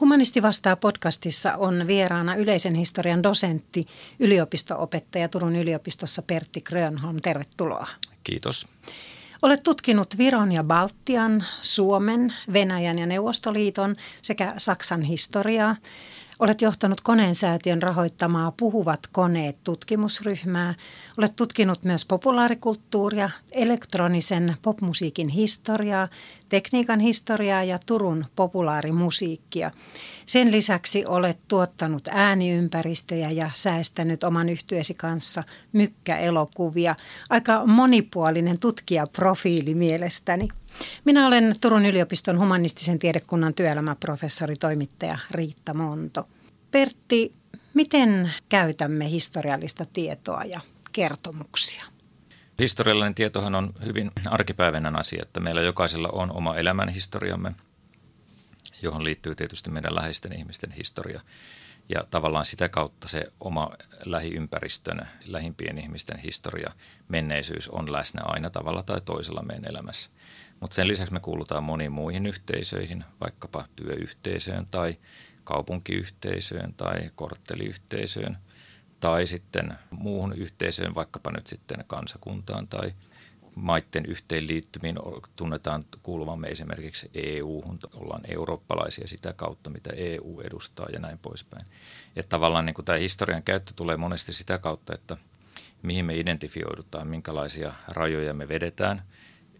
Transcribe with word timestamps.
Humanisti 0.00 0.42
vastaa 0.42 0.76
podcastissa 0.76 1.54
on 1.56 1.86
vieraana 1.86 2.34
yleisen 2.34 2.74
historian 2.74 3.22
dosentti, 3.22 3.86
yliopistoopettaja 4.20 5.28
Turun 5.28 5.56
yliopistossa 5.56 6.22
Pertti 6.22 6.60
Grönholm. 6.60 7.16
Tervetuloa. 7.22 7.86
Kiitos. 8.24 8.66
Olet 9.42 9.62
tutkinut 9.62 10.18
Viron 10.18 10.52
ja 10.52 10.64
Baltian, 10.64 11.44
Suomen, 11.60 12.34
Venäjän 12.52 12.98
ja 12.98 13.06
Neuvostoliiton 13.06 13.96
sekä 14.22 14.54
Saksan 14.56 15.02
historiaa. 15.02 15.76
Olet 16.38 16.60
johtanut 16.60 17.00
koneensäätiön 17.00 17.82
rahoittamaa 17.82 18.52
Puhuvat 18.52 19.00
koneet 19.12 19.56
tutkimusryhmää. 19.64 20.74
Olet 21.18 21.36
tutkinut 21.36 21.84
myös 21.84 22.04
populaarikulttuuria, 22.04 23.30
elektronisen 23.52 24.56
popmusiikin 24.62 25.28
historiaa, 25.28 26.08
tekniikan 26.48 27.00
historiaa 27.00 27.64
ja 27.64 27.78
Turun 27.86 28.24
populaarimusiikkia. 28.36 29.70
Sen 30.26 30.52
lisäksi 30.52 31.06
olet 31.06 31.38
tuottanut 31.48 32.08
ääniympäristöjä 32.08 33.30
ja 33.30 33.50
säästänyt 33.52 34.24
oman 34.24 34.48
yhtyesi 34.48 34.94
kanssa 34.94 35.42
mykkäelokuvia. 35.72 36.96
Aika 37.30 37.66
monipuolinen 37.66 38.58
tutkijaprofiili 38.58 39.74
mielestäni. 39.74 40.48
Minä 41.04 41.26
olen 41.26 41.54
Turun 41.60 41.86
yliopiston 41.86 42.38
humanistisen 42.38 42.98
tiedekunnan 42.98 43.54
työelämäprofessori 43.54 44.56
toimittaja 44.56 45.18
Riitta 45.30 45.74
Monto. 45.74 46.28
Pertti, 46.70 47.32
miten 47.74 48.30
käytämme 48.48 49.10
historiallista 49.10 49.84
tietoa 49.92 50.42
ja 50.44 50.60
kertomuksia? 50.92 51.84
Historiallinen 52.58 53.14
tietohan 53.14 53.54
on 53.54 53.72
hyvin 53.84 54.10
arkipäiväinen 54.26 54.96
asia, 54.96 55.22
että 55.22 55.40
meillä 55.40 55.60
jokaisella 55.60 56.08
on 56.08 56.32
oma 56.32 56.56
elämänhistoriamme, 56.56 57.52
johon 58.82 59.04
liittyy 59.04 59.34
tietysti 59.34 59.70
meidän 59.70 59.94
läheisten 59.94 60.38
ihmisten 60.38 60.70
historia. 60.72 61.20
Ja 61.88 62.04
tavallaan 62.10 62.44
sitä 62.44 62.68
kautta 62.68 63.08
se 63.08 63.32
oma 63.40 63.70
lähiympäristön, 64.04 65.08
lähimpien 65.24 65.78
ihmisten 65.78 66.18
historia, 66.18 66.72
menneisyys 67.08 67.68
on 67.68 67.92
läsnä 67.92 68.20
aina 68.24 68.50
tavalla 68.50 68.82
tai 68.82 69.00
toisella 69.00 69.42
meidän 69.42 69.64
elämässä. 69.64 70.10
Mutta 70.60 70.74
sen 70.74 70.88
lisäksi 70.88 71.14
me 71.14 71.20
kuulutaan 71.20 71.64
moniin 71.64 71.92
muihin 71.92 72.26
yhteisöihin, 72.26 73.04
vaikkapa 73.20 73.64
työyhteisöön 73.76 74.66
tai 74.70 74.96
kaupunkiyhteisöön 75.44 76.74
tai 76.74 77.10
kortteliyhteisöön 77.14 78.38
tai 79.00 79.26
sitten 79.26 79.74
muuhun 79.90 80.32
yhteisöön, 80.32 80.94
vaikkapa 80.94 81.30
nyt 81.30 81.46
sitten 81.46 81.84
kansakuntaan 81.86 82.68
tai 82.68 82.92
maiden 83.54 84.06
yhteenliittymiin 84.06 84.98
tunnetaan 85.36 85.84
kuuluvamme 86.02 86.48
esimerkiksi 86.48 87.10
EU-hun, 87.14 87.78
ollaan 87.94 88.22
eurooppalaisia 88.28 89.08
sitä 89.08 89.32
kautta, 89.32 89.70
mitä 89.70 89.90
EU 89.96 90.40
edustaa 90.44 90.86
ja 90.92 90.98
näin 90.98 91.18
poispäin. 91.18 91.66
Että 92.16 92.28
tavallaan 92.28 92.66
niin 92.66 92.74
kuin 92.74 92.84
tämä 92.84 92.98
historian 92.98 93.42
käyttö 93.42 93.72
tulee 93.76 93.96
monesti 93.96 94.32
sitä 94.32 94.58
kautta, 94.58 94.94
että 94.94 95.16
mihin 95.82 96.04
me 96.04 96.16
identifioidutaan, 96.16 97.08
minkälaisia 97.08 97.74
rajoja 97.88 98.34
me 98.34 98.48
vedetään 98.48 99.02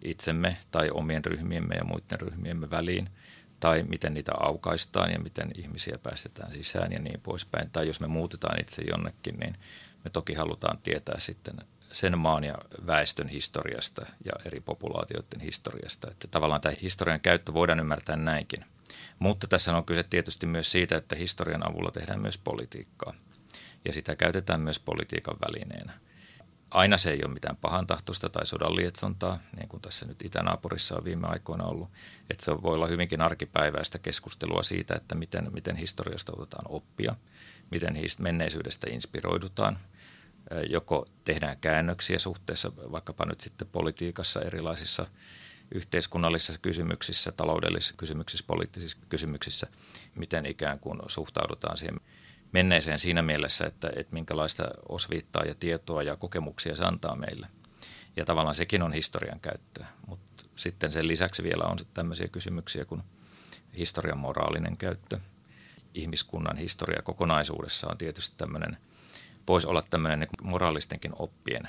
itsemme 0.04 0.56
tai 0.70 0.90
omien 0.90 1.24
ryhmiemme 1.24 1.74
ja 1.74 1.84
muiden 1.84 2.20
ryhmiemme 2.20 2.70
väliin– 2.70 3.08
tai 3.64 3.82
miten 3.82 4.14
niitä 4.14 4.32
aukaistaan 4.40 5.10
ja 5.10 5.18
miten 5.18 5.50
ihmisiä 5.54 5.98
päästetään 6.02 6.52
sisään 6.52 6.92
ja 6.92 6.98
niin 6.98 7.20
poispäin. 7.20 7.70
Tai 7.70 7.86
jos 7.86 8.00
me 8.00 8.06
muutetaan 8.06 8.60
itse 8.60 8.82
jonnekin, 8.90 9.38
niin 9.38 9.56
me 10.04 10.10
toki 10.12 10.34
halutaan 10.34 10.78
tietää 10.78 11.20
sitten 11.20 11.54
sen 11.92 12.18
maan 12.18 12.44
ja 12.44 12.58
väestön 12.86 13.28
historiasta 13.28 14.06
ja 14.24 14.32
eri 14.44 14.60
populaatioiden 14.60 15.40
historiasta. 15.40 16.10
Että 16.10 16.28
tavallaan 16.28 16.60
tämä 16.60 16.74
historian 16.82 17.20
käyttö 17.20 17.54
voidaan 17.54 17.80
ymmärtää 17.80 18.16
näinkin. 18.16 18.64
Mutta 19.18 19.46
tässä 19.46 19.76
on 19.76 19.84
kyse 19.84 20.02
tietysti 20.02 20.46
myös 20.46 20.72
siitä, 20.72 20.96
että 20.96 21.16
historian 21.16 21.70
avulla 21.70 21.90
tehdään 21.90 22.20
myös 22.20 22.38
politiikkaa. 22.38 23.14
Ja 23.84 23.92
sitä 23.92 24.16
käytetään 24.16 24.60
myös 24.60 24.78
politiikan 24.78 25.36
välineenä 25.40 25.92
aina 26.74 26.96
se 26.96 27.10
ei 27.10 27.20
ole 27.24 27.34
mitään 27.34 27.56
pahantahtoista 27.56 28.28
tai 28.28 28.46
sodan 28.46 28.76
lietsontaa, 28.76 29.38
niin 29.56 29.68
kuin 29.68 29.80
tässä 29.80 30.06
nyt 30.06 30.22
itänaapurissa 30.22 30.96
on 30.96 31.04
viime 31.04 31.26
aikoina 31.26 31.64
ollut. 31.64 31.88
Että 32.30 32.44
se 32.44 32.62
voi 32.62 32.74
olla 32.74 32.86
hyvinkin 32.86 33.20
arkipäiväistä 33.20 33.98
keskustelua 33.98 34.62
siitä, 34.62 34.94
että 34.94 35.14
miten, 35.14 35.50
miten 35.52 35.76
historiasta 35.76 36.32
otetaan 36.36 36.64
oppia, 36.68 37.16
miten 37.70 37.96
menneisyydestä 38.18 38.86
inspiroidutaan. 38.90 39.78
Joko 40.68 41.06
tehdään 41.24 41.56
käännöksiä 41.60 42.18
suhteessa 42.18 42.72
vaikkapa 42.76 43.24
nyt 43.24 43.40
sitten 43.40 43.68
politiikassa 43.68 44.40
erilaisissa 44.40 45.06
yhteiskunnallisissa 45.74 46.60
kysymyksissä, 46.62 47.32
taloudellisissa 47.32 47.94
kysymyksissä, 47.96 48.44
poliittisissa 48.46 48.98
kysymyksissä, 49.08 49.66
miten 50.16 50.46
ikään 50.46 50.78
kuin 50.78 51.00
suhtaudutaan 51.06 51.76
siihen 51.76 52.00
menneeseen 52.54 52.98
siinä 52.98 53.22
mielessä, 53.22 53.66
että, 53.66 53.90
että 53.96 54.14
minkälaista 54.14 54.64
osviittaa 54.88 55.44
ja 55.44 55.54
tietoa 55.54 56.02
ja 56.02 56.16
kokemuksia 56.16 56.76
se 56.76 56.84
antaa 56.84 57.16
meille. 57.16 57.46
Ja 58.16 58.24
tavallaan 58.24 58.54
sekin 58.54 58.82
on 58.82 58.92
historian 58.92 59.40
käyttöä, 59.40 59.86
mutta 60.06 60.44
sitten 60.56 60.92
sen 60.92 61.08
lisäksi 61.08 61.42
vielä 61.42 61.64
on 61.64 61.78
tämmöisiä 61.94 62.28
kysymyksiä 62.28 62.84
kuin 62.84 63.02
historian 63.76 64.18
moraalinen 64.18 64.76
käyttö. 64.76 65.20
Ihmiskunnan 65.94 66.56
historia 66.56 67.02
kokonaisuudessa 67.02 67.88
on 67.90 67.98
tietysti 67.98 68.34
tämmöinen, 68.38 68.76
voisi 69.48 69.66
olla 69.66 69.82
tämmöinen 69.90 70.20
niin 70.20 70.28
moraalistenkin 70.42 71.12
oppien 71.18 71.68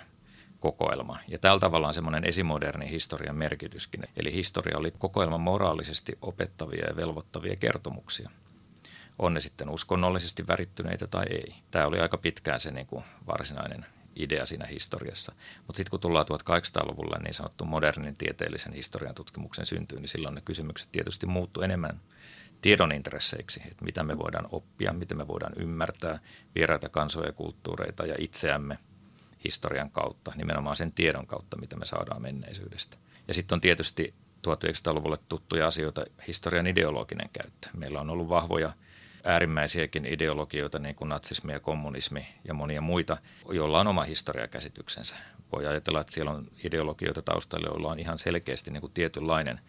kokoelma. 0.60 1.20
Ja 1.28 1.40
tällä 1.40 1.60
tavalla 1.60 1.88
on 1.88 1.94
semmoinen 1.94 2.26
esimoderni 2.26 2.90
historian 2.90 3.36
merkityskin. 3.36 4.04
Eli 4.18 4.34
historia 4.34 4.78
oli 4.78 4.92
kokoelma 5.00 5.38
moraalisesti 5.38 6.18
opettavia 6.22 6.88
ja 6.88 6.96
velvoittavia 6.96 7.56
kertomuksia– 7.56 8.30
on 9.20 9.34
ne 9.34 9.40
sitten 9.40 9.70
uskonnollisesti 9.70 10.48
värittyneitä 10.48 11.08
tai 11.08 11.26
ei. 11.30 11.56
Tämä 11.72 11.86
oli 11.86 12.00
aika 12.00 12.18
pitkään 12.18 12.60
se 12.60 12.72
niin 12.72 12.88
kuin 12.88 13.04
varsinainen 13.28 13.86
idea 14.16 14.46
siinä 14.46 14.66
historiassa. 14.66 15.34
Mutta 15.58 15.78
sitten 15.78 15.92
kun 15.92 16.00
tullaan 16.00 16.26
1800-luvulle 16.26 17.18
niin 17.24 17.34
sanottu 17.34 17.66
modernin 17.66 18.16
tieteellisen 18.16 18.74
historian 18.74 19.16
tutkimuksen 19.16 19.66
syntyyn, 19.66 20.02
niin 20.02 20.10
silloin 20.10 20.36
ne 20.36 20.42
kysymykset 20.42 20.90
tietysti 20.92 21.26
muuttu 21.26 21.62
enemmän 21.62 22.00
tiedon 22.62 22.92
intresseiksi, 22.92 23.62
että 23.68 23.86
mitä 23.86 24.04
me 24.04 24.18
voidaan 24.18 24.48
oppia, 24.52 24.94
miten 24.94 25.18
me 25.18 25.28
voidaan 25.28 25.54
ymmärtää 25.58 26.20
vieraita 26.56 26.90
kansoja 26.90 27.28
ja 27.28 27.34
kulttuureita 27.34 28.06
ja 28.06 28.16
itseämme 28.20 28.80
historian 29.44 29.92
kautta, 29.92 30.32
nimenomaan 30.36 30.76
sen 30.76 30.92
tiedon 30.92 31.28
kautta, 31.28 31.58
mitä 31.58 31.76
me 31.76 31.86
saadaan 31.86 32.22
menneisyydestä. 32.22 32.98
Ja 33.28 33.34
sitten 33.34 33.56
on 33.56 33.62
tietysti 33.62 34.14
1900-luvulle 34.48 35.18
tuttuja 35.30 35.68
asioita 35.68 36.06
historian 36.28 36.68
ideologinen 36.68 37.30
käyttö. 37.34 37.70
Meillä 37.78 38.02
on 38.02 38.10
ollut 38.10 38.30
vahvoja– 38.30 38.74
äärimmäisiäkin 39.26 40.06
ideologioita, 40.06 40.80
niin 40.80 40.96
kuin 40.96 41.10
natsismi 41.10 41.54
ja 41.54 41.60
kommunismi 41.60 42.28
ja 42.44 42.54
monia 42.54 42.82
muita, 42.82 43.18
joilla 43.52 43.80
on 43.80 43.88
oma 43.88 44.04
historiakäsityksensä. 44.04 45.16
Voi 45.52 45.66
ajatella, 45.66 46.02
että 46.02 46.14
siellä 46.14 46.32
on 46.32 46.48
ideologioita 46.64 47.22
taustalla, 47.22 47.68
joilla 47.68 47.92
on 47.92 48.00
ihan 48.00 48.18
selkeästi 48.18 48.72
niin 48.72 48.82
kuin 48.82 48.94
tietynlainen 48.94 49.60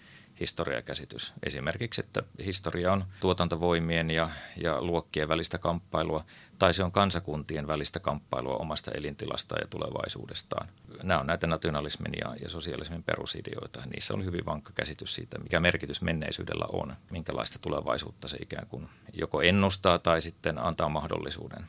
historiakäsitys. 0.41 1.33
Esimerkiksi, 1.43 2.01
että 2.01 2.23
historia 2.45 2.93
on 2.93 3.05
tuotantovoimien 3.21 4.11
ja, 4.11 4.31
ja 4.63 4.83
luokkien 4.83 5.29
välistä 5.29 5.59
kamppailua, 5.59 6.25
tai 6.59 6.75
se 6.75 6.85
on 6.85 6.93
kansakuntien 6.93 7.67
välistä 7.67 8.01
kamppailua 8.01 8.57
omasta 8.57 8.91
elintilastaan 8.91 9.61
ja 9.63 9.69
tulevaisuudestaan. 9.69 10.69
Nämä 11.03 11.21
on 11.21 11.27
näitä 11.27 11.47
nationalismin 11.47 12.13
ja, 12.21 12.35
ja 12.43 12.51
sosialismin 12.51 13.03
perusideoita. 13.03 13.81
Niissä 13.93 14.15
on 14.15 14.25
hyvin 14.25 14.47
vankka 14.47 14.73
käsitys 14.73 15.15
siitä, 15.15 15.39
mikä 15.39 15.61
merkitys 15.61 16.03
menneisyydellä 16.03 16.67
on, 16.73 16.97
minkälaista 17.11 17.59
tulevaisuutta 17.59 18.29
se 18.29 18.37
ikään 18.41 18.67
kuin 18.67 18.89
joko 19.13 19.43
ennustaa 19.43 19.99
tai 19.99 20.21
sitten 20.21 20.59
antaa 20.59 20.89
mahdollisuuden 20.89 21.67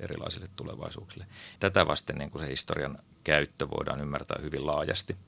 erilaisille 0.00 0.48
tulevaisuuksille. 0.56 1.26
Tätä 1.60 1.86
vasten 1.86 2.16
niin 2.16 2.30
kuin 2.30 2.44
se 2.44 2.50
historian 2.50 2.98
käyttö 3.24 3.70
voidaan 3.70 4.00
ymmärtää 4.00 4.38
hyvin 4.42 4.66
laajasti– 4.66 5.16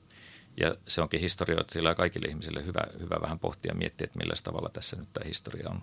ja 0.57 0.75
se 0.87 1.01
onkin 1.01 1.19
historioitsijille 1.19 1.95
kaikille 1.95 2.27
ihmisille 2.27 2.65
hyvä, 2.65 2.81
hyvä 2.99 3.21
vähän 3.21 3.39
pohtia 3.39 3.71
ja 3.71 3.75
miettiä, 3.75 4.05
että 4.05 4.19
millä 4.19 4.33
tavalla 4.43 4.69
tässä 4.69 4.95
nyt 4.95 5.13
tämä 5.13 5.27
historia 5.27 5.69
on 5.69 5.81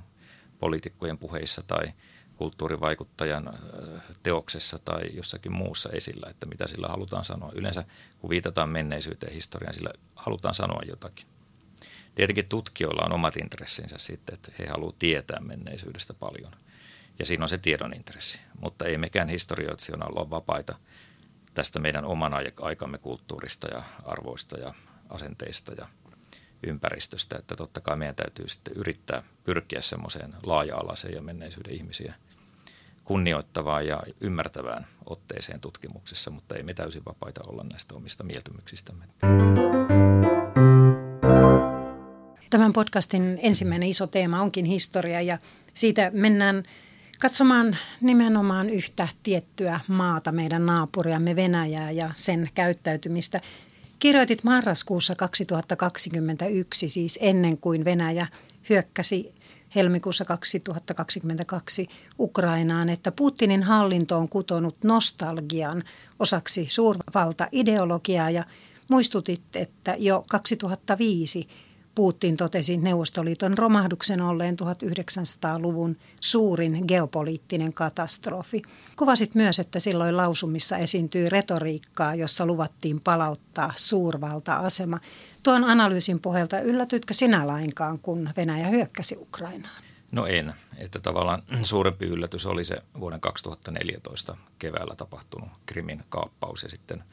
poliitikkojen 0.59 1.19
puheissa 1.19 1.62
tai 1.62 1.93
kulttuurivaikuttajan 2.37 3.59
teoksessa 4.23 4.79
tai 4.79 5.03
jossakin 5.12 5.53
muussa 5.53 5.88
esillä, 5.93 6.31
että 6.31 6.47
mitä 6.47 6.69
sillä 6.69 6.88
halutaan 6.88 7.25
sanoa. 7.25 7.53
Yleensä 7.55 7.85
kun 8.19 8.31
viitataan 8.31 8.69
menneisyyteen 8.69 9.32
historiaan, 9.32 9.75
sillä 9.75 9.91
halutaan 10.15 10.55
sanoa 10.55 10.81
jotakin. 10.88 11.26
Tietenkin 12.14 12.49
tutkijoilla 12.49 13.03
on 13.05 13.12
omat 13.12 13.37
intressinsä 13.37 13.99
sitten, 13.99 14.35
että 14.35 14.53
he 14.59 14.67
haluavat 14.67 14.99
tietää 14.99 15.41
menneisyydestä 15.41 16.14
paljon. 16.14 16.53
Ja 17.19 17.26
siinä 17.26 17.44
on 17.44 17.49
se 17.49 17.59
tiedon 17.59 17.94
intressi. 17.94 18.41
Mutta 18.61 18.85
ei 18.85 18.99
mekään 18.99 19.29
historioitsijana 19.29 20.06
olla 20.06 20.31
vapaita 20.31 20.76
tästä 21.59 21.79
meidän 21.79 22.05
oman 22.05 22.33
aikamme 22.61 22.99
kulttuurista 22.99 23.69
ja 23.69 23.83
arvoista 24.05 24.59
ja 24.59 24.75
asenteista 25.09 25.73
ja 25.73 25.87
ympäristöstä, 26.67 27.37
että 27.39 27.57
totta 27.57 27.81
kai 27.81 27.97
meidän 27.97 28.15
täytyy 28.15 28.49
sitten 28.49 28.75
yrittää 28.77 29.23
pyrkiä 29.45 29.81
semmoiseen 29.81 30.35
laaja-alaiseen 30.43 31.15
ja 31.15 31.23
menneisyyden 31.23 31.75
ihmisiä 31.75 32.15
kunnioittavaan 33.05 33.87
ja 33.87 34.03
ymmärtävään 34.21 34.87
otteeseen 35.07 35.61
tutkimuksessa, 35.61 36.31
mutta 36.31 36.57
ei 36.57 36.63
me 36.63 36.75
täysin 36.75 37.03
vapaita 37.07 37.41
olla 37.47 37.65
näistä 37.65 37.95
omista 37.95 38.25
mieltymyksistämme. 38.25 39.05
Tämän 42.51 42.73
podcastin 42.73 43.39
ensimmäinen 43.43 43.89
iso 43.89 44.07
teema 44.07 44.43
onkin 44.43 44.65
historia 44.65 45.21
ja 45.21 45.39
siitä 45.75 46.11
mennään 46.15 46.63
katsomaan 47.19 47.76
nimenomaan 48.00 48.70
yhtä 48.70 49.09
tiettyä 49.23 49.81
maata, 49.88 50.32
meidän 50.32 50.67
naapuriamme 50.67 51.37
Venäjää 51.37 51.91
ja 51.91 52.11
sen 52.15 52.49
käyttäytymistä. 52.55 53.41
Kirjoitit 53.99 54.44
marraskuussa 54.44 55.15
2021, 55.15 56.88
siis 56.88 57.19
ennen 57.23 57.59
kuin 57.59 57.85
Venäjä 57.85 58.26
hyökkäsi 58.69 59.35
helmikuussa 59.75 60.25
2022 60.25 61.88
Ukrainaan, 62.19 62.88
että 62.88 63.12
Putinin 63.12 63.62
hallinto 63.62 64.19
on 64.19 64.29
kutonut 64.29 64.76
nostalgian 64.85 65.82
osaksi 66.19 66.67
suurvalta-ideologiaa 66.69 68.31
ja 68.31 68.44
muistutit, 68.91 69.56
että 69.56 69.97
jo 69.99 70.25
2005 70.29 71.49
Putin 71.99 72.37
totesi 72.37 72.77
Neuvostoliiton 72.77 73.59
romahduksen 73.59 74.21
olleen 74.21 74.56
1900-luvun 74.62 75.97
suurin 76.21 76.85
geopoliittinen 76.89 77.73
katastrofi. 77.73 78.62
Kuvasit 78.97 79.35
myös, 79.35 79.59
että 79.59 79.81
silloin 79.81 80.17
lausumissa 80.17 80.77
esiintyi 80.77 81.29
retoriikkaa, 81.29 82.15
jossa 82.15 82.47
luvattiin 82.47 83.00
palauttaa 83.00 83.73
suurvalta-asema. 83.77 84.99
Tuon 85.43 85.65
analyysin 85.65 86.21
pohjalta 86.21 86.61
yllätytkö 86.61 87.15
sinä 87.15 87.47
lainkaan, 87.47 87.99
kun 87.99 88.31
Venäjä 88.37 88.69
hyökkäsi 88.69 89.17
Ukrainaan? 89.17 89.83
No 90.12 90.27
en. 90.27 90.55
Että 90.77 91.00
tavallaan 91.00 91.43
suurempi 91.62 92.06
yllätys 92.06 92.47
oli 92.47 92.65
se 92.65 92.83
vuoden 93.00 93.21
2014 93.21 94.37
keväällä 94.59 94.95
tapahtunut 94.97 95.49
Krimin 95.67 96.05
kaappaus 96.09 96.62
ja 96.62 96.69
sitten 96.69 97.05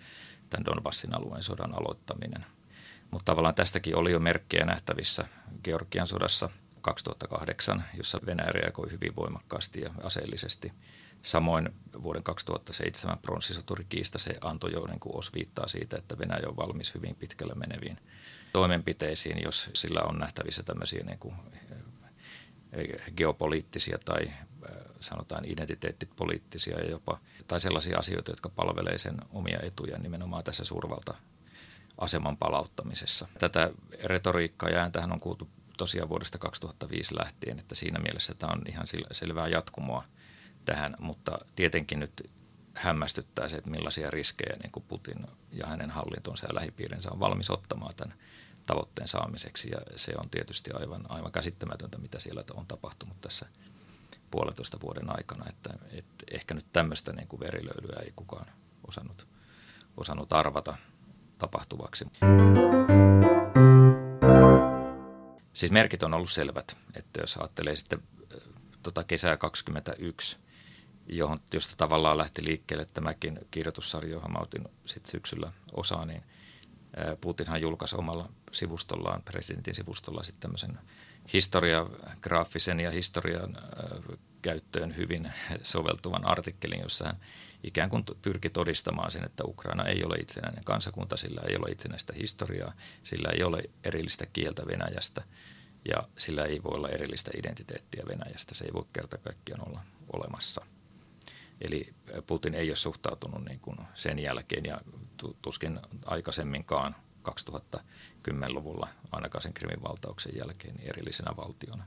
tämän 0.50 0.66
Donbassin 0.66 1.16
alueen 1.16 1.44
sodan 1.44 1.74
aloittaminen– 1.74 2.46
mutta 3.12 3.32
tavallaan 3.32 3.56
tästäkin 3.56 3.96
oli 3.96 4.12
jo 4.12 4.20
merkkejä 4.20 4.66
nähtävissä 4.66 5.28
Georgian 5.64 6.08
sodassa 6.08 6.50
2008, 6.82 7.84
jossa 7.94 8.20
Venäjä 8.26 8.52
reagoi 8.52 8.92
hyvin 8.92 9.16
voimakkaasti 9.16 9.82
ja 9.82 9.90
aseellisesti. 10.04 10.72
Samoin 11.22 11.70
vuoden 12.04 12.24
2007 12.24 13.18
pronssisoturikiista 13.18 14.20
se 14.20 14.38
antoi 14.42 14.74
jo 14.74 14.86
niin 14.88 15.00
osviittaa 15.06 15.68
siitä, 15.68 15.98
että 15.98 16.18
Venäjä 16.18 16.50
on 16.50 16.58
valmis 16.58 16.94
hyvin 16.96 17.16
pitkälle 17.16 17.54
meneviin 17.56 17.98
toimenpiteisiin, 18.54 19.44
jos 19.44 19.70
sillä 19.74 20.02
on 20.02 20.20
nähtävissä 20.20 20.64
tämmöisiä 20.64 21.04
niin 21.04 21.20
kuin 21.20 21.36
eh, 22.72 23.14
geopoliittisia 23.18 23.98
tai 24.06 24.24
eh, 24.24 24.36
sanotaan 25.00 25.46
identiteettipoliittisia 25.46 26.80
ja 26.80 26.90
jopa, 26.90 27.20
tai 27.48 27.62
sellaisia 27.62 28.00
asioita, 28.00 28.32
jotka 28.32 28.50
palvelee 28.50 28.98
sen 28.98 29.18
omia 29.32 29.60
etuja 29.64 29.98
nimenomaan 29.98 30.44
tässä 30.44 30.66
suurvalta 30.66 31.14
aseman 31.98 32.38
palauttamisessa. 32.38 33.28
Tätä 33.40 33.72
retoriikkaa 34.04 34.70
ja 34.70 34.80
ääntähän 34.80 35.12
on 35.12 35.20
kuultu 35.20 35.50
tosiaan 35.78 36.10
vuodesta 36.10 36.38
2005 36.38 37.18
lähtien, 37.20 37.60
että 37.60 37.76
siinä 37.76 38.00
mielessä 38.00 38.34
tämä 38.34 38.54
on 38.54 38.62
ihan 38.68 38.88
selvää 39.12 39.48
jatkumoa 39.48 40.04
tähän, 40.66 40.96
mutta 41.00 41.40
tietenkin 41.56 42.00
nyt 42.00 42.32
hämmästyttää 42.74 43.50
se, 43.50 43.56
että 43.56 43.70
millaisia 43.70 44.12
riskejä 44.12 44.56
niin 44.64 44.72
kuin 44.72 44.86
Putin 44.88 45.28
ja 45.52 45.68
hänen 45.68 45.92
hallintonsa 45.92 46.48
ja 46.48 46.56
lähipiirinsä 46.56 47.12
on 47.12 47.20
valmis 47.20 47.50
ottamaan 47.50 47.96
tämän 47.96 48.18
tavoitteen 48.66 49.08
saamiseksi. 49.08 49.70
Ja 49.72 49.78
se 49.96 50.14
on 50.18 50.30
tietysti 50.30 50.72
aivan, 50.72 51.12
aivan 51.12 51.32
käsittämätöntä, 51.32 51.98
mitä 51.98 52.20
siellä 52.20 52.44
on 52.54 52.68
tapahtunut 52.68 53.22
tässä 53.22 53.46
puolentoista 54.32 54.80
vuoden 54.82 55.18
aikana. 55.18 55.46
Että, 55.50 55.70
että 55.92 56.26
ehkä 56.32 56.54
nyt 56.54 56.66
tämmöistä 56.74 57.14
niin 57.14 57.28
kuin 57.28 57.40
verilöylyä 57.40 58.00
ei 58.04 58.14
kukaan 58.16 58.46
osannut, 58.88 59.28
osannut 59.98 60.34
arvata 60.34 60.78
tapahtuvaksi. 61.38 62.06
Siis 65.54 65.72
merkit 65.72 66.04
on 66.04 66.14
ollut 66.14 66.32
selvät, 66.32 66.78
että 66.96 67.22
jos 67.22 67.38
ajattelee 67.38 67.76
sitten 67.76 68.00
tota 68.84 69.04
kesää 69.04 69.38
2021, 69.38 70.38
johon, 71.08 71.40
josta 71.54 71.76
tavallaan 71.78 72.18
lähti 72.18 72.46
liikkeelle 72.46 72.86
tämäkin 72.86 73.40
kirjoitussarja, 73.52 74.12
johon 74.12 74.32
mä 74.32 74.40
otin 74.40 74.68
sitten 74.86 75.12
syksyllä 75.12 75.52
osaa, 75.74 76.06
niin 76.06 76.24
Putinhan 77.22 77.62
julkaisi 77.62 77.96
omalla 77.96 78.30
sivustollaan, 78.52 79.22
presidentin 79.22 79.76
sivustolla 79.76 80.24
sitten 80.24 80.42
tämmöisen 80.42 80.80
historiagraafisen 81.34 82.80
ja 82.80 82.92
historian 82.92 83.58
käyttöön 84.42 84.98
hyvin 84.98 85.34
soveltuvan 85.64 86.26
artikkelin, 86.26 86.82
jossa 86.82 87.06
hän 87.06 87.18
ikään 87.64 87.90
kuin 87.90 88.04
pyrki 88.22 88.50
todistamaan 88.50 89.12
sen, 89.12 89.26
että 89.26 89.44
Ukraina 89.44 89.84
ei 89.84 90.04
ole 90.04 90.16
itsenäinen 90.16 90.64
kansakunta, 90.64 91.18
sillä 91.18 91.42
ei 91.50 91.58
ole 91.58 91.72
itsenäistä 91.72 92.14
historiaa, 92.14 92.74
sillä 93.04 93.30
ei 93.34 93.44
ole 93.44 93.64
erillistä 93.84 94.26
kieltä 94.26 94.64
Venäjästä 94.68 95.24
ja 95.88 96.04
sillä 96.18 96.46
ei 96.46 96.64
voi 96.64 96.76
olla 96.76 96.90
erillistä 96.90 97.32
identiteettiä 97.38 98.04
Venäjästä. 98.08 98.56
Se 98.56 98.66
ei 98.66 98.74
voi 98.74 98.86
kerta 98.94 99.18
kaikkiaan 99.18 99.68
olla 99.68 99.82
olemassa. 100.14 100.66
Eli 101.62 101.94
Putin 102.28 102.56
ei 102.56 102.70
ole 102.70 102.76
suhtautunut 102.76 103.46
niin 103.46 103.60
kuin 103.60 103.78
sen 103.94 104.20
jälkeen 104.20 104.66
ja 104.66 104.82
tuskin 105.42 105.80
aikaisemminkaan 106.06 106.96
2010-luvulla, 107.26 108.88
ainakaan 109.12 109.42
sen 109.42 109.54
Krimin 109.54 109.84
valtauksen 109.84 110.36
jälkeen, 110.36 110.76
niin 110.76 110.90
erillisenä 110.90 111.38
valtiona. 111.38 111.84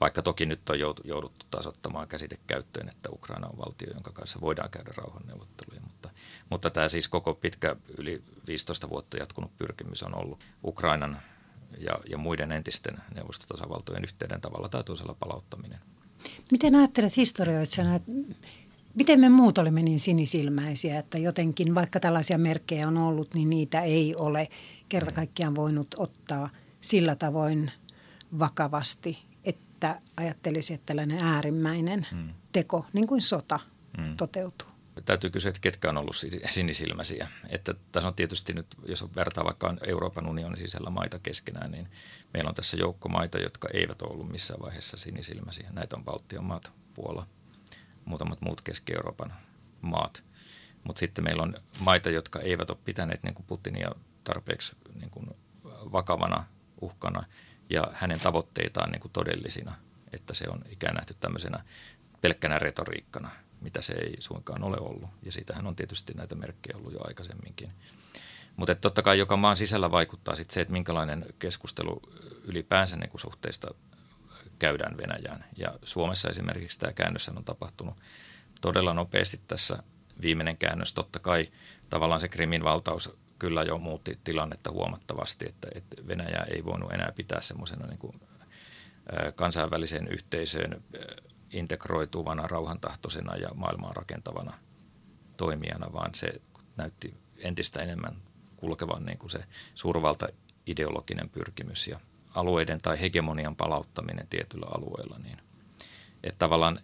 Vaikka 0.00 0.22
toki 0.22 0.46
nyt 0.46 0.70
on 0.70 0.78
jouduttu 1.04 1.46
taas 1.50 1.66
ottamaan 1.66 2.08
käsite 2.08 2.38
käyttöön, 2.46 2.88
että 2.88 3.10
Ukraina 3.10 3.48
on 3.48 3.58
valtio, 3.58 3.92
jonka 3.92 4.12
kanssa 4.12 4.40
voidaan 4.40 4.70
käydä 4.70 4.92
rauhanneuvotteluja. 4.96 5.80
Mutta, 5.80 6.10
mutta 6.50 6.70
tämä 6.70 6.88
siis 6.88 7.08
koko 7.08 7.34
pitkä 7.34 7.76
yli 7.98 8.22
15 8.46 8.88
vuotta 8.88 9.16
jatkunut 9.16 9.56
pyrkimys 9.58 10.02
on 10.02 10.14
ollut 10.14 10.40
Ukrainan 10.64 11.20
ja, 11.78 11.98
ja 12.08 12.18
muiden 12.18 12.52
entisten 12.52 12.96
neuvostotasavaltojen 13.14 14.04
yhteyden 14.04 14.40
tavalla 14.40 14.68
tai 14.68 14.84
toisella 14.84 15.16
palauttaminen. 15.20 15.78
Miten 16.50 16.74
ajattelet 16.74 17.16
historioitsijana, 17.16 17.94
että 17.94 18.12
miten 18.96 19.20
me 19.20 19.28
muut 19.28 19.58
olemme 19.58 19.82
niin 19.82 20.00
sinisilmäisiä, 20.00 20.98
että 20.98 21.18
jotenkin 21.18 21.74
vaikka 21.74 22.00
tällaisia 22.00 22.38
merkkejä 22.38 22.88
on 22.88 22.98
ollut, 22.98 23.34
niin 23.34 23.50
niitä 23.50 23.80
ei 23.80 24.14
ole 24.16 24.48
kerta 24.88 25.12
kaikkiaan 25.12 25.54
voinut 25.54 25.94
ottaa 25.98 26.50
sillä 26.80 27.16
tavoin 27.16 27.70
vakavasti 28.38 29.26
että 29.76 30.00
ajattelisi, 30.16 30.74
että 30.74 30.86
tällainen 30.86 31.24
äärimmäinen 31.24 32.06
hmm. 32.10 32.28
teko, 32.52 32.86
niin 32.92 33.06
kuin 33.06 33.22
sota, 33.22 33.60
hmm. 33.98 34.16
toteutuu. 34.16 34.68
Täytyy 35.04 35.30
kysyä, 35.30 35.48
että 35.48 35.60
ketkä 35.60 35.88
on 35.90 35.96
ollut 35.96 36.16
sinisilmäisiä. 36.50 37.28
Että 37.48 37.74
tässä 37.92 38.08
on 38.08 38.14
tietysti 38.14 38.52
nyt, 38.52 38.66
jos 38.86 39.14
vertaa 39.16 39.44
vaikka 39.44 39.74
Euroopan 39.86 40.26
unionin 40.26 40.58
sisällä 40.58 40.90
maita 40.90 41.18
keskenään, 41.18 41.70
niin 41.70 41.88
meillä 42.34 42.48
on 42.48 42.54
tässä 42.54 42.76
joukko 42.76 43.08
maita, 43.08 43.38
jotka 43.38 43.68
eivät 43.74 44.02
ole 44.02 44.12
ollut 44.12 44.28
missään 44.28 44.60
vaiheessa 44.60 44.96
sinisilmäisiä. 44.96 45.70
Näitä 45.72 45.96
on 45.96 46.04
Baltian 46.04 46.44
maat, 46.44 46.72
Puola, 46.94 47.26
muutamat 48.06 48.40
muut 48.40 48.60
Keski-Euroopan 48.60 49.32
maat. 49.80 50.24
Mutta 50.84 51.00
sitten 51.00 51.24
meillä 51.24 51.42
on 51.42 51.54
maita, 51.84 52.10
jotka 52.10 52.40
eivät 52.40 52.70
ole 52.70 52.78
pitäneet 52.84 53.22
niin 53.22 53.34
kuin 53.34 53.46
Putinia 53.46 53.90
tarpeeksi 54.24 54.76
niin 54.94 55.10
kuin 55.10 55.30
vakavana 55.92 56.44
uhkana– 56.80 57.24
ja 57.70 57.90
hänen 57.92 58.20
tavoitteitaan 58.20 58.90
niin 58.90 59.00
kuin 59.00 59.12
todellisina, 59.12 59.74
että 60.12 60.34
se 60.34 60.44
on 60.48 60.60
ikään 60.70 60.94
nähty 60.94 61.14
tämmöisenä 61.20 61.64
pelkkänä 62.20 62.58
retoriikkana, 62.58 63.30
mitä 63.60 63.82
se 63.82 63.92
ei 63.92 64.16
suinkaan 64.18 64.64
ole 64.64 64.76
ollut. 64.80 65.10
Ja 65.22 65.32
siitähän 65.32 65.66
on 65.66 65.76
tietysti 65.76 66.12
näitä 66.14 66.34
merkkejä 66.34 66.76
ollut 66.76 66.92
jo 66.92 67.00
aikaisemminkin. 67.04 67.72
Mutta 68.56 68.74
totta 68.74 69.02
kai 69.02 69.18
joka 69.18 69.36
maan 69.36 69.56
sisällä 69.56 69.90
vaikuttaa 69.90 70.36
sit 70.36 70.50
se, 70.50 70.60
että 70.60 70.72
minkälainen 70.72 71.26
keskustelu 71.38 72.02
ylipäänsä 72.44 72.96
niin 72.96 73.10
kuin 73.10 73.20
suhteista 73.20 73.74
käydään 74.58 74.96
Venäjään. 74.96 75.44
Ja 75.56 75.78
Suomessa 75.82 76.28
esimerkiksi 76.30 76.78
tämä 76.78 76.92
käännös 76.92 77.28
on 77.28 77.44
tapahtunut 77.44 77.96
todella 78.60 78.94
nopeasti 78.94 79.40
tässä 79.48 79.82
viimeinen 80.22 80.56
käännös. 80.56 80.94
Totta 80.94 81.18
kai 81.18 81.48
tavallaan 81.90 82.20
se 82.20 82.28
Krimin 82.28 82.64
valtaus 82.64 83.16
kyllä 83.38 83.62
jo 83.62 83.78
muutti 83.78 84.18
tilannetta 84.24 84.70
huomattavasti, 84.70 85.46
että, 85.48 85.68
että 85.74 86.06
Venäjä 86.08 86.46
ei 86.50 86.64
voinut 86.64 86.92
enää 86.92 87.12
pitää 87.16 87.40
semmoisena 87.40 87.86
niin 87.86 87.98
kuin, 87.98 88.20
kansainväliseen 89.36 90.08
yhteisöön 90.08 90.82
integroituvana, 91.50 92.46
rauhantahtoisena 92.46 93.36
ja 93.36 93.48
maailmaa 93.54 93.92
rakentavana 93.92 94.58
toimijana, 95.36 95.92
vaan 95.92 96.14
se 96.14 96.40
näytti 96.76 97.14
entistä 97.38 97.80
enemmän 97.80 98.16
kulkevan 98.56 99.04
niin 99.04 99.18
kuin 99.18 99.30
se 99.30 99.44
suurvalta 99.74 100.28
ideologinen 100.66 101.28
pyrkimys 101.28 101.88
ja 101.88 102.00
alueiden 102.36 102.80
tai 102.80 103.00
hegemonian 103.00 103.56
palauttaminen 103.56 104.26
tietyllä 104.26 104.66
alueella. 104.76 105.18
Niin, 105.18 105.38
että 106.24 106.38
tavallaan 106.38 106.80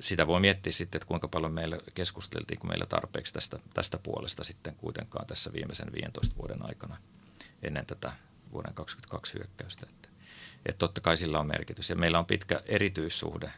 sitä 0.00 0.26
voi 0.26 0.40
miettiä 0.40 0.72
sitten, 0.72 0.98
että 0.98 1.08
kuinka 1.08 1.28
paljon 1.28 1.52
meillä 1.52 1.78
keskusteltiin, 1.94 2.60
kun 2.60 2.70
meillä 2.70 2.86
tarpeeksi 2.86 3.34
tästä, 3.34 3.58
tästä 3.74 3.98
puolesta 3.98 4.44
sitten 4.44 4.76
kuitenkaan 4.76 5.26
tässä 5.26 5.52
viimeisen 5.52 5.92
15 5.92 6.36
vuoden 6.36 6.66
aikana 6.66 6.96
ennen 7.62 7.86
tätä 7.86 8.12
vuoden 8.52 8.74
2022 8.74 9.34
hyökkäystä. 9.34 9.86
Että, 9.90 10.08
että 10.66 10.78
totta 10.78 11.00
kai 11.00 11.16
sillä 11.16 11.40
on 11.40 11.46
merkitys. 11.46 11.90
Ja 11.90 11.96
meillä 11.96 12.18
on 12.18 12.26
pitkä 12.26 12.62
erityissuhde 12.66 13.52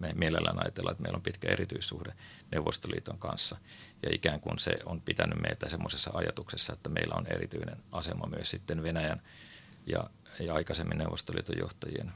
Me 0.00 0.12
mielellään 0.14 0.58
ajatellaan, 0.58 0.92
että 0.92 1.02
meillä 1.02 1.16
on 1.16 1.22
pitkä 1.22 1.48
erityissuhde 1.48 2.12
Neuvostoliiton 2.50 3.18
kanssa. 3.18 3.56
Ja 4.02 4.08
ikään 4.12 4.40
kuin 4.40 4.58
se 4.58 4.78
on 4.86 5.00
pitänyt 5.00 5.40
meitä 5.42 5.68
semmoisessa 5.68 6.10
ajatuksessa, 6.14 6.72
että 6.72 6.88
meillä 6.88 7.14
on 7.14 7.26
erityinen 7.26 7.76
asema 7.92 8.26
myös 8.26 8.50
sitten 8.50 8.82
Venäjän 8.82 9.22
ja, 9.86 10.10
ja 10.40 10.54
aikaisemmin 10.54 10.98
Neuvostoliiton 10.98 11.58
johtajien 11.58 12.12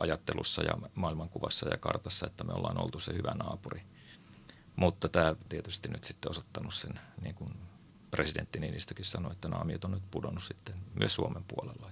ajattelussa 0.00 0.62
ja 0.62 0.74
maailmankuvassa 0.94 1.68
ja 1.68 1.76
kartassa, 1.78 2.26
että 2.26 2.44
me 2.44 2.52
ollaan 2.52 2.82
oltu 2.82 3.00
se 3.00 3.14
hyvä 3.14 3.30
naapuri. 3.30 3.82
Mutta 4.76 5.08
tämä 5.08 5.34
tietysti 5.48 5.88
nyt 5.88 6.04
sitten 6.04 6.30
osoittanut 6.30 6.74
sen, 6.74 7.00
niin 7.20 7.34
kuin 7.34 7.50
presidentti 8.10 8.58
Niinistökin 8.58 9.04
sanoi, 9.04 9.32
että 9.32 9.48
naamiot 9.48 9.84
on 9.84 9.90
nyt 9.90 10.10
pudonnut 10.10 10.44
sitten 10.44 10.74
myös 10.94 11.14
Suomen 11.14 11.44
puolella. 11.44 11.90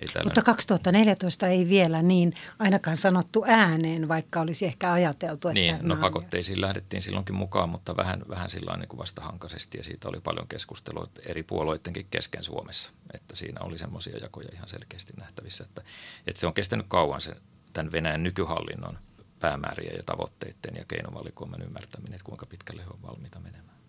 Ei 0.00 0.24
Mutta 0.24 0.42
2014 0.42 1.46
ei 1.46 1.68
vielä 1.68 2.02
niin 2.02 2.32
ainakaan 2.58 2.96
sanottu 2.96 3.44
ääneen, 3.46 4.08
vaikka 4.08 4.40
olisi 4.40 4.66
ehkä 4.66 4.92
ajateltu, 4.92 5.48
että 5.48 5.60
Niin, 5.60 5.78
no 5.82 5.96
pakotteisiin 5.96 6.60
lähdettiin 6.60 7.02
silloinkin 7.02 7.34
mukaan, 7.34 7.68
mutta 7.68 7.96
vähän, 7.96 8.22
vähän 8.28 8.50
sillä 8.50 8.76
niin 8.76 8.98
vastahankaisesti 8.98 9.78
ja 9.78 9.84
siitä 9.84 10.08
oli 10.08 10.20
paljon 10.20 10.48
keskustelua 10.48 11.08
eri 11.26 11.42
puolueidenkin 11.42 12.06
kesken 12.10 12.44
Suomessa, 12.44 12.92
että 13.14 13.36
siinä 13.36 13.60
oli 13.60 13.78
semmoisia 13.78 14.18
jakoja 14.18 14.48
ihan 14.52 14.68
selkeästi 14.68 15.12
nähtävissä, 15.16 15.64
että, 15.64 15.82
että 16.26 16.40
se 16.40 16.46
on 16.46 16.54
kestänyt 16.54 16.86
kauan 16.88 17.20
se, 17.20 17.34
tämän 17.72 17.92
Venäjän 17.92 18.22
nykyhallinnon 18.22 18.98
päämäärien 19.40 19.96
ja 19.96 20.02
tavoitteiden 20.02 20.76
ja 20.76 20.84
keinovalikoiman 20.88 21.62
ymmärtäminen, 21.62 22.14
että 22.14 22.24
kuinka 22.24 22.46
pitkälle 22.46 22.82
he 22.82 22.88
on 22.90 23.02
valmiita 23.02 23.40
menemään. 23.40 23.79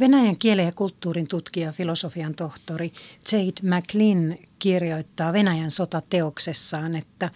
Venäjän 0.00 0.38
kielen 0.38 0.66
ja 0.66 0.72
kulttuurin 0.72 1.28
tutkija, 1.28 1.72
filosofian 1.72 2.34
tohtori 2.34 2.90
Jade 3.32 3.76
McLean 3.76 4.38
kirjoittaa 4.58 5.32
Venäjän 5.32 5.70
sotateoksessaan, 5.70 6.94
että 6.94 7.30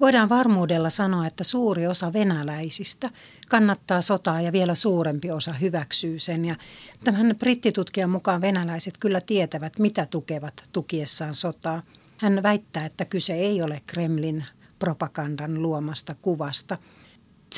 voidaan 0.00 0.28
varmuudella 0.28 0.90
sanoa, 0.90 1.26
että 1.26 1.44
suuri 1.44 1.86
osa 1.86 2.12
venäläisistä 2.12 3.10
kannattaa 3.48 4.00
sotaa 4.00 4.40
ja 4.40 4.52
vielä 4.52 4.74
suurempi 4.74 5.30
osa 5.30 5.52
hyväksyy 5.52 6.18
sen. 6.18 6.44
Ja 6.44 6.56
tämän 7.04 7.36
brittitutkijan 7.38 8.10
mukaan 8.10 8.40
venäläiset 8.40 8.98
kyllä 8.98 9.20
tietävät, 9.20 9.78
mitä 9.78 10.06
tukevat 10.06 10.64
tukiessaan 10.72 11.34
sotaa. 11.34 11.82
Hän 12.18 12.42
väittää, 12.42 12.86
että 12.86 13.04
kyse 13.04 13.34
ei 13.34 13.62
ole 13.62 13.82
Kremlin 13.86 14.44
propagandan 14.78 15.62
luomasta 15.62 16.14
kuvasta. 16.22 16.78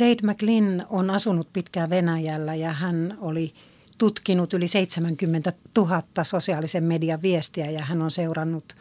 Jade 0.00 0.32
McLean 0.32 0.86
on 0.88 1.10
asunut 1.10 1.52
pitkään 1.52 1.90
Venäjällä 1.90 2.54
ja 2.54 2.72
hän 2.72 3.18
oli 3.20 3.54
tutkinut 3.98 4.54
yli 4.54 4.68
70 4.68 5.52
000 5.76 6.02
sosiaalisen 6.22 6.84
median 6.84 7.22
viestiä 7.22 7.70
ja 7.70 7.84
hän 7.84 8.02
on 8.02 8.10
seurannut 8.10 8.76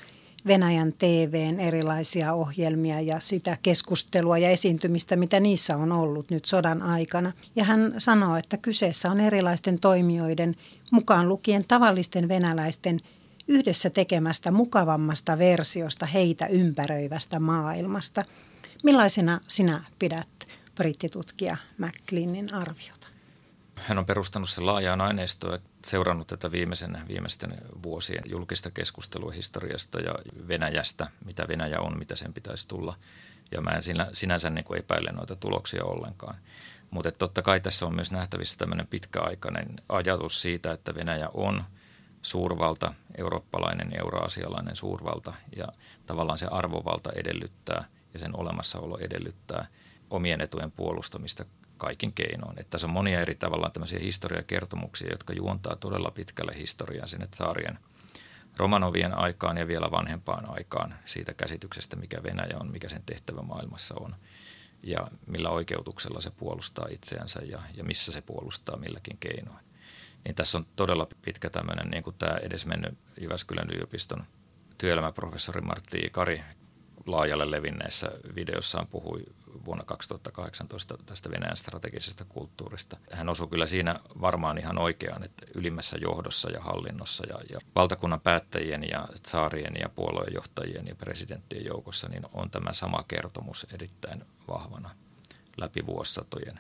Venäjän 0.48 0.93
TVn 0.93 1.60
erilaisia 1.60 2.34
ohjelmia 2.34 3.01
ja 3.01 3.19
sitä 3.19 3.57
keskustelua 3.62 4.38
ja 4.38 4.50
esiintymistä, 4.50 5.15
mitä 5.15 5.39
niissä 5.39 5.77
on 5.77 5.91
ollut 5.91 6.29
nyt 6.31 6.45
sodan 6.45 6.81
aikana. 6.81 7.31
Ja 7.55 7.63
hän 7.63 7.93
sanoo, 7.98 8.36
että 8.36 8.57
kyseessä 8.57 9.12
on 9.12 9.19
erilaisten 9.19 9.79
toimijoiden, 9.79 10.55
mukaan 10.91 11.29
lukien 11.29 11.63
tavallisten 11.67 12.27
venäläisten, 12.27 13.00
yhdessä 13.48 13.89
tekemästä 13.89 14.51
mukavammasta 14.51 15.38
versiosta 15.38 16.05
heitä 16.05 16.48
ympäröivästä 16.48 17.39
maailmasta. 17.39 18.25
Millaisena 18.84 19.39
sinä 19.48 19.84
pidät 20.00 20.48
brittitutkija 20.75 21.57
McLeanin 21.77 22.53
arviota? 22.53 23.04
Hän 23.75 23.98
on 23.98 24.05
perustanut 24.05 24.50
sen 24.50 24.65
laajaan 24.65 25.01
aineistoon 25.01 25.53
ja 25.53 25.60
seurannut 25.86 26.27
tätä 26.27 26.51
viimeisen, 26.51 26.98
viimeisten 27.08 27.58
vuosien 27.84 28.24
julkista 28.25 28.72
keskustelua 28.72 29.32
historiasta 29.32 30.00
ja 30.00 30.15
Venäjästä, 30.48 31.08
mitä 31.25 31.48
Venäjä 31.48 31.79
on, 31.79 32.00
mitä 32.00 32.15
sen 32.15 32.34
pitäisi 32.34 32.67
tulla. 32.67 32.96
Ja 33.51 33.62
mä 33.62 33.70
en 33.70 33.84
sinä, 33.84 34.08
sinänsä 34.13 34.50
niin 34.50 34.65
kuin 34.65 34.79
epäile 34.79 35.12
noita 35.12 35.36
tuloksia 35.36 35.84
ollenkaan. 35.84 36.36
Mutta 36.89 37.12
totta 37.12 37.41
kai 37.41 37.60
tässä 37.60 37.86
on 37.86 37.96
myös 37.96 38.12
nähtävissä 38.12 38.58
tämmöinen 38.58 38.88
pitkäaikainen 38.88 39.67
ajatus 39.89 40.41
siitä, 40.41 40.72
että 40.72 40.96
Venäjä 40.96 41.29
on 41.34 41.63
suurvalta, 42.22 42.94
eurooppalainen, 43.17 44.00
euroasialainen 44.00 44.75
suurvalta 44.75 45.34
ja 45.55 45.67
tavallaan 46.05 46.38
se 46.38 46.48
arvovalta 46.51 47.12
edellyttää 47.12 47.86
ja 48.13 48.20
sen 48.20 48.39
olemassaolo 48.39 48.98
edellyttää 48.98 49.67
omien 50.10 50.41
etujen 50.41 50.72
puolustamista 50.72 51.46
kaikin 51.77 52.13
keinoin. 52.13 52.60
Että 52.60 52.70
tässä 52.70 52.88
on 52.88 52.94
monia 52.94 53.22
eri 53.22 53.36
tavallaan 53.36 53.72
tämmöisiä 53.72 54.00
historiakertomuksia, 54.00 55.12
jotka 55.12 55.34
juontaa 55.34 55.75
todella 55.75 56.12
pitkälle 56.12 56.55
historiaa 56.58 57.08
sinne 57.08 57.27
saarien 57.36 57.79
Romanovien 58.58 59.17
aikaan 59.17 59.58
ja 59.58 59.67
vielä 59.67 59.91
vanhempaan 59.91 60.50
aikaan 60.50 60.96
siitä 61.05 61.34
käsityksestä, 61.34 61.96
mikä 61.96 62.24
Venäjä 62.24 62.58
on, 62.60 62.72
mikä 62.72 62.89
sen 62.89 63.03
tehtävä 63.05 63.41
maailmassa 63.41 63.96
on 64.00 64.15
ja 64.84 65.08
millä 65.27 65.50
oikeutuksella 65.50 66.22
se 66.22 66.32
puolustaa 66.32 66.88
itseänsä 66.89 67.39
ja, 67.46 67.60
ja 67.74 67.84
missä 67.84 68.12
se 68.12 68.22
puolustaa 68.22 68.77
milläkin 68.77 69.17
keinoin. 69.20 69.65
Niin 70.25 70.36
tässä 70.36 70.58
on 70.58 70.65
todella 70.75 71.08
pitkä 71.22 71.50
tämmöinen, 71.50 71.91
niin 71.91 72.03
kuin 72.03 72.15
tämä 72.20 72.38
edesmennyt 72.38 72.98
Jyväskylän 73.22 73.70
yliopiston 73.70 74.24
työelämäprofessori 74.77 75.62
Martti 75.62 76.10
Kari 76.12 76.41
laajalle 77.05 77.51
levinneessä 77.51 78.12
videossaan 78.36 78.88
puhui 78.88 79.24
vuonna 79.65 79.84
2018 79.84 80.98
tästä 81.05 81.31
Venäjän 81.31 81.57
strategisesta 81.57 82.25
kulttuurista. 82.25 82.98
Hän 83.12 83.29
osui 83.29 83.48
kyllä 83.48 83.67
siinä 83.67 84.00
varmaan 84.22 84.57
ihan 84.57 84.77
oikeaan, 84.77 85.24
että 85.24 85.45
ylimmässä 85.55 85.98
johdossa 86.01 86.51
ja 86.51 86.62
hallinnossa 86.62 87.27
ja, 87.27 87.39
ja 87.50 87.60
valtakunnan 87.75 88.22
päättäjien 88.22 88.89
ja 88.89 89.07
saarien 89.27 89.74
ja 89.79 89.89
puoluejohtajien 89.89 90.88
ja 90.88 90.95
presidenttien 90.95 91.65
joukossa 91.65 92.07
niin 92.10 92.24
on 92.34 92.51
tämä 92.51 92.74
sama 92.74 93.03
kertomus 93.07 93.67
erittäin 93.74 94.24
vahvana 94.48 94.89
läpi 95.57 95.86
vuosisatojen. 95.86 96.60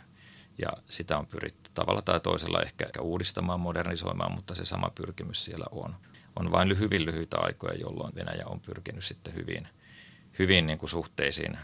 Ja 0.57 0.69
sitä 0.89 1.17
on 1.17 1.27
pyritty 1.27 1.71
tavalla 1.73 2.01
tai 2.01 2.19
toisella 2.19 2.61
ehkä 2.61 2.85
uudistamaan, 3.01 3.59
modernisoimaan, 3.59 4.35
mutta 4.35 4.55
se 4.55 4.65
sama 4.65 4.91
pyrkimys 4.95 5.45
siellä 5.45 5.65
on. 5.71 5.95
On 6.35 6.51
vain 6.51 6.79
hyvin 6.79 7.05
lyhyitä 7.05 7.37
aikoja, 7.39 7.73
jolloin 7.73 8.15
Venäjä 8.15 8.43
on 8.45 8.59
pyrkinyt 8.59 9.03
sitten 9.03 9.33
hyvin, 9.35 9.67
hyvin 10.39 10.67
niin 10.67 10.77
kuin 10.77 10.89
suhteisiin 10.89 11.57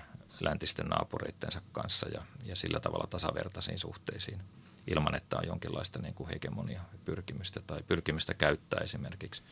läntisten 0.43 0.85
naapureittensa 0.85 1.61
kanssa 1.71 2.09
ja, 2.09 2.21
ja 2.43 2.55
sillä 2.55 2.79
tavalla 2.79 3.07
tasavertaisiin 3.07 3.79
suhteisiin 3.79 4.41
ilman, 4.87 5.15
että 5.15 5.37
on 5.37 5.47
jonkinlaista 5.47 5.99
niin 5.99 6.13
kuin 6.13 6.29
hegemonia 6.29 6.81
pyrkimystä 7.05 7.61
tai 7.67 7.83
pyrkimystä 7.83 8.33
käyttää 8.33 8.79
esimerkiksi 8.83 9.43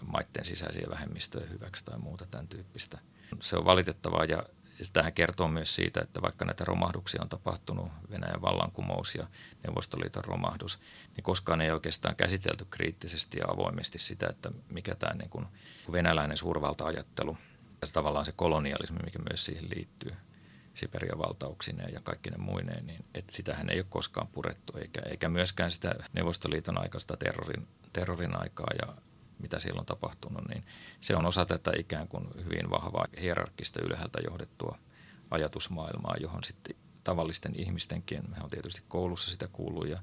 maiden 0.00 0.44
sisäisiä 0.44 0.86
vähemmistöjä 0.90 1.46
hyväksi 1.46 1.84
tai 1.84 1.98
muuta 1.98 2.26
tämän 2.26 2.48
tyyppistä. 2.48 2.98
Se 3.40 3.56
on 3.56 3.64
valitettavaa 3.64 4.24
ja 4.24 4.42
tähän 4.92 5.12
kertoo 5.12 5.48
myös 5.48 5.74
siitä, 5.74 6.00
että 6.00 6.22
vaikka 6.22 6.44
näitä 6.44 6.64
romahduksia 6.64 7.22
on 7.22 7.28
tapahtunut, 7.28 7.92
Venäjän 8.10 8.42
vallankumous 8.42 9.14
ja 9.14 9.26
Neuvostoliiton 9.66 10.24
romahdus, 10.24 10.78
niin 11.16 11.24
koskaan 11.24 11.60
ei 11.60 11.70
oikeastaan 11.70 12.16
käsitelty 12.16 12.66
kriittisesti 12.70 13.38
ja 13.38 13.44
avoimesti 13.48 13.98
sitä, 13.98 14.26
että 14.30 14.50
mikä 14.68 14.94
tämä 14.94 15.14
niin 15.14 15.30
kuin 15.30 15.46
venäläinen 15.92 16.36
suurvalta-ajattelu– 16.36 17.36
se 17.86 17.92
tavallaan 17.92 18.24
se 18.24 18.32
kolonialismi, 18.32 18.98
mikä 19.04 19.18
myös 19.30 19.44
siihen 19.44 19.70
liittyy, 19.76 20.12
Siperian 20.74 21.18
valtauksineen 21.18 21.94
ja 21.94 22.00
kaikki 22.00 22.30
ne 22.30 22.36
muineen, 22.36 22.86
niin 22.86 23.04
että 23.14 23.36
sitähän 23.36 23.70
ei 23.70 23.78
ole 23.78 23.86
koskaan 23.88 24.28
purettu, 24.28 24.78
eikä, 24.78 25.00
eikä 25.00 25.28
myöskään 25.28 25.70
sitä 25.70 25.94
Neuvostoliiton 26.12 26.78
aikaista 26.78 27.16
terrorin, 27.16 27.66
terrorin 27.92 28.40
aikaa 28.40 28.70
ja 28.82 28.94
mitä 29.38 29.60
siellä 29.60 29.80
on 29.80 29.86
tapahtunut, 29.86 30.48
niin 30.48 30.64
se 31.00 31.16
on 31.16 31.26
osa 31.26 31.46
tätä 31.46 31.72
ikään 31.78 32.08
kuin 32.08 32.24
hyvin 32.44 32.70
vahvaa 32.70 33.06
hierarkista 33.20 33.80
ylhäältä 33.82 34.18
johdettua 34.24 34.78
ajatusmaailmaa, 35.30 36.16
johon 36.20 36.44
sitten 36.44 36.76
tavallisten 37.04 37.60
ihmistenkin, 37.60 38.30
me 38.30 38.36
on 38.42 38.50
tietysti 38.50 38.82
koulussa 38.88 39.30
sitä 39.30 39.48
kuullut 39.52 39.88
ja 39.88 39.98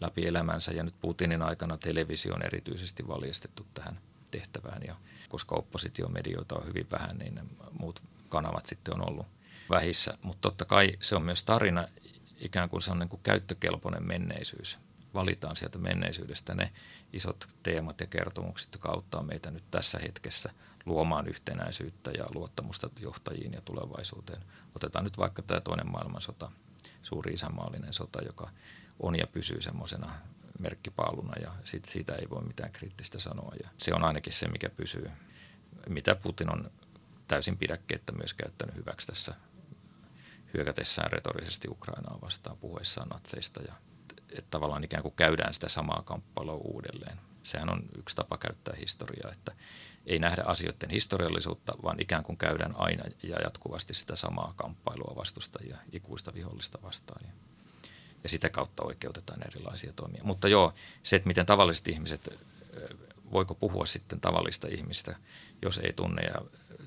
läpi 0.00 0.26
elämänsä 0.26 0.72
ja 0.72 0.82
nyt 0.82 1.00
Putinin 1.00 1.42
aikana 1.42 1.76
televisio 1.76 2.34
on 2.34 2.42
erityisesti 2.42 3.08
valjastettu 3.08 3.66
tähän 3.74 4.00
tehtävään 4.38 4.82
ja 4.86 4.96
koska 5.28 5.54
oppositiomedioita 5.54 6.54
on 6.54 6.66
hyvin 6.66 6.90
vähän, 6.90 7.18
niin 7.18 7.40
muut 7.72 8.02
kanavat 8.28 8.66
sitten 8.66 8.94
on 8.94 9.08
ollut 9.08 9.26
vähissä. 9.70 10.18
Mutta 10.22 10.40
totta 10.40 10.64
kai 10.64 10.92
se 11.00 11.16
on 11.16 11.22
myös 11.22 11.42
tarina, 11.42 11.88
ikään 12.38 12.68
kuin 12.68 12.82
se 12.82 12.90
on 12.90 12.98
niin 12.98 13.08
kuin 13.08 13.22
käyttökelpoinen 13.22 14.06
menneisyys. 14.06 14.78
Valitaan 15.14 15.56
sieltä 15.56 15.78
menneisyydestä 15.78 16.54
ne 16.54 16.72
isot 17.12 17.48
teemat 17.62 18.00
ja 18.00 18.06
kertomukset, 18.06 18.72
jotka 18.72 18.88
auttaa 18.88 19.22
meitä 19.22 19.50
nyt 19.50 19.64
tässä 19.70 19.98
hetkessä 19.98 20.50
luomaan 20.86 21.28
yhtenäisyyttä 21.28 22.10
ja 22.10 22.26
luottamusta 22.34 22.90
johtajiin 23.00 23.52
ja 23.52 23.60
tulevaisuuteen. 23.60 24.42
Otetaan 24.76 25.04
nyt 25.04 25.18
vaikka 25.18 25.42
tämä 25.42 25.60
toinen 25.60 25.90
maailmansota, 25.90 26.50
suuri 27.02 27.32
isänmaallinen 27.32 27.92
sota, 27.92 28.22
joka 28.24 28.50
on 29.00 29.18
ja 29.18 29.26
pysyy 29.26 29.62
semmoisena 29.62 30.12
merkkipaaluna 30.58 31.32
ja 31.42 31.52
sit 31.64 31.84
siitä 31.84 32.14
ei 32.14 32.30
voi 32.30 32.42
mitään 32.42 32.72
kriittistä 32.72 33.20
sanoa. 33.20 33.52
Ja 33.62 33.68
se 33.76 33.94
on 33.94 34.04
ainakin 34.04 34.32
se, 34.32 34.48
mikä 34.48 34.70
pysyy, 34.70 35.10
mitä 35.88 36.14
Putin 36.14 36.52
on 36.52 36.70
täysin 37.28 37.58
pidäkkeettä 37.58 38.12
myös 38.12 38.34
käyttänyt 38.34 38.76
hyväksi 38.76 39.06
tässä 39.06 39.34
hyökätessään 40.54 41.10
retorisesti 41.10 41.68
Ukrainaa 41.68 42.18
vastaan 42.22 42.56
puhuessaan 42.56 43.08
natseista 43.08 43.62
ja 43.62 43.74
että 44.30 44.50
tavallaan 44.50 44.84
ikään 44.84 45.02
kuin 45.02 45.14
käydään 45.14 45.54
sitä 45.54 45.68
samaa 45.68 46.02
kamppailua 46.04 46.54
uudelleen. 46.54 47.18
Sehän 47.42 47.70
on 47.70 47.82
yksi 47.98 48.16
tapa 48.16 48.38
käyttää 48.38 48.74
historiaa, 48.80 49.32
että 49.32 49.52
ei 50.06 50.18
nähdä 50.18 50.42
asioiden 50.46 50.90
historiallisuutta, 50.90 51.72
vaan 51.82 52.00
ikään 52.00 52.24
kuin 52.24 52.38
käydään 52.38 52.74
aina 52.76 53.04
ja 53.22 53.36
jatkuvasti 53.44 53.94
sitä 53.94 54.16
samaa 54.16 54.54
kamppailua 54.56 55.16
vastustajia 55.16 55.78
ikuista 55.92 56.34
vihollista 56.34 56.78
vastaan. 56.82 57.26
Ja 58.24 58.28
sitä 58.28 58.48
kautta 58.48 58.82
oikeutetaan 58.82 59.46
erilaisia 59.46 59.92
toimia. 59.92 60.24
Mutta 60.24 60.48
joo, 60.48 60.74
se, 61.02 61.16
että 61.16 61.26
miten 61.26 61.46
tavalliset 61.46 61.88
ihmiset, 61.88 62.28
voiko 63.32 63.54
puhua 63.54 63.86
sitten 63.86 64.20
tavallista 64.20 64.68
ihmistä, 64.68 65.16
jos 65.62 65.78
ei 65.78 65.92
tunne 65.92 66.22
ja 66.22 66.34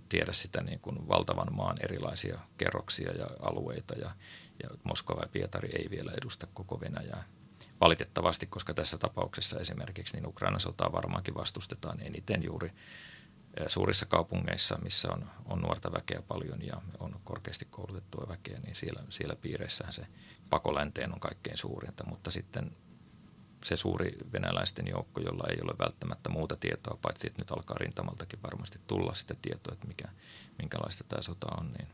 tiedä 0.10 0.34
sitä 0.34 0.62
niin 0.62 0.80
kuin 0.80 1.08
valtavan 1.08 1.56
maan 1.56 1.78
erilaisia 1.84 2.40
kerroksia 2.58 3.12
ja 3.12 3.28
alueita 3.40 3.94
ja, 3.94 4.12
ja 4.64 4.70
Moskova 4.84 5.22
ja 5.22 5.30
Pietari 5.32 5.70
ei 5.80 5.90
vielä 5.90 6.12
edusta 6.18 6.48
koko 6.54 6.82
Venäjää. 6.82 7.24
Valitettavasti, 7.82 8.46
koska 8.46 8.74
tässä 8.74 8.98
tapauksessa 8.98 9.60
esimerkiksi 9.60 10.16
niin 10.18 10.28
Ukrainan 10.28 10.60
sotaa 10.60 10.92
varmaankin 10.92 11.36
vastustetaan 11.36 12.02
eniten 12.02 12.44
juuri 12.44 12.72
suurissa 13.68 14.06
kaupungeissa, 14.06 14.78
missä 14.78 15.08
on, 15.12 15.30
on 15.48 15.62
nuorta 15.62 15.92
väkeä 15.92 16.22
paljon 16.28 16.66
ja 16.66 16.82
on 17.00 17.20
korkeasti 17.24 17.66
koulutettua 17.66 18.28
väkeä, 18.28 18.60
niin 18.60 18.76
siellä, 18.76 19.04
siellä 19.10 19.36
piireissähän 19.36 19.94
se 19.94 20.08
pakolänteen 20.50 21.14
on 21.14 21.20
kaikkein 21.20 21.58
suurinta, 21.58 22.04
mutta 22.10 22.32
sitten 22.32 22.72
se 23.64 23.76
suuri 23.76 24.18
venäläisten 24.34 24.88
joukko, 24.88 25.22
jolla 25.22 25.48
ei 25.50 25.58
ole 25.64 25.76
välttämättä 25.80 26.30
muuta 26.30 26.56
tietoa, 26.56 26.98
paitsi 27.02 27.28
että 27.28 27.42
nyt 27.42 27.52
alkaa 27.52 27.78
rintamaltakin 27.78 28.40
varmasti 28.44 28.80
tulla 28.88 29.14
sitä 29.14 29.36
tietoa, 29.42 29.74
että 29.74 29.88
mikä, 29.88 30.08
minkälaista 30.58 31.04
tämä 31.04 31.22
sota 31.22 31.48
on, 31.60 31.74
niin 31.74 31.88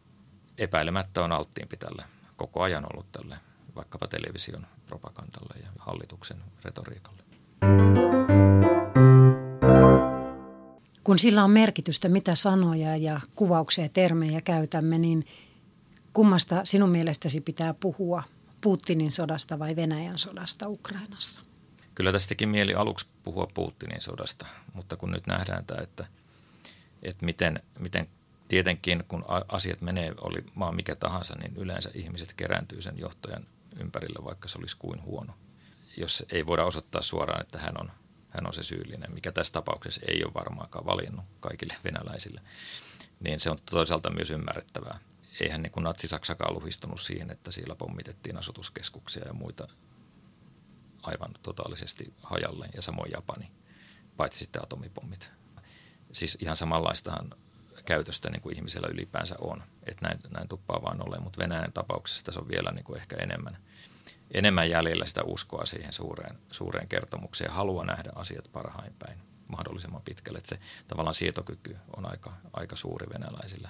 epäilemättä 0.58 1.22
on 1.22 1.32
alttiimpi 1.32 1.78
tälle 1.78 2.06
koko 2.38 2.62
ajan 2.62 2.86
ollut 2.94 3.12
tälle 3.12 3.38
vaikkapa 3.76 4.08
television 4.08 4.68
propagandalle 4.88 5.60
ja 5.64 5.70
hallituksen 5.80 6.44
retoriikalle. 6.64 7.23
Kun 11.04 11.20
sillä 11.20 11.44
on 11.44 11.52
merkitystä, 11.52 12.10
mitä 12.10 12.36
sanoja 12.36 12.96
ja 12.96 13.22
kuvauksia 13.36 13.86
ja 13.86 13.90
termejä 13.90 14.42
käytämme, 14.42 14.98
niin 14.98 15.26
kummasta 16.14 16.62
sinun 16.64 16.90
mielestäsi 16.90 17.42
pitää 17.42 17.74
puhua? 17.74 18.24
Putinin 18.62 19.12
sodasta 19.12 19.60
vai 19.60 19.76
Venäjän 19.76 20.18
sodasta 20.18 20.68
Ukrainassa? 20.68 21.42
Kyllä 21.96 22.12
tästäkin 22.12 22.50
mieli 22.50 22.74
aluksi 22.74 23.06
puhua 23.24 23.48
Putinin 23.54 24.02
sodasta, 24.02 24.46
mutta 24.74 24.98
kun 24.98 25.12
nyt 25.12 25.28
nähdään 25.28 25.66
tämä, 25.66 25.82
että, 25.82 26.08
että 27.02 27.26
miten, 27.26 27.60
miten 27.80 28.08
tietenkin 28.48 29.04
kun 29.08 29.26
asiat 29.48 29.82
menee, 29.82 30.14
oli 30.22 30.44
maa 30.56 30.72
mikä 30.72 30.96
tahansa, 30.96 31.36
niin 31.36 31.56
yleensä 31.58 31.92
ihmiset 31.94 32.34
kerääntyy 32.34 32.82
sen 32.82 32.98
johtajan 32.98 33.46
ympärille, 33.80 34.26
vaikka 34.26 34.48
se 34.48 34.58
olisi 34.58 34.78
kuin 34.80 35.04
huono. 35.04 35.34
Jos 35.98 36.26
ei 36.32 36.46
voida 36.46 36.66
osoittaa 36.66 37.02
suoraan, 37.02 37.42
että 37.42 37.60
hän 37.60 37.74
on, 37.82 37.92
hän 38.34 38.48
on 38.48 38.54
se 38.54 38.64
syyllinen, 38.64 39.14
mikä 39.14 39.32
tässä 39.32 39.54
tapauksessa 39.54 40.02
ei 40.08 40.24
ole 40.24 40.34
varmaankaan 40.34 40.86
valinnut 40.86 41.26
kaikille 41.40 41.76
venäläisille, 41.84 42.42
niin 43.20 43.40
se 43.40 43.50
on 43.50 43.58
toisaalta 43.72 44.10
myös 44.10 44.32
ymmärrettävää. 44.32 45.00
Eihän 45.40 45.62
niin 45.62 45.72
kuin 45.72 45.84
natsi-Saksakaan 45.84 46.54
luhistunut 46.54 47.02
siihen, 47.02 47.32
että 47.32 47.52
siellä 47.52 47.76
pommitettiin 47.76 48.38
asutuskeskuksia 48.38 49.28
ja 49.28 49.34
muita 49.34 49.68
aivan 51.04 51.32
totaalisesti 51.44 52.14
hajalle 52.22 52.70
ja 52.76 52.82
samoin 52.82 53.12
Japani, 53.12 53.52
paitsi 54.18 54.40
sitten 54.40 54.64
atomipommit. 54.64 55.32
Siis 56.12 56.38
ihan 56.42 56.58
samanlaistahan 56.58 57.30
käytöstä 57.86 58.30
niin 58.30 58.42
kuin 58.42 58.56
ihmisellä 58.56 58.88
ylipäänsä 58.92 59.36
on, 59.40 59.64
että 59.84 60.08
näin, 60.08 60.20
näin 60.30 60.48
tuppaa 60.48 60.82
vaan 60.82 61.08
ole, 61.08 61.20
mutta 61.20 61.40
Venäjän 61.40 61.74
tapauksessa 61.74 62.32
se 62.32 62.40
on 62.40 62.48
vielä 62.48 62.72
niin 62.72 62.84
kuin 62.86 63.00
ehkä 63.00 63.16
enemmän, 63.16 63.58
enemmän 64.34 64.70
jäljellä 64.70 65.06
sitä 65.06 65.24
uskoa 65.24 65.66
siihen 65.66 65.94
suureen, 65.94 66.38
suureen 66.52 66.88
kertomukseen. 66.88 67.50
Ja 67.50 67.54
halua 67.54 67.86
nähdä 67.86 68.12
asiat 68.16 68.50
parhain 68.52 68.94
päin 69.00 69.18
mahdollisimman 69.50 70.02
pitkälle. 70.02 70.38
Että 70.38 70.56
se 70.56 70.62
tavallaan 70.88 71.16
sietokyky 71.16 71.78
on 71.98 72.06
aika, 72.06 72.34
aika 72.54 72.76
suuri 72.76 73.08
venäläisillä 73.14 73.70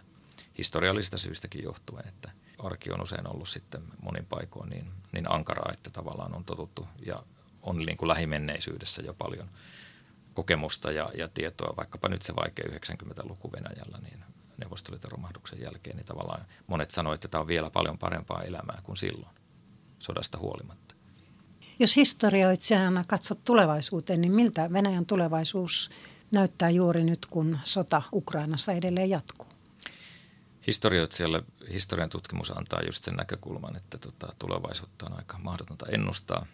historiallisista 0.58 1.17
syystäkin 1.17 1.63
johtuen, 1.63 2.08
että– 2.08 2.32
arki 2.65 2.91
on 2.91 3.01
usein 3.01 3.27
ollut 3.27 3.50
sitten 3.50 3.84
monin 4.01 4.25
paikoin 4.25 4.70
niin, 4.70 4.91
niin 5.12 5.32
ankaraa, 5.32 5.74
että 5.74 5.89
tavallaan 5.89 6.36
on 6.36 6.46
totuttu 6.46 6.88
ja 7.05 7.24
on 7.62 7.77
niin 7.77 7.98
kuin 7.98 8.10
lähimenneisyydessä 8.10 9.01
jo 9.01 9.13
paljon 9.13 9.50
kokemusta 10.34 10.91
ja, 10.91 11.10
ja 11.17 11.29
tietoa, 11.34 11.75
vaikkapa 11.77 12.10
nyt 12.10 12.22
se 12.22 12.36
vaikea 12.36 12.65
90-luku 12.65 13.51
Venäjällä, 13.51 13.98
niin 13.98 14.24
Neuvostoliiton 14.58 15.11
romahduksen 15.11 15.61
jälkeen, 15.61 15.96
niin 15.96 16.05
tavallaan 16.05 16.46
monet 16.68 16.92
sanoivat, 16.92 17.16
että 17.18 17.27
tämä 17.27 17.42
on 17.42 17.48
vielä 17.48 17.70
paljon 17.70 17.98
parempaa 17.98 18.44
elämää 18.44 18.79
kuin 18.83 18.98
silloin, 18.98 19.35
sodasta 20.03 20.37
huolimatta. 20.37 20.96
Jos 21.79 21.96
historioitsijana 21.96 23.03
katsot 23.07 23.39
tulevaisuuteen, 23.46 24.22
niin 24.22 24.35
miltä 24.35 24.74
Venäjän 24.74 25.05
tulevaisuus 25.05 25.89
näyttää 26.31 26.70
juuri 26.70 27.03
nyt, 27.03 27.25
kun 27.25 27.59
sota 27.63 28.01
Ukrainassa 28.13 28.72
edelleen 28.72 29.09
jatkuu? 29.09 29.53
historioitsijalle 30.68 31.44
historian 31.74 32.09
tutkimus 32.09 32.51
antaa 32.51 32.81
just 32.85 33.03
sen 33.03 33.13
näkökulman, 33.13 33.75
että 33.75 33.98
tota, 33.98 34.33
tulevaisuutta 34.39 35.05
on 35.05 35.18
aika 35.18 35.39
mahdotonta 35.39 35.85
ennustaa, 35.89 36.46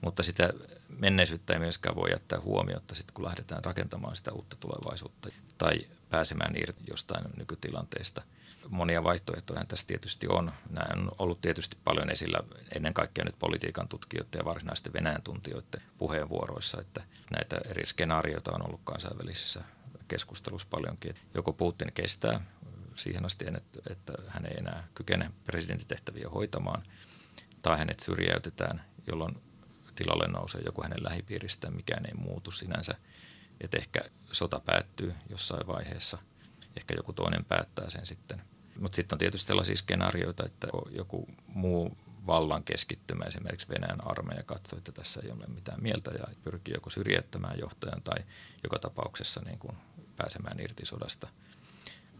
mutta 0.00 0.22
sitä 0.22 0.52
menneisyyttä 0.98 1.52
ei 1.52 1.58
myöskään 1.58 1.96
voi 1.96 2.10
jättää 2.10 2.40
huomiota 2.40 2.94
sitten, 2.94 3.14
kun 3.14 3.24
lähdetään 3.24 3.64
rakentamaan 3.64 4.16
sitä 4.16 4.32
uutta 4.32 4.56
tulevaisuutta 4.60 5.28
tai 5.58 5.78
pääsemään 6.10 6.56
irti 6.56 6.84
jostain 6.90 7.24
nykytilanteesta. 7.36 8.22
Monia 8.68 9.04
vaihtoehtoja 9.04 9.64
tässä 9.64 9.86
tietysti 9.86 10.26
on. 10.28 10.52
Nämä 10.70 10.86
on 10.96 11.10
ollut 11.18 11.40
tietysti 11.40 11.76
paljon 11.84 12.10
esillä 12.10 12.38
ennen 12.74 12.94
kaikkea 12.94 13.24
nyt 13.24 13.38
politiikan 13.38 13.88
tutkijoiden 13.88 14.38
ja 14.38 14.44
varsinaisten 14.44 14.92
Venäjän 14.92 15.22
tuntijoiden 15.22 15.82
puheenvuoroissa, 15.98 16.80
että 16.80 17.02
näitä 17.30 17.56
eri 17.70 17.86
skenaarioita 17.86 18.52
on 18.54 18.66
ollut 18.66 18.80
kansainvälisissä 18.84 19.64
keskustelussa 20.08 20.68
paljonkin. 20.70 21.14
Joko 21.34 21.52
Putin 21.52 21.92
kestää 21.92 22.40
siihen 22.96 23.26
asti, 23.26 23.44
että, 23.46 23.78
että 23.90 24.12
hän 24.28 24.46
ei 24.46 24.56
enää 24.58 24.88
kykene 24.94 25.30
presidentitehtäviä 25.44 26.28
hoitamaan, 26.28 26.82
tai 27.62 27.78
hänet 27.78 28.00
syrjäytetään, 28.00 28.84
jolloin 29.06 29.42
tilalle 29.94 30.28
nousee 30.28 30.62
joku 30.66 30.82
hänen 30.82 31.04
lähipiiristään, 31.04 31.76
mikään 31.76 32.06
ei 32.06 32.14
muutu 32.14 32.50
sinänsä, 32.50 32.94
että 33.60 33.78
ehkä 33.78 34.00
sota 34.32 34.60
päättyy 34.60 35.14
jossain 35.28 35.66
vaiheessa, 35.66 36.18
ehkä 36.76 36.94
joku 36.94 37.12
toinen 37.12 37.44
päättää 37.44 37.90
sen 37.90 38.06
sitten. 38.06 38.49
Mutta 38.80 38.96
sitten 38.96 39.14
on 39.14 39.18
tietysti 39.18 39.46
sellaisia 39.46 39.76
skenaarioita, 39.76 40.46
että 40.46 40.68
joku 40.90 41.28
muu 41.46 41.96
vallan 42.26 42.64
keskittymä, 42.64 43.24
esimerkiksi 43.24 43.68
Venäjän 43.68 44.06
armeija 44.06 44.42
katsoo, 44.42 44.78
että 44.78 44.92
tässä 44.92 45.20
ei 45.24 45.30
ole 45.30 45.46
mitään 45.46 45.82
mieltä 45.82 46.10
ja 46.10 46.24
pyrkii 46.44 46.74
joko 46.74 46.90
syrjäyttämään 46.90 47.58
johtajan 47.58 48.02
tai 48.02 48.24
joka 48.62 48.78
tapauksessa 48.78 49.40
niin 49.44 49.58
kuin 49.58 49.76
pääsemään 50.16 50.60
irti 50.60 50.86
sodasta– 50.86 51.28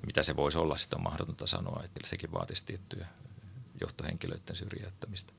mitä 0.06 0.22
se 0.22 0.36
voisi 0.36 0.58
olla, 0.58 0.76
sitä 0.76 0.96
on 0.96 1.02
mahdotonta 1.02 1.46
sanoa, 1.46 1.82
että 1.84 2.00
sekin 2.04 2.32
vaatisi 2.32 2.64
tiettyjä 2.64 3.06
johtohenkilöiden 3.80 4.56
syrjäyttämistä. 4.56 5.32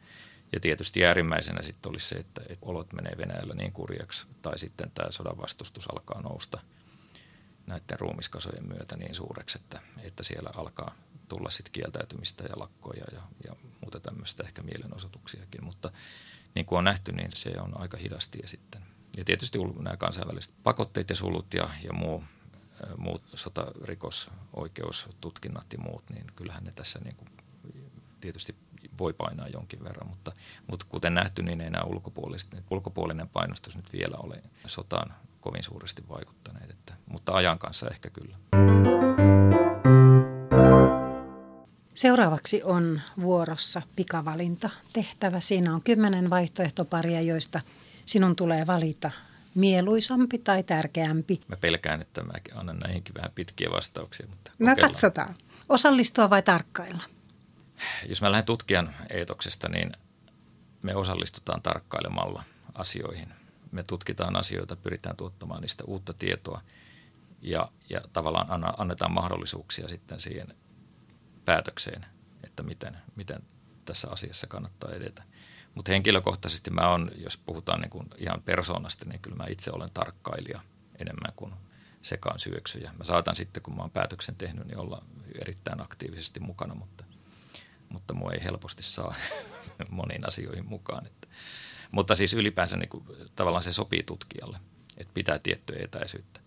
Ja 0.53 0.60
tietysti 0.60 1.05
äärimmäisenä 1.05 1.62
sitten 1.62 1.89
olisi 1.89 2.07
se, 2.07 2.15
että, 2.15 2.41
että 2.49 2.65
olot 2.65 2.93
menee 2.93 3.17
Venäjällä 3.17 3.53
niin 3.53 3.71
kurjaksi, 3.71 4.27
tai 4.41 4.60
sitten 4.60 4.91
tämä 4.93 5.12
sodan 5.12 5.38
vastustus 5.38 5.88
alkaa 5.91 6.21
nousta 6.21 6.60
näiden 7.71 7.99
ruumiskasojen 7.99 8.67
myötä 8.67 8.97
niin 8.97 9.15
suureksi, 9.15 9.57
että, 9.57 9.81
että 10.03 10.23
siellä 10.23 10.49
alkaa 10.55 10.95
tulla 11.29 11.49
sitten 11.49 11.71
kieltäytymistä 11.71 12.43
ja 12.43 12.60
lakkoja 12.60 13.05
ja, 13.13 13.21
ja 13.47 13.55
muuta 13.81 13.99
tämmöistä 13.99 14.43
ehkä 14.43 14.63
mielenosoituksiakin. 14.63 15.63
Mutta 15.63 15.91
niin 16.55 16.65
kuin 16.65 16.77
on 16.77 16.84
nähty, 16.84 17.12
niin 17.12 17.31
se 17.34 17.53
on 17.60 17.81
aika 17.81 17.97
hidasti 17.97 18.39
ja 18.41 18.47
sitten. 18.47 18.81
Ja 19.17 19.25
tietysti 19.25 19.60
nämä 19.79 19.97
kansainväliset 19.97 20.53
pakotteet 20.63 21.10
ja 21.10 21.15
sulut 21.15 21.53
ja, 21.53 21.69
ja 21.84 21.93
muu 21.93 22.23
muut 22.97 23.21
sotarikosoikeustutkinnat 23.36 25.73
ja 25.73 25.79
muut, 25.79 26.03
niin 26.10 26.27
kyllähän 26.36 26.63
ne 26.63 26.71
tässä 26.71 26.99
niin 27.03 27.15
kuin 27.15 27.29
tietysti 28.21 28.55
voi 28.99 29.13
painaa 29.13 29.47
jonkin 29.47 29.84
verran, 29.84 30.10
mutta, 30.10 30.31
mutta 30.67 30.86
kuten 30.89 31.13
nähty, 31.13 31.43
niin 31.43 31.62
ei 31.62 31.69
nämä 31.69 31.86
ulkopuolinen 32.69 33.29
painostus 33.29 33.75
nyt 33.75 33.93
vielä 33.93 34.17
ole 34.17 34.43
sotaan 34.65 35.13
kovin 35.41 35.63
suuresti 35.63 36.04
vaikuttaneet, 36.10 36.69
että, 36.69 36.93
mutta 37.06 37.34
ajan 37.34 37.60
kanssa 37.60 37.89
ehkä 37.89 38.10
kyllä. 38.10 38.38
Seuraavaksi 41.95 42.63
on 42.63 43.01
vuorossa 43.21 43.82
pikavalinta 43.95 44.69
tehtävä. 44.93 45.39
Siinä 45.39 45.73
on 45.73 45.84
kymmenen 45.84 46.30
vaihtoehtoparia, 46.30 47.21
joista 47.21 47.62
sinun 48.06 48.36
tulee 48.36 48.67
valita 48.67 49.12
mieluisampi 49.56 50.38
tai 50.38 50.63
tärkeämpi? 50.63 51.41
Mä 51.47 51.56
pelkään, 51.56 52.01
että 52.01 52.23
mä 52.23 52.34
annan 52.56 52.77
näihinkin 52.77 53.15
vähän 53.15 53.32
pitkiä 53.36 53.69
vastauksia. 53.71 54.27
Mutta 54.30 54.51
no 54.60 54.75
katsotaan. 54.82 55.36
Osallistua 55.69 56.30
vai 56.30 56.41
tarkkailla? 56.41 57.04
Jos 58.10 58.21
mä 58.21 58.32
lähden 58.32 58.45
tutkijan 58.45 58.95
eetoksesta, 59.10 59.69
niin 59.69 59.91
me 60.84 60.95
osallistutaan 60.95 61.62
tarkkailemalla 61.62 62.43
asioihin. 62.75 63.40
Me 63.71 63.84
tutkitaan 63.84 64.36
asioita, 64.36 64.75
pyritään 64.75 65.15
tuottamaan 65.17 65.62
niistä 65.62 65.84
uutta 65.84 66.13
tietoa 66.13 66.62
ja, 67.41 67.71
ja 67.89 68.01
tavallaan 68.13 68.63
annetaan 68.77 69.12
mahdollisuuksia 69.12 69.88
sitten 69.88 70.19
siihen 70.19 70.55
päätökseen, 71.45 72.05
että 72.43 72.63
miten, 72.63 72.97
miten 73.15 73.41
tässä 73.86 74.07
asiassa 74.12 74.47
kannattaa 74.47 74.91
edetä. 74.91 75.23
Mutta 75.75 75.91
henkilökohtaisesti 75.91 76.71
mä 76.71 76.88
on, 76.88 77.12
jos 77.15 77.38
puhutaan 77.38 77.81
niin 77.81 77.89
kuin 77.89 78.07
ihan 78.17 78.41
persoonasta, 78.41 79.05
niin 79.05 79.21
kyllä 79.21 79.38
mä 79.38 79.45
itse 79.49 79.71
olen 79.71 79.89
tarkkailija 79.93 80.62
enemmän 80.99 81.34
kuin 81.36 81.53
sekaan 82.01 82.39
syöksyjä. 82.39 82.91
Mä 82.97 83.03
saatan 83.03 83.36
sitten, 83.36 83.63
kun 83.63 83.75
mä 83.75 83.81
oon 83.81 83.91
päätöksen 83.91 84.36
tehnyt, 84.36 84.67
niin 84.67 84.77
olla 84.77 85.05
erittäin 85.41 85.81
aktiivisesti 85.81 86.39
mukana, 86.39 86.75
mutta, 86.75 87.03
mutta 87.89 88.13
mua 88.13 88.31
ei 88.31 88.43
helposti 88.43 88.84
saa 88.84 89.15
moniin 89.89 90.27
asioihin 90.27 90.69
mukaan. 90.69 91.05
Että. 91.05 91.27
Mutta 91.91 92.15
siis 92.15 92.34
ylipäänsä 92.34 92.77
niin 92.77 92.89
kuin, 92.89 93.04
tavallaan 93.36 93.63
se 93.63 93.73
sopii 93.73 94.04
tutkijalle, 94.04 94.60
että 94.97 95.13
pitää 95.13 95.39
tiettyä 95.39 95.75
etäisyyttä. 95.80 96.39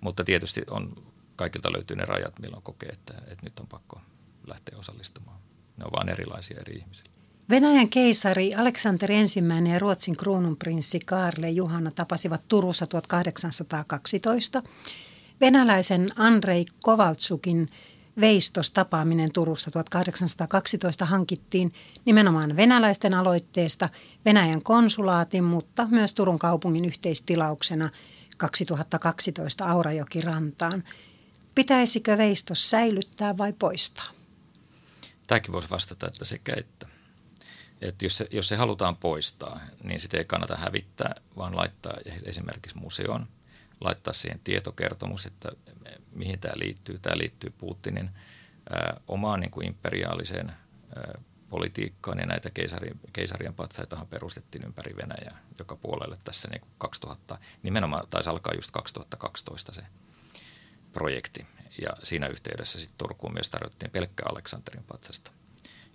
Mutta 0.00 0.24
tietysti 0.24 0.62
on, 0.70 1.12
kaikilta 1.36 1.72
löytyy 1.72 1.96
ne 1.96 2.04
rajat, 2.04 2.38
milloin 2.38 2.62
kokee, 2.62 2.88
että, 2.88 3.14
että 3.26 3.44
nyt 3.44 3.60
on 3.60 3.66
pakko 3.66 4.00
lähteä 4.46 4.78
osallistumaan. 4.78 5.38
Ne 5.76 5.84
on 5.84 5.92
vain 5.96 6.08
erilaisia 6.08 6.60
eri 6.60 6.78
ihmisille. 6.78 7.10
Venäjän 7.50 7.88
keisari 7.88 8.54
Aleksander 8.54 9.12
I 9.12 9.16
ja 9.72 9.78
Ruotsin 9.78 10.16
kruununprinssi 10.16 10.98
Kaarle 11.06 11.50
Juhana 11.50 11.90
tapasivat 11.90 12.42
Turussa 12.48 12.86
1812. 12.86 14.62
Venäläisen 15.40 16.10
Andrei 16.16 16.64
Kovaltsukin 16.82 17.68
veistostapaaminen 18.20 19.32
Turussa 19.32 19.70
1812 19.70 21.04
hankittiin 21.04 21.72
nimenomaan 22.04 22.56
venäläisten 22.56 23.14
aloitteesta 23.14 23.88
Venäjän 24.24 24.62
konsulaatin, 24.62 25.44
mutta 25.44 25.86
myös 25.90 26.14
Turun 26.14 26.38
kaupungin 26.38 26.84
yhteistilauksena 26.84 27.90
2012 28.36 29.70
Aurajoki 29.70 30.20
rantaan. 30.20 30.84
Pitäisikö 31.54 32.18
veistos 32.18 32.70
säilyttää 32.70 33.38
vai 33.38 33.52
poistaa? 33.52 34.10
Tämäkin 35.26 35.52
voisi 35.52 35.70
vastata, 35.70 36.06
että 36.06 36.24
sekä 36.24 36.54
että. 36.56 36.86
Että 37.80 38.04
jos, 38.04 38.16
se, 38.16 38.26
jos 38.30 38.48
se 38.48 38.56
halutaan 38.56 38.96
poistaa, 38.96 39.60
niin 39.82 40.00
sitä 40.00 40.16
ei 40.16 40.24
kannata 40.24 40.56
hävittää, 40.56 41.14
vaan 41.36 41.56
laittaa 41.56 41.94
esimerkiksi 42.22 42.78
museoon, 42.78 43.26
laittaa 43.80 44.14
siihen 44.14 44.40
tietokertomus, 44.44 45.26
että 45.26 45.48
mihin 46.14 46.40
tämä 46.40 46.54
liittyy. 46.56 46.98
Tämä 46.98 47.18
liittyy 47.18 47.50
Putinin 47.58 48.10
ää, 48.70 49.00
omaan 49.08 49.40
niin 49.40 49.50
kuin 49.50 49.66
imperiaaliseen 49.66 50.50
ää, 50.50 51.18
politiikkaan 51.48 52.18
ja 52.18 52.26
näitä 52.26 52.50
keisari, 52.50 52.90
keisarien 53.12 53.54
patsaitahan 53.54 54.06
perustettiin 54.06 54.64
ympäri 54.64 54.96
Venäjää 54.96 55.38
joka 55.58 55.76
puolelle 55.76 56.18
tässä 56.24 56.48
niin 56.48 56.60
kuin 56.60 56.70
2000, 56.78 57.38
nimenomaan 57.62 58.06
taisi 58.10 58.30
alkaa 58.30 58.54
just 58.54 58.70
2012 58.70 59.72
se 59.72 59.82
projekti 60.92 61.46
ja 61.82 61.90
siinä 62.02 62.26
yhteydessä 62.26 62.80
sitten 62.80 62.98
Turkuun 62.98 63.34
myös 63.34 63.50
tarjottiin 63.50 63.90
pelkkää 63.90 64.26
Aleksanterin 64.30 64.84
patsasta– 64.84 65.30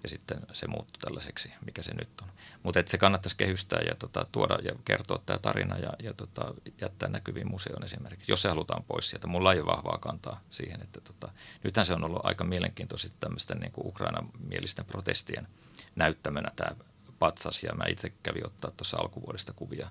ja 0.03 0.09
sitten 0.09 0.37
se 0.53 0.67
muuttui 0.67 1.01
tällaiseksi, 1.01 1.51
mikä 1.65 1.81
se 1.81 1.93
nyt 1.93 2.09
on. 2.21 2.29
Mutta 2.63 2.83
se 2.85 2.97
kannattaisi 2.97 3.37
kehystää 3.37 3.79
ja 3.79 3.95
tota, 3.95 4.25
tuoda 4.31 4.55
ja 4.63 4.71
kertoa 4.85 5.21
tämä 5.25 5.39
tarina 5.39 5.77
ja, 5.77 5.93
ja 6.03 6.13
tota, 6.13 6.53
jättää 6.81 7.09
näkyviin 7.09 7.51
museon 7.51 7.83
esimerkiksi, 7.83 8.31
jos 8.31 8.41
se 8.41 8.49
halutaan 8.49 8.83
pois 8.83 9.09
sieltä. 9.09 9.27
Mulla 9.27 9.53
ei 9.53 9.59
ole 9.59 9.75
vahvaa 9.75 9.97
kantaa 9.97 10.41
siihen, 10.49 10.81
että 10.81 11.01
tota, 11.01 11.31
nythän 11.63 11.85
se 11.85 11.93
on 11.93 12.03
ollut 12.03 12.25
aika 12.25 12.43
mielenkiintoista 12.43 13.09
tämmöisten 13.19 13.59
niin 13.59 13.71
Ukraina-mielisten 13.77 14.85
protestien 14.85 15.47
näyttämönä 15.95 16.51
tämä 16.55 16.75
patsas 17.19 17.63
ja 17.63 17.73
mä 17.75 17.83
itse 17.89 18.09
kävin 18.23 18.45
ottaa 18.45 18.71
tuossa 18.71 18.97
alkuvuodesta 18.97 19.53
kuvia 19.53 19.89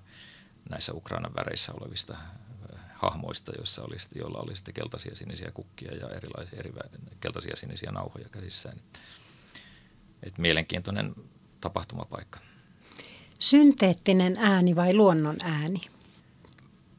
näissä 0.69 0.93
Ukrainan 0.93 1.35
väreissä 1.35 1.73
olevista 1.73 2.13
äh, 2.13 2.79
hahmoista, 2.93 3.51
joissa 3.57 3.83
oli, 3.83 3.95
joilla 4.15 4.37
oli 4.37 4.55
sitten 4.55 4.73
keltaisia 4.73 5.15
sinisiä 5.15 5.51
kukkia 5.51 5.95
ja 5.95 6.09
erilaisia 6.09 6.59
eri, 6.59 6.73
keltaisia 7.21 7.55
sinisiä 7.55 7.91
nauhoja 7.91 8.29
käsissään. 8.29 8.77
Et 10.23 10.37
mielenkiintoinen 10.37 11.15
tapahtumapaikka. 11.61 12.39
Synteettinen 13.39 14.35
ääni 14.39 14.75
vai 14.75 14.93
luonnon 14.93 15.37
ääni? 15.43 15.81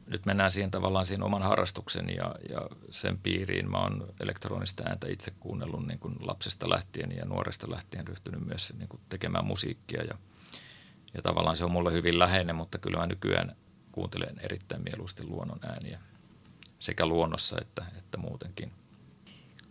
Nyt 0.06 0.26
mennään 0.26 0.52
siihen 0.52 0.70
tavallaan 0.70 1.06
siihen 1.06 1.22
oman 1.22 1.42
harrastuksen 1.42 2.10
ja, 2.16 2.34
ja 2.48 2.68
sen 2.90 3.18
piiriin. 3.18 3.70
Mä 3.70 3.78
oon 3.78 4.14
elektronista 4.22 4.82
ääntä 4.86 5.08
itse 5.08 5.32
kuunnellut 5.40 5.86
niin 5.86 5.98
kuin 5.98 6.16
lapsesta 6.20 6.70
lähtien 6.70 7.16
ja 7.16 7.24
nuoresta 7.24 7.70
lähtien 7.70 8.06
ryhtynyt 8.06 8.46
myös 8.46 8.72
niin 8.78 8.88
kuin 8.88 9.00
tekemään 9.08 9.44
musiikkia. 9.44 10.02
Ja, 10.02 10.14
ja 11.14 11.22
tavallaan 11.22 11.56
se 11.56 11.64
on 11.64 11.70
mulle 11.70 11.92
hyvin 11.92 12.18
läheinen, 12.18 12.56
mutta 12.56 12.78
kyllä 12.78 12.98
mä 12.98 13.06
nykyään 13.06 13.56
kuuntelen 13.92 14.40
erittäin 14.40 14.82
mieluusti 14.82 15.24
luonnon 15.24 15.60
ääniä 15.62 16.00
sekä 16.78 17.06
luonnossa 17.06 17.56
että, 17.60 17.84
että 17.98 18.18
muutenkin. 18.18 18.72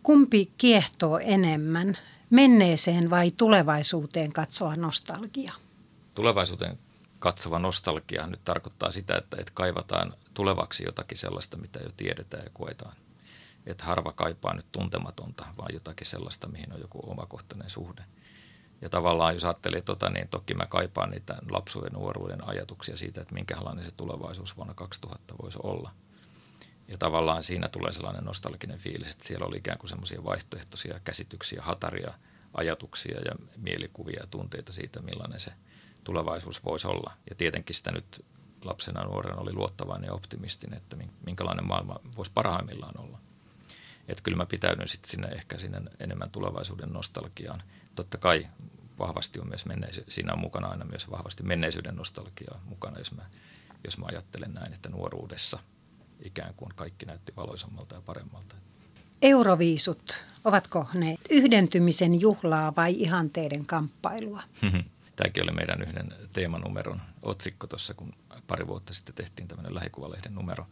Kumpi 0.03 0.51
kiehtoo 0.57 1.17
enemmän, 1.17 1.97
menneeseen 2.29 3.09
vai 3.09 3.31
tulevaisuuteen 3.31 4.33
katsova 4.33 4.75
nostalgia? 4.75 5.53
Tulevaisuuteen 6.15 6.79
katsova 7.19 7.59
nostalgia 7.59 8.27
nyt 8.27 8.43
tarkoittaa 8.45 8.91
sitä, 8.91 9.15
että, 9.17 9.37
että 9.39 9.51
kaivataan 9.55 10.13
tulevaksi 10.33 10.83
jotakin 10.83 11.17
sellaista, 11.17 11.57
mitä 11.57 11.79
jo 11.79 11.89
tiedetään 11.97 12.43
ja 12.43 12.49
koetaan. 12.53 12.95
Että 13.65 13.83
harva 13.83 14.13
kaipaa 14.13 14.55
nyt 14.55 14.65
tuntematonta, 14.71 15.45
vaan 15.57 15.73
jotakin 15.73 16.07
sellaista, 16.07 16.47
mihin 16.47 16.73
on 16.73 16.81
joku 16.81 17.11
omakohtainen 17.11 17.69
suhde. 17.69 18.03
Ja 18.81 18.89
tavallaan 18.89 19.33
jos 19.33 19.45
ajattelee 19.45 19.81
tota, 19.81 20.09
niin 20.09 20.27
toki 20.27 20.53
mä 20.53 20.65
kaipaan 20.65 21.09
niitä 21.11 21.37
lapsuuden 21.51 21.93
nuoruuden 21.93 22.47
ajatuksia 22.47 22.97
siitä, 22.97 23.21
että 23.21 23.33
minkälainen 23.33 23.85
se 23.85 23.91
tulevaisuus 23.91 24.57
vuonna 24.57 24.73
2000 24.73 25.35
voisi 25.41 25.59
olla. 25.63 25.91
Ja 26.91 26.97
tavallaan 26.97 27.43
siinä 27.43 27.67
tulee 27.69 27.93
sellainen 27.93 28.23
nostalginen 28.23 28.79
fiilis, 28.79 29.11
että 29.11 29.27
siellä 29.27 29.45
oli 29.45 29.57
ikään 29.57 29.77
kuin 29.77 29.89
semmoisia 29.89 30.23
vaihtoehtoisia 30.23 30.99
käsityksiä, 31.03 31.61
hataria 31.61 32.13
ajatuksia 32.53 33.19
ja 33.19 33.31
mielikuvia 33.57 34.19
ja 34.19 34.27
tunteita 34.27 34.71
siitä, 34.71 35.01
millainen 35.01 35.39
se 35.39 35.51
tulevaisuus 36.03 36.65
voisi 36.65 36.87
olla. 36.87 37.13
Ja 37.29 37.35
tietenkin 37.35 37.75
sitä 37.75 37.91
nyt 37.91 38.25
lapsena 38.63 39.03
nuorena 39.03 39.41
oli 39.41 39.53
luottavainen 39.53 40.07
ja 40.07 40.13
optimistinen, 40.13 40.77
että 40.77 40.97
minkälainen 41.25 41.67
maailma 41.67 41.99
voisi 42.17 42.31
parhaimmillaan 42.31 42.99
olla. 42.99 43.19
Että 44.07 44.23
kyllä 44.23 44.37
mä 44.37 44.45
pitäydyn 44.45 44.87
sitten 44.87 45.09
sinne 45.11 45.27
ehkä 45.27 45.57
sinne 45.57 45.81
enemmän 45.99 46.31
tulevaisuuden 46.31 46.93
nostalgiaan. 46.93 47.63
Totta 47.95 48.17
kai 48.17 48.47
vahvasti 48.99 49.39
on 49.39 49.49
myös 49.49 49.65
menneisy- 49.65 50.05
siinä 50.09 50.33
on 50.33 50.39
mukana 50.39 50.67
aina 50.67 50.85
myös 50.85 51.11
vahvasti 51.11 51.43
menneisyyden 51.43 51.95
nostalgiaa 51.95 52.61
mukana, 52.65 52.99
jos 52.99 53.11
mä, 53.11 53.25
jos 53.83 53.97
mä 53.97 54.05
ajattelen 54.05 54.53
näin, 54.53 54.73
että 54.73 54.89
nuoruudessa 54.89 55.59
ikään 56.23 56.53
kuin 56.57 56.71
kaikki 56.75 57.05
näytti 57.05 57.33
valoisammalta 57.37 57.95
ja 57.95 58.01
paremmalta. 58.01 58.55
Euroviisut, 59.21 60.23
ovatko 60.45 60.87
ne 60.93 61.15
yhdentymisen 61.29 62.21
juhlaa 62.21 62.75
vai 62.75 62.93
ihanteiden 62.97 63.65
kamppailua? 63.65 64.43
Tämäkin 65.15 65.43
oli 65.43 65.51
meidän 65.51 65.81
yhden 65.81 66.13
teemanumeron 66.33 67.01
otsikko 67.21 67.67
tuossa, 67.67 67.93
kun 67.93 68.13
pari 68.47 68.67
vuotta 68.67 68.93
sitten 68.93 69.15
tehtiin 69.15 69.47
tämmöinen 69.47 69.75
lähikuvalehden 69.75 70.35
numero. 70.35 70.67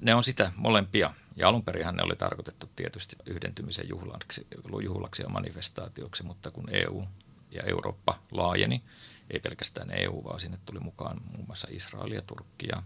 Ne 0.00 0.14
on 0.14 0.24
sitä 0.24 0.52
molempia. 0.56 1.14
Ja 1.36 1.48
alun 1.48 1.62
ne 1.92 2.02
oli 2.02 2.16
tarkoitettu 2.16 2.70
tietysti 2.76 3.16
yhdentymisen 3.26 3.88
juhlaksi, 3.88 4.46
juhlaksi 4.84 5.22
ja 5.22 5.28
manifestaatioksi, 5.28 6.22
mutta 6.22 6.50
kun 6.50 6.68
EU 6.72 7.04
ja 7.50 7.62
Eurooppa 7.62 8.18
laajeni, 8.32 8.82
ei 9.30 9.40
pelkästään 9.40 9.90
EU, 9.90 10.24
vaan 10.24 10.40
sinne 10.40 10.58
tuli 10.64 10.80
mukaan 10.80 11.20
muun 11.32 11.46
muassa 11.46 11.68
Israel 11.70 12.12
ja 12.12 12.22
Turkki 12.22 12.66
ja 12.68 12.82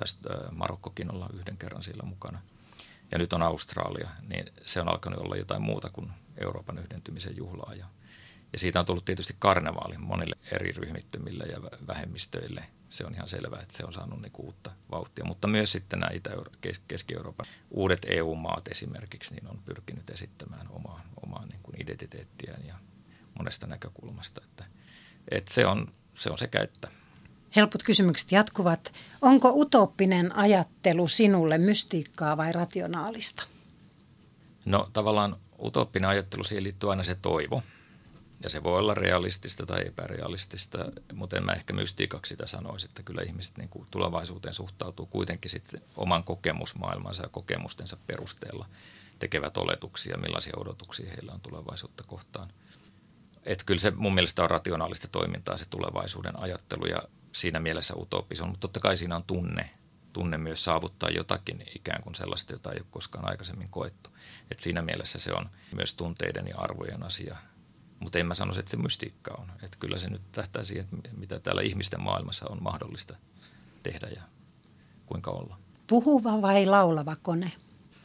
taisi 0.00 0.16
Marokkokin 0.50 1.12
olla 1.14 1.30
yhden 1.34 1.56
kerran 1.56 1.82
siellä 1.82 2.02
mukana. 2.02 2.40
Ja 3.12 3.18
nyt 3.18 3.32
on 3.32 3.42
Australia, 3.42 4.10
niin 4.28 4.52
se 4.66 4.80
on 4.80 4.88
alkanut 4.88 5.20
olla 5.20 5.36
jotain 5.36 5.62
muuta 5.62 5.90
kuin 5.92 6.12
Euroopan 6.38 6.78
yhdentymisen 6.78 7.36
juhlaa. 7.36 7.74
Ja, 7.74 7.86
ja 8.52 8.58
siitä 8.58 8.80
on 8.80 8.86
tullut 8.86 9.04
tietysti 9.04 9.36
karnevaali 9.38 9.98
monille 9.98 10.36
eri 10.52 10.72
ryhmittymille 10.72 11.44
ja 11.44 11.62
vähemmistöille. 11.86 12.64
Se 12.90 13.06
on 13.06 13.14
ihan 13.14 13.28
selvää, 13.28 13.60
että 13.60 13.76
se 13.76 13.84
on 13.84 13.92
saanut 13.92 14.22
niin 14.22 14.32
uutta 14.38 14.70
vauhtia. 14.90 15.24
Mutta 15.24 15.48
myös 15.48 15.72
sitten 15.72 16.00
nämä 16.00 16.10
Itä- 16.12 16.30
Keski-Euroopan 16.88 17.46
uudet 17.70 18.06
EU-maat 18.08 18.68
esimerkiksi 18.68 19.34
niin 19.34 19.48
on 19.48 19.62
pyrkinyt 19.64 20.10
esittämään 20.10 20.66
omaa, 20.70 21.04
omaa 21.22 21.46
niin 21.46 21.60
kuin 21.62 21.82
identiteettiään 21.82 22.66
ja 22.66 22.74
monesta 23.38 23.66
näkökulmasta. 23.66 24.40
Että, 24.44 24.64
että 25.30 25.54
se, 25.54 25.66
on, 25.66 25.92
se 26.14 26.30
on 26.30 26.38
sekä 26.38 26.62
että. 26.62 26.88
Helpot 27.56 27.82
kysymykset 27.82 28.32
jatkuvat. 28.32 28.92
Onko 29.22 29.52
utooppinen 29.54 30.36
ajattelu 30.36 31.08
sinulle 31.08 31.58
mystiikkaa 31.58 32.36
vai 32.36 32.52
rationaalista? 32.52 33.42
No 34.64 34.90
tavallaan 34.92 35.36
utooppinen 35.62 36.10
ajattelu, 36.10 36.44
siihen 36.44 36.64
liittyy 36.64 36.90
aina 36.90 37.02
se 37.02 37.14
toivo. 37.22 37.62
Ja 38.42 38.50
se 38.50 38.62
voi 38.62 38.78
olla 38.78 38.94
realistista 38.94 39.66
tai 39.66 39.86
epärealistista, 39.86 40.78
mutta 41.14 41.36
en 41.36 41.44
mä 41.44 41.52
ehkä 41.52 41.72
mystiikaksi 41.72 42.28
sitä 42.28 42.46
sanoisi, 42.46 42.86
että 42.86 43.02
kyllä 43.02 43.22
ihmiset 43.22 43.58
niin 43.58 43.68
kuin 43.68 43.86
tulevaisuuteen 43.90 44.54
suhtautuu 44.54 45.06
kuitenkin 45.06 45.50
sitten 45.50 45.82
oman 45.96 46.24
kokemusmaailmansa 46.24 47.22
ja 47.22 47.28
kokemustensa 47.28 47.96
perusteella 48.06 48.66
tekevät 49.18 49.56
oletuksia, 49.56 50.16
millaisia 50.16 50.54
odotuksia 50.56 51.10
heillä 51.10 51.32
on 51.32 51.40
tulevaisuutta 51.40 52.04
kohtaan. 52.06 52.48
Että 53.44 53.64
kyllä 53.64 53.80
se 53.80 53.90
mun 53.90 54.14
mielestä 54.14 54.42
on 54.42 54.50
rationaalista 54.50 55.08
toimintaa 55.08 55.56
se 55.56 55.68
tulevaisuuden 55.68 56.38
ajattelu 56.38 56.86
ja 56.86 57.02
siinä 57.32 57.60
mielessä 57.60 57.94
utopis 57.96 58.40
on, 58.40 58.48
mutta 58.48 58.60
totta 58.60 58.80
kai 58.80 58.96
siinä 58.96 59.16
on 59.16 59.24
tunne, 59.24 59.70
tunne 60.12 60.38
myös 60.38 60.64
saavuttaa 60.64 61.10
jotakin 61.10 61.64
ikään 61.74 62.02
kuin 62.02 62.14
sellaista, 62.14 62.52
jota 62.52 62.72
ei 62.72 62.78
ole 62.78 62.86
koskaan 62.90 63.28
aikaisemmin 63.28 63.68
koettu. 63.68 64.10
Et 64.50 64.60
siinä 64.60 64.82
mielessä 64.82 65.18
se 65.18 65.32
on 65.32 65.50
myös 65.74 65.94
tunteiden 65.94 66.46
ja 66.46 66.58
arvojen 66.58 67.02
asia 67.02 67.36
Mutta 68.00 68.18
en 68.18 68.26
mä 68.26 68.34
sanoisi, 68.34 68.60
että 68.60 68.70
se 68.70 68.76
mystiikka 68.76 69.34
on. 69.38 69.46
Että 69.62 69.76
kyllä 69.80 69.98
se 69.98 70.10
nyt 70.10 70.22
tähtää 70.32 70.64
siihen, 70.64 70.86
mitä 71.16 71.40
täällä 71.40 71.62
ihmisten 71.62 72.02
maailmassa 72.02 72.48
on 72.48 72.62
mahdollista 72.62 73.16
tehdä 73.82 74.08
ja 74.08 74.22
kuinka 75.06 75.30
olla. 75.30 75.58
Puhuva 75.86 76.42
vai 76.42 76.66
laulava 76.66 77.16
kone? 77.16 77.52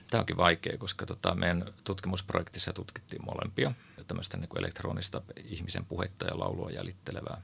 Tämä 0.09 0.19
onkin 0.19 0.37
vaikea, 0.37 0.77
koska 0.77 1.05
tota, 1.05 1.35
meidän 1.35 1.65
tutkimusprojektissa 1.83 2.73
tutkittiin 2.73 3.25
molempia. 3.25 3.71
Tämmöistä 4.07 4.37
niin 4.37 4.49
kuin 4.49 4.59
elektronista 4.59 5.21
ihmisen 5.43 5.85
puhetta 5.85 6.25
ja 6.25 6.39
laulua 6.39 6.71
jäljittelevää 6.71 7.41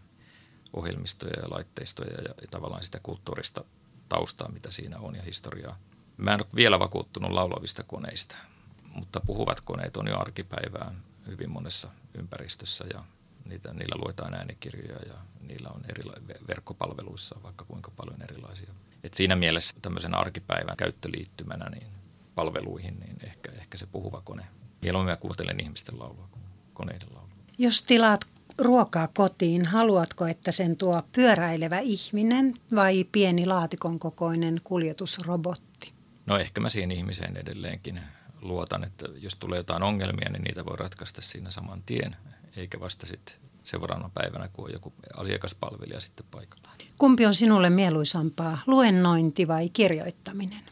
ohjelmistoja 0.74 1.40
ja 1.42 1.50
laitteistoja 1.50 2.14
ja, 2.14 2.34
ja 2.42 2.48
tavallaan 2.52 2.84
sitä 2.84 3.00
kulttuurista 3.04 3.64
taustaa, 4.10 4.52
mitä 4.52 4.72
siinä 4.72 5.00
on 5.00 5.16
ja 5.16 5.24
historiaa. 5.24 5.78
Mä 6.18 6.34
en 6.34 6.42
ole 6.42 6.50
vielä 6.56 6.80
vakuuttunut 6.80 7.32
laulavista 7.32 7.84
koneista, 7.84 8.36
mutta 8.94 9.20
puhuvat 9.20 9.62
koneet 9.62 9.98
on 9.98 10.08
jo 10.08 10.20
arkipäivää 10.20 10.96
hyvin 11.28 11.52
monessa 11.52 11.90
ympäristössä 12.14 12.86
ja 12.94 13.04
niitä, 13.46 13.74
niillä 13.74 13.96
luetaan 14.04 14.34
äänikirjoja 14.34 15.00
ja 15.08 15.16
niillä 15.42 15.70
on 15.70 15.82
erila- 15.90 16.48
verkkopalveluissa 16.48 17.36
vaikka 17.44 17.66
kuinka 17.66 17.92
paljon 17.98 18.22
erilaisia. 18.22 18.74
Et 19.04 19.14
siinä 19.14 19.36
mielessä 19.36 19.76
tämmöisen 19.82 20.16
arkipäivän 20.16 20.78
käyttöliittymänä 20.78 21.70
niin 21.70 21.88
palveluihin, 22.36 23.00
niin 23.00 23.18
ehkä, 23.24 23.52
ehkä 23.52 23.78
se 23.78 23.86
puhuva 23.86 24.22
kone. 24.22 24.48
Mieluummin 24.82 25.12
mä 25.12 25.18
kuuntelen 25.18 25.60
ihmisten 25.60 26.00
laulua 26.00 26.28
kuin 26.32 26.44
koneiden 26.74 27.08
laulua. 27.14 27.36
Jos 27.58 27.84
tilaat 27.84 28.26
ruokaa 28.58 29.08
kotiin, 29.08 29.66
haluatko, 29.66 30.26
että 30.26 30.52
sen 30.52 30.78
tuo 30.78 31.04
pyöräilevä 31.12 31.80
ihminen 31.80 32.54
vai 32.76 33.06
pieni 33.12 33.46
laatikon 33.46 34.00
kokoinen 34.00 34.62
kuljetusrobotti? 34.64 35.94
No 36.26 36.38
ehkä 36.38 36.62
mä 36.62 36.70
siihen 36.70 36.92
ihmiseen 36.92 37.38
edelleenkin 37.38 38.00
luotan, 38.42 38.84
että 38.84 39.08
jos 39.16 39.36
tulee 39.36 39.60
jotain 39.60 39.84
ongelmia, 39.84 40.30
niin 40.30 40.44
niitä 40.44 40.66
voi 40.66 40.78
ratkaista 40.78 41.22
siinä 41.22 41.52
saman 41.52 41.84
tien, 41.86 42.16
eikä 42.56 42.80
vasta 42.80 43.06
sitten 43.06 43.36
seuraavana 43.64 44.10
päivänä, 44.14 44.50
kun 44.54 44.66
on 44.66 44.74
joku 44.74 44.94
asiakaspalvelija 45.18 46.00
sitten 46.00 46.26
paikalla. 46.32 46.70
Kumpi 46.98 47.26
on 47.26 47.34
sinulle 47.34 47.70
mieluisampaa, 47.70 48.58
luennointi 48.68 49.48
vai 49.48 49.70
kirjoittaminen? 49.70 50.71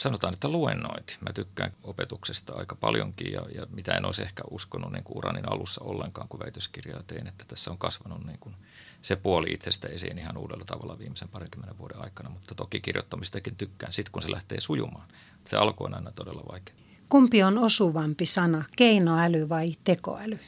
Sanotaan, 0.00 0.34
että 0.34 0.48
luennointi. 0.48 1.18
Mä 1.20 1.32
tykkään 1.32 1.72
opetuksesta 1.82 2.52
aika 2.54 2.74
paljonkin 2.74 3.32
ja, 3.32 3.42
ja 3.54 3.66
mitä 3.70 3.92
en 3.92 4.04
olisi 4.04 4.22
ehkä 4.22 4.42
uskonut 4.50 4.92
niin 4.92 5.04
kuin 5.04 5.18
uranin 5.18 5.52
alussa 5.52 5.84
ollenkaan, 5.84 6.28
kun 6.28 6.40
väitöskirjaa 6.40 7.02
tein, 7.02 7.26
että 7.26 7.44
tässä 7.48 7.70
on 7.70 7.78
kasvanut 7.78 8.26
niin 8.26 8.38
kuin 8.38 8.54
se 9.02 9.16
puoli 9.16 9.52
itsestä 9.52 9.88
esiin 9.88 10.18
ihan 10.18 10.36
uudella 10.36 10.64
tavalla 10.64 10.98
viimeisen 10.98 11.28
parikymmenen 11.28 11.78
vuoden 11.78 12.02
aikana, 12.02 12.30
mutta 12.30 12.54
toki 12.54 12.80
kirjoittamistakin 12.80 13.56
tykkään 13.56 13.92
sitten, 13.92 14.12
kun 14.12 14.22
se 14.22 14.30
lähtee 14.30 14.60
sujumaan. 14.60 15.08
Se 15.46 15.56
alku 15.56 15.84
on 15.84 15.94
aina 15.94 16.12
todella 16.12 16.42
vaikea. 16.52 16.74
Kumpi 17.08 17.42
on 17.42 17.58
osuvampi 17.58 18.26
sana, 18.26 18.64
keinoäly 18.76 19.48
vai 19.48 19.72
tekoäly? 19.84 20.38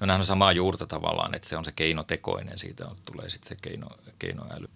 No 0.00 0.06
nämä 0.06 0.18
on 0.18 0.24
samaa 0.24 0.52
juurta 0.52 0.86
tavallaan, 0.86 1.34
että 1.34 1.48
se 1.48 1.56
on 1.56 1.64
se 1.64 1.72
keinotekoinen, 1.72 2.58
siitä 2.58 2.84
on, 2.90 2.96
tulee 3.04 3.30
sitten 3.30 3.48
se 3.48 3.56
keino, 3.62 3.88
keinoäly. 4.18 4.68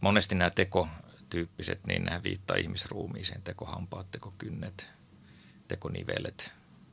Monesti 0.00 0.34
nämä 0.34 0.50
teko, 0.50 0.88
tyyppiset, 1.30 1.86
niin 1.86 2.04
nehän 2.04 2.24
viittaa 2.24 2.56
ihmisruumiiseen, 2.56 3.42
tekohampaat, 3.42 4.10
tekokynnet, 4.10 4.90
tekonivelet, 5.68 6.52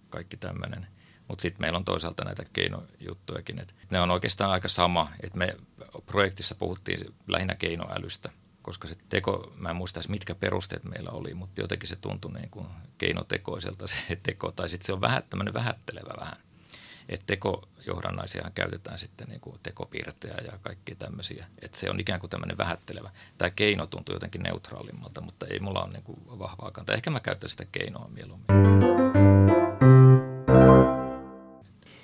kaikki 0.09 0.37
tämmöinen. 0.37 0.87
Mutta 1.27 1.41
sitten 1.41 1.61
meillä 1.61 1.77
on 1.77 1.85
toisaalta 1.85 2.25
näitä 2.25 2.43
keinojuttujakin. 2.53 3.59
Et 3.59 3.75
ne 3.89 3.99
on 3.99 4.11
oikeastaan 4.11 4.51
aika 4.51 4.67
sama, 4.67 5.11
että 5.23 5.37
me 5.37 5.55
projektissa 6.05 6.55
puhuttiin 6.55 7.15
lähinnä 7.27 7.55
keinoälystä, 7.55 8.29
koska 8.61 8.87
se 8.87 8.95
teko, 9.09 9.53
mä 9.55 9.69
en 9.69 9.75
muista 9.75 9.99
mitkä 10.07 10.35
perusteet 10.35 10.83
meillä 10.83 11.09
oli, 11.09 11.33
mutta 11.33 11.61
jotenkin 11.61 11.89
se 11.89 11.95
tuntui 11.95 12.33
niin 12.33 12.49
kuin 12.49 12.67
keinotekoiselta 12.97 13.87
se 13.87 13.95
teko, 14.23 14.51
tai 14.51 14.69
sitten 14.69 14.85
se 14.85 14.93
on 14.93 15.01
vähän 15.01 15.23
tämmöinen 15.29 15.53
vähättelevä 15.53 16.13
vähän 16.19 16.37
että 17.09 17.25
tekojohdannaisia 17.27 18.51
käytetään 18.55 18.99
sitten 18.99 19.27
niin 19.27 19.41
kuin 19.41 19.59
tekopiirtejä 19.63 20.37
ja 20.51 20.59
kaikki 20.61 20.95
tämmöisiä. 20.95 21.45
Että 21.61 21.79
se 21.79 21.89
on 21.89 21.99
ikään 21.99 22.19
kuin 22.19 22.29
tämmöinen 22.29 22.57
vähättelevä. 22.57 23.09
Tämä 23.37 23.49
keino 23.49 23.85
tuntuu 23.85 24.15
jotenkin 24.15 24.43
neutraalimmalta, 24.43 25.21
mutta 25.21 25.45
ei 25.47 25.59
mulla 25.59 25.83
ole 25.83 25.93
niin 25.93 26.03
kuin 26.03 26.19
vahvaa 26.39 26.71
kantaa. 26.71 26.95
Ehkä 26.95 27.09
mä 27.09 27.19
käyttäisin 27.19 27.57
sitä 27.57 27.71
keinoa 27.71 28.09
mieluummin. 28.13 28.47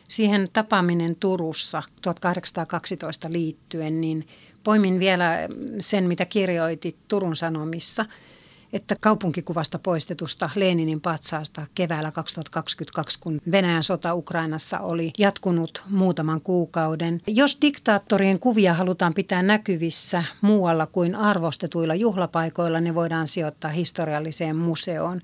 Siihen 0.09 0.47
tapaaminen 0.53 1.15
Turussa 1.15 1.83
1812 2.01 3.31
liittyen, 3.31 4.01
niin 4.01 4.27
poimin 4.63 4.99
vielä 4.99 5.39
sen, 5.79 6.03
mitä 6.03 6.25
kirjoitit 6.25 6.97
Turun 7.07 7.35
Sanomissa– 7.35 8.05
että 8.73 8.95
kaupunkikuvasta 8.99 9.79
poistetusta 9.79 10.49
Leninin 10.55 11.01
patsaasta 11.01 11.67
keväällä 11.75 12.11
2022, 12.11 13.19
kun 13.19 13.41
Venäjän 13.51 13.83
sota 13.83 14.13
Ukrainassa 14.13 14.79
oli 14.79 15.13
jatkunut 15.17 15.83
muutaman 15.89 16.41
kuukauden. 16.41 17.21
Jos 17.27 17.57
diktaattorien 17.61 18.39
kuvia 18.39 18.73
halutaan 18.73 19.13
pitää 19.13 19.41
näkyvissä 19.41 20.23
muualla 20.41 20.85
kuin 20.85 21.15
arvostetuilla 21.15 21.95
juhlapaikoilla, 21.95 22.79
ne 22.79 22.95
voidaan 22.95 23.27
sijoittaa 23.27 23.71
historialliseen 23.71 24.55
museoon. 24.55 25.21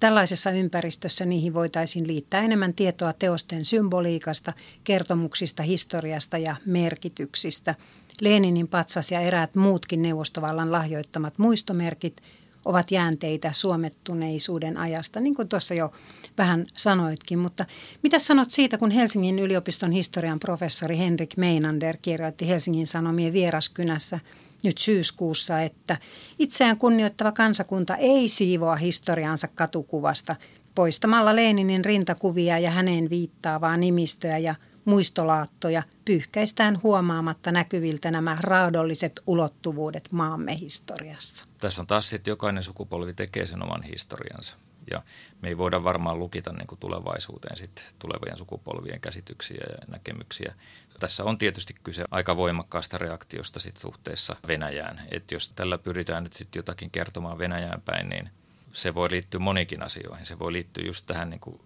Tällaisessa 0.00 0.50
ympäristössä 0.50 1.24
niihin 1.24 1.54
voitaisiin 1.54 2.06
liittää 2.06 2.40
enemmän 2.40 2.74
tietoa 2.74 3.12
teosten 3.12 3.64
symboliikasta, 3.64 4.52
kertomuksista, 4.84 5.62
historiasta 5.62 6.38
ja 6.38 6.56
merkityksistä. 6.66 7.74
Leninin 8.20 8.68
patsas 8.68 9.12
ja 9.12 9.20
eräät 9.20 9.54
muutkin 9.54 10.02
neuvostovallan 10.02 10.72
lahjoittamat 10.72 11.38
muistomerkit– 11.38 12.22
ovat 12.64 12.90
jäänteitä 12.90 13.52
suomettuneisuuden 13.52 14.76
ajasta, 14.76 15.20
niin 15.20 15.34
kuin 15.34 15.48
tuossa 15.48 15.74
jo 15.74 15.92
vähän 16.38 16.66
sanoitkin. 16.76 17.38
Mutta 17.38 17.66
mitä 18.02 18.18
sanot 18.18 18.50
siitä, 18.50 18.78
kun 18.78 18.90
Helsingin 18.90 19.38
yliopiston 19.38 19.92
historian 19.92 20.40
professori 20.40 20.98
Henrik 20.98 21.36
Meinander 21.36 21.96
kirjoitti 22.02 22.48
Helsingin 22.48 22.86
Sanomien 22.86 23.32
vieraskynässä 23.32 24.20
nyt 24.64 24.78
syyskuussa, 24.78 25.60
että 25.60 25.96
itseään 26.38 26.76
kunnioittava 26.76 27.32
kansakunta 27.32 27.96
ei 27.96 28.28
siivoa 28.28 28.76
historiansa 28.76 29.48
katukuvasta 29.48 30.36
poistamalla 30.74 31.36
Leeninin 31.36 31.84
rintakuvia 31.84 32.58
ja 32.58 32.70
häneen 32.70 33.10
viittaavaa 33.10 33.76
nimistöä 33.76 34.38
ja– 34.38 34.54
muistolaattoja 34.84 35.82
pyyhkäistään 36.04 36.82
huomaamatta 36.82 37.52
näkyviltä 37.52 38.10
nämä 38.10 38.36
raadolliset 38.40 39.22
ulottuvuudet 39.26 40.12
maamme 40.12 40.58
historiassa. 40.60 41.44
Tässä 41.58 41.80
on 41.82 41.86
taas 41.86 42.08
sitten 42.08 42.32
jokainen 42.32 42.62
sukupolvi 42.62 43.14
tekee 43.14 43.46
sen 43.46 43.62
oman 43.62 43.82
historiansa. 43.82 44.56
Ja 44.90 45.02
me 45.42 45.48
ei 45.48 45.58
voida 45.58 45.84
varmaan 45.84 46.18
lukita 46.18 46.52
niin 46.52 46.66
kuin 46.66 46.78
tulevaisuuteen 46.78 47.56
sit 47.56 47.94
tulevien 47.98 48.38
sukupolvien 48.38 49.00
käsityksiä 49.00 49.64
ja 49.70 49.76
näkemyksiä. 49.88 50.54
Tässä 51.00 51.24
on 51.24 51.38
tietysti 51.38 51.74
kyse 51.84 52.04
aika 52.10 52.36
voimakkaasta 52.36 52.98
reaktiosta 52.98 53.60
sit 53.60 53.76
suhteessa 53.76 54.36
Venäjään. 54.48 55.00
Et 55.10 55.32
jos 55.32 55.48
tällä 55.48 55.78
pyritään 55.78 56.22
nyt 56.24 56.32
sit 56.32 56.54
jotakin 56.54 56.90
kertomaan 56.90 57.38
Venäjään 57.38 57.82
päin, 57.82 58.08
niin 58.08 58.30
se 58.72 58.94
voi 58.94 59.10
liittyä 59.10 59.40
monikin 59.40 59.82
asioihin. 59.82 60.26
Se 60.26 60.38
voi 60.38 60.52
liittyä 60.52 60.84
just 60.86 61.06
tähän 61.06 61.30
niin 61.30 61.40
kuin 61.40 61.60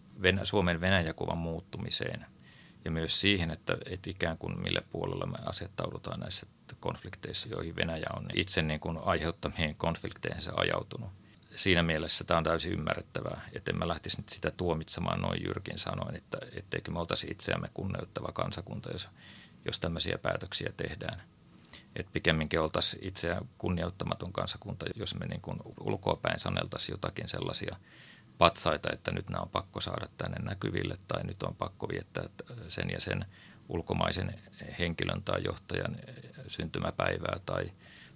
Suomen 0.45 0.81
Venäjäkuvan 0.81 1.39
muuttumiseen– 1.39 2.27
ja 2.87 2.91
myös 2.91 3.21
siihen, 3.21 3.51
että, 3.51 3.77
että 3.87 4.11
ikään 4.11 4.39
kuin 4.39 4.61
mille 4.61 4.83
puolella 4.93 5.27
me 5.27 5.39
asettaudutaan 5.47 6.21
näissä 6.21 6.47
konflikteissa, 6.81 7.49
joihin 7.49 7.77
Venäjä 7.77 8.07
on 8.17 8.27
itse 8.35 8.63
niin 8.63 8.81
kuin 8.81 8.99
aiheuttamiin 9.05 9.75
konflikteihin 9.75 10.43
se 10.43 10.51
ajautunut. 10.57 11.11
Siinä 11.57 11.83
mielessä 11.83 12.25
tämä 12.25 12.39
on 12.39 12.45
täysin 12.45 12.73
ymmärrettävää, 12.73 13.41
että 13.53 13.71
en 13.71 13.79
mä 13.79 13.89
lähtisi 13.89 14.17
nyt 14.17 14.29
sitä 14.29 14.51
tuomitsemaan 14.51 15.21
noin 15.21 15.45
jyrkin 15.45 15.79
sanoin, 15.79 16.17
että 16.17 16.39
etteikö 16.53 16.91
me 16.91 16.99
oltaisi 16.99 17.27
itseämme 17.31 17.69
kunnioittava 17.75 18.33
kansakunta, 18.33 18.93
jos, 18.93 19.09
jos 19.65 19.81
tämmöisiä 19.81 20.19
päätöksiä 20.19 20.73
tehdään. 20.77 21.23
Että 21.97 22.13
pikemminkin 22.13 22.61
oltaisiin 22.61 23.05
itseään 23.05 23.49
kunnioittamaton 23.59 24.33
kansakunta, 24.33 24.87
jos 24.97 25.15
me 25.15 25.27
niin 25.27 25.41
kuin 25.41 25.59
ulkoapäin 25.81 26.39
saneltaisiin 26.39 26.95
jotakin 26.95 27.29
sellaisia– 27.29 27.77
patsaita, 28.39 28.93
että 28.93 29.13
nyt 29.13 29.29
nämä 29.29 29.43
on 29.43 29.49
pakko 29.49 29.81
saada 29.81 30.09
tänne 30.19 30.39
näkyville 30.39 30.99
tai 31.09 31.25
nyt 31.25 31.43
on 31.43 31.55
pakko 31.55 31.89
viettää 31.89 32.25
sen 32.69 32.91
ja 32.91 33.01
sen 33.01 33.25
ulkomaisen 33.69 34.35
henkilön 34.79 35.23
tai 35.23 35.45
johtajan 35.45 35.97
syntymäpäivää 36.49 37.41
tai, 37.47 37.73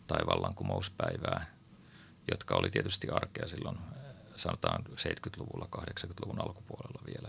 tai 0.06 0.18
vallankumouspäivää, 0.26 1.46
jotka 2.30 2.54
oli 2.54 2.70
tietysti 2.70 3.08
arkea 3.08 3.48
silloin 3.48 3.78
sanotaan 4.36 4.84
70-luvulla, 4.86 5.68
80-luvun 5.76 6.40
alkupuolella 6.40 7.02
vielä. 7.06 7.28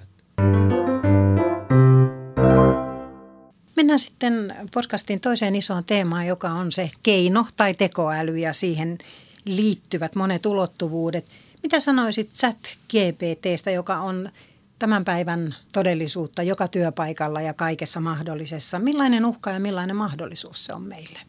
Mennään 3.75 3.99
sitten 3.99 4.55
podcastin 4.73 5.21
toiseen 5.21 5.55
isoon 5.55 5.83
teemaan, 5.83 6.27
joka 6.27 6.49
on 6.49 6.71
se 6.71 6.91
keino 7.03 7.47
tai 7.57 7.73
tekoäly 7.73 8.37
ja 8.37 8.53
siihen 8.53 8.97
liittyvät 9.45 10.15
monet 10.15 10.45
ulottuvuudet– 10.45 11.31
mitä 11.63 11.79
sanoisit 11.79 12.33
chat 12.33 12.57
GPTstä, 12.89 13.71
joka 13.71 13.97
on 13.97 14.31
tämän 14.79 15.05
päivän 15.05 15.55
todellisuutta 15.73 16.43
joka 16.43 16.67
työpaikalla 16.67 17.41
ja 17.41 17.53
kaikessa 17.53 17.99
mahdollisessa? 17.99 18.79
Millainen 18.79 19.25
uhka 19.25 19.51
ja 19.51 19.59
millainen 19.59 19.95
mahdollisuus 19.95 20.65
se 20.65 20.73
on 20.73 20.81
meille? 20.81 21.19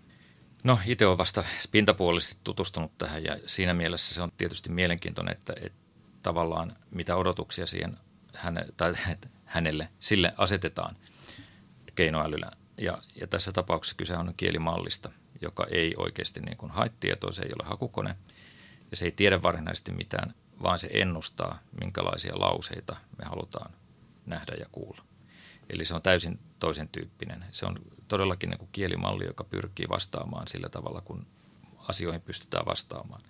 No 0.65 0.79
itse 0.87 1.07
olen 1.07 1.19
vasta 1.19 1.45
pintapuolisesti 1.71 2.37
tutustunut 2.45 2.99
tähän 2.99 3.25
ja 3.25 3.37
siinä 3.47 3.75
mielessä 3.75 4.15
se 4.15 4.23
on 4.23 4.33
tietysti 4.37 4.71
mielenkiintoinen, 4.71 5.33
että, 5.33 5.53
että 5.63 5.79
tavallaan 6.23 6.77
mitä 6.91 7.17
odotuksia 7.17 7.67
siihen 7.67 7.97
häne, 8.35 8.67
tai, 8.77 8.95
hänelle 9.45 9.89
sille 10.01 10.35
asetetaan. 10.37 10.97
keinoälyllä. 11.95 12.51
Ja, 12.79 12.99
ja 13.21 13.27
tässä 13.27 13.53
tapauksessa 13.53 13.97
kyse 13.97 14.17
on 14.17 14.35
kielimallista, 14.37 15.11
joka 15.41 15.67
ei 15.71 15.95
oikeasti 15.97 16.41
niin 16.41 16.57
kuin 16.57 16.73
hae 16.73 16.91
se 17.31 17.43
ei 17.43 17.53
ole 17.61 17.69
hakukone 17.69 18.17
ja 18.93 18.97
se 18.97 19.05
ei 19.05 19.13
tiedä 19.13 19.43
varsinaisesti 19.43 19.93
mitään, 19.93 20.35
vaan 20.63 20.79
se 20.79 20.91
ennustaa, 20.93 21.59
minkälaisia 21.81 22.41
lauseita 22.41 22.97
me 23.19 23.25
halutaan 23.25 23.73
nähdä 24.27 24.55
ja 24.59 24.67
kuulla. 24.73 25.05
Eli 25.71 25.85
se 25.85 25.95
on 25.95 26.03
täysin 26.03 26.39
toisen 26.59 26.89
tyyppinen. 26.89 27.45
Se 27.51 27.67
on 27.67 27.79
todellakin 28.09 28.51
niin 28.51 28.59
kuin 28.59 28.69
kielimalli, 28.73 29.25
joka 29.27 29.45
pyrkii 29.45 29.89
vastaamaan 29.89 30.49
sillä 30.49 30.69
tavalla, 30.69 31.01
kun 31.01 31.27
asioihin 31.89 32.21
pystytään 32.21 32.67
vastaamaan, 32.67 33.23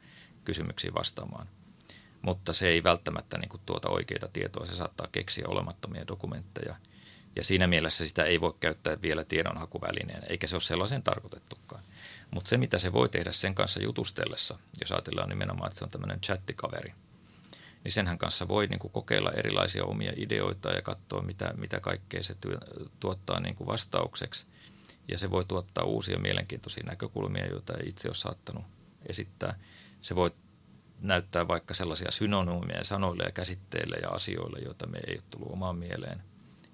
kysymyksiin 0.44 0.94
vastaamaan. 0.94 1.48
Mutta 2.22 2.52
se 2.52 2.68
ei 2.68 2.82
välttämättä 2.82 3.38
niin 3.38 3.48
kuin 3.48 3.60
tuota 3.66 3.88
oikeita 3.88 4.28
tietoa. 4.32 4.66
Se 4.66 4.74
saattaa 4.74 5.08
keksiä 5.12 5.44
olemattomia 5.48 6.06
dokumentteja. 6.08 6.76
Ja 7.36 7.44
siinä 7.44 7.66
mielessä 7.66 8.06
sitä 8.06 8.24
ei 8.24 8.40
voi 8.40 8.54
käyttää 8.60 9.02
vielä 9.02 9.24
tiedonhakuvälineen, 9.24 10.24
eikä 10.28 10.46
se 10.46 10.56
ole 10.56 10.60
sellaisen 10.60 11.02
tarkoitettukaan. 11.02 11.82
Mutta 12.32 12.48
se, 12.48 12.56
mitä 12.56 12.78
se 12.78 12.92
voi 12.92 13.08
tehdä 13.08 13.32
sen 13.32 13.54
kanssa 13.54 13.82
jutustellessa, 13.82 14.58
jos 14.80 14.92
ajatellaan 14.92 15.28
nimenomaan, 15.28 15.66
että 15.66 15.78
se 15.78 15.84
on 15.84 15.90
tämmöinen 15.90 16.20
chattikaveri, 16.20 16.94
niin 17.84 17.92
senhän 17.92 18.18
kanssa 18.18 18.48
voi 18.48 18.66
niin 18.66 18.78
kuin 18.78 18.92
kokeilla 18.92 19.32
erilaisia 19.32 19.84
omia 19.84 20.12
ideoita 20.16 20.70
ja 20.70 20.82
katsoa, 20.82 21.22
mitä, 21.22 21.54
mitä 21.56 21.80
kaikkea 21.80 22.22
se 22.22 22.34
työ, 22.40 22.58
tuottaa 23.00 23.40
niin 23.40 23.54
kuin 23.54 23.66
vastaukseksi. 23.66 24.46
Ja 25.08 25.18
se 25.18 25.30
voi 25.30 25.44
tuottaa 25.44 25.84
uusia 25.84 26.18
mielenkiintoisia 26.18 26.84
näkökulmia, 26.86 27.46
joita 27.46 27.74
ei 27.74 27.88
itse 27.88 28.08
ole 28.08 28.14
saattanut 28.14 28.64
esittää. 29.06 29.58
Se 30.02 30.14
voi 30.14 30.30
näyttää 31.00 31.48
vaikka 31.48 31.74
sellaisia 31.74 32.10
synonyymeja 32.10 32.84
sanoille 32.84 33.22
ja 33.22 33.32
käsitteille 33.32 33.96
ja 33.96 34.08
asioille, 34.08 34.58
joita 34.58 34.86
me 34.86 34.98
ei 35.06 35.14
ole 35.14 35.22
tullut 35.30 35.52
omaan 35.52 35.76
mieleen. 35.76 36.22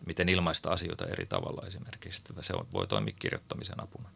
Miten 0.07 0.29
ilmaista 0.29 0.71
asioita 0.71 1.07
eri 1.07 1.27
tavalla 1.27 1.67
esimerkiksi. 1.67 2.23
Se 2.41 2.55
voi 2.73 2.87
toimia 2.87 3.15
kirjoittamisen 3.19 3.83
apuna. 3.83 4.09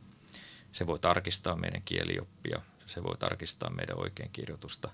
Se 0.72 0.86
voi 0.86 0.98
tarkistaa 0.98 1.56
meidän 1.56 1.82
kielioppia, 1.84 2.60
se 2.86 3.02
voi 3.02 3.16
tarkistaa 3.16 3.70
meidän 3.70 3.98
oikeinkirjoitusta, 3.98 4.90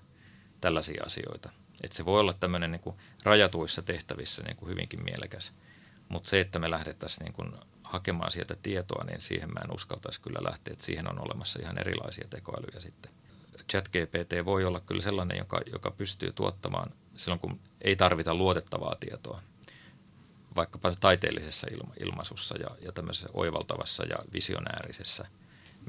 tällaisia 0.61 1.03
asioita. 1.05 1.49
Et 1.83 1.91
se 1.91 2.05
voi 2.05 2.19
olla 2.19 2.33
tämmöinen 2.33 2.71
niin 2.71 2.95
rajatuissa 3.23 3.81
tehtävissä 3.81 4.43
niin 4.43 4.55
kuin 4.55 4.69
hyvinkin 4.69 5.03
mielekäs. 5.03 5.53
Mutta 6.09 6.29
se, 6.29 6.39
että 6.39 6.59
me 6.59 6.71
lähdettäisiin 6.71 7.25
niin 7.25 7.33
kuin 7.33 7.51
hakemaan 7.83 8.31
sieltä 8.31 8.55
tietoa, 8.63 9.03
niin 9.03 9.21
siihen 9.21 9.53
mä 9.53 9.59
en 9.63 9.75
uskaltaisi 9.75 10.21
kyllä 10.21 10.39
lähteä. 10.43 10.73
Et 10.73 10.81
siihen 10.81 11.09
on 11.09 11.21
olemassa 11.21 11.59
ihan 11.61 11.77
erilaisia 11.77 12.27
tekoälyjä 12.29 12.79
sitten. 12.79 13.11
ChatGPT 13.71 14.45
voi 14.45 14.65
olla 14.65 14.79
kyllä 14.79 15.01
sellainen, 15.01 15.37
joka, 15.37 15.61
joka 15.71 15.91
pystyy 15.91 16.31
tuottamaan 16.31 16.91
silloin, 17.17 17.39
kun 17.39 17.59
ei 17.81 17.95
tarvita 17.95 18.35
luotettavaa 18.35 18.95
tietoa, 18.99 19.41
vaikkapa 20.55 20.93
taiteellisessa 20.99 21.67
ilma, 21.71 21.93
ilmaisussa 21.99 22.57
ja, 22.57 22.69
ja 22.81 22.91
tämmöisessä 22.91 23.29
oivaltavassa 23.33 24.03
ja 24.05 24.17
visionäärisessä– 24.33 25.25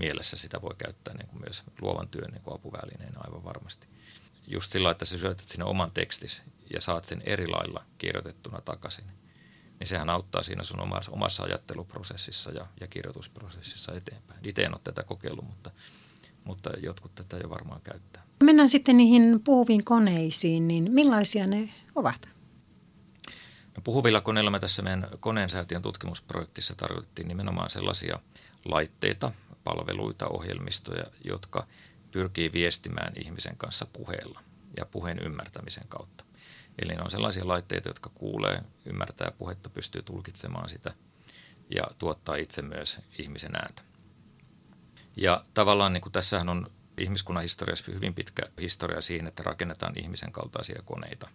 mielessä 0.01 0.37
sitä 0.37 0.63
voi 0.63 0.75
käyttää 0.79 1.15
niin 1.15 1.29
kuin 1.29 1.43
myös 1.43 1.63
luovan 1.81 2.09
työn 2.09 2.33
niin 2.33 2.43
kuin 2.43 2.55
apuvälineenä 2.55 3.21
aivan 3.27 3.45
varmasti. 3.45 3.87
Just 4.49 4.73
sillä, 4.73 4.91
että 4.91 5.05
sä 5.05 5.19
syötät 5.19 5.49
sinne 5.49 5.65
oman 5.65 5.91
tekstis 5.91 6.43
ja 6.75 6.81
saat 6.81 7.05
sen 7.05 7.23
eri 7.27 7.47
lailla 7.47 7.85
kirjoitettuna 7.99 8.61
takaisin, 8.61 9.05
niin 9.79 9.89
sehän 9.89 10.11
auttaa 10.11 10.43
siinä 10.43 10.65
sun 10.65 10.81
omassa, 10.81 11.13
omassa 11.13 11.43
ajatteluprosessissa 11.43 12.51
ja, 12.51 12.67
ja 12.81 12.87
kirjoitusprosessissa 12.87 13.93
eteenpäin. 13.95 14.41
Itse 14.45 14.63
en 14.63 14.75
ole 14.75 14.81
tätä 14.85 15.03
kokeillut, 15.03 15.45
mutta, 15.45 15.71
mutta 16.45 16.71
jotkut 16.71 17.15
tätä 17.15 17.37
jo 17.37 17.51
varmaan 17.51 17.81
käyttää. 17.81 18.23
Mennään 18.45 18.69
sitten 18.69 18.97
niihin 18.97 19.41
puhuviin 19.45 19.85
koneisiin, 19.85 20.69
niin 20.69 20.93
millaisia 20.93 21.47
ne 21.47 21.75
ovat? 21.95 22.29
No, 23.77 23.83
puhuvilla 23.85 24.21
koneilla 24.21 24.51
me 24.51 24.59
tässä 24.61 24.83
meidän 24.83 25.09
koneensäätiön 25.21 25.83
tutkimusprojektissa 25.83 26.75
tarkoitettiin 26.75 27.29
nimenomaan 27.29 27.71
sellaisia 27.71 28.19
laitteita, 28.65 29.33
palveluita, 29.71 30.27
ohjelmistoja, 30.29 31.05
jotka 31.25 31.67
pyrkii 32.11 32.53
viestimään 32.53 33.13
ihmisen 33.25 33.57
kanssa 33.57 33.87
puheella 33.93 34.41
ja 34.77 34.87
puheen 34.87 35.19
ymmärtämisen 35.19 35.89
kautta. 35.89 36.25
Eli 36.83 36.95
ne 36.95 37.03
on 37.03 37.11
sellaisia 37.11 37.49
laitteita, 37.49 37.89
jotka 37.89 38.11
kuulee, 38.15 38.63
ymmärtää 38.87 39.31
puhetta, 39.31 39.69
pystyy 39.69 40.03
tulkitsemaan 40.03 40.69
sitä 40.69 40.95
ja 41.75 41.83
tuottaa 41.99 42.35
itse 42.35 42.63
myös 42.63 43.01
ihmisen 43.19 43.57
ääntä. 43.57 43.83
Ja 45.17 45.45
tavallaan 45.55 45.93
niin 45.93 46.01
kuin 46.01 46.13
tässähän 46.13 46.49
on 46.49 46.67
ihmiskunnan 46.99 47.43
historiassa 47.43 47.93
hyvin 47.93 48.15
pitkä 48.15 48.43
historia 48.61 49.01
siihen, 49.01 49.27
että 49.27 49.43
rakennetaan 49.43 49.99
ihmisen 49.99 50.33
kaltaisia 50.33 50.83
koneita. 50.85 51.29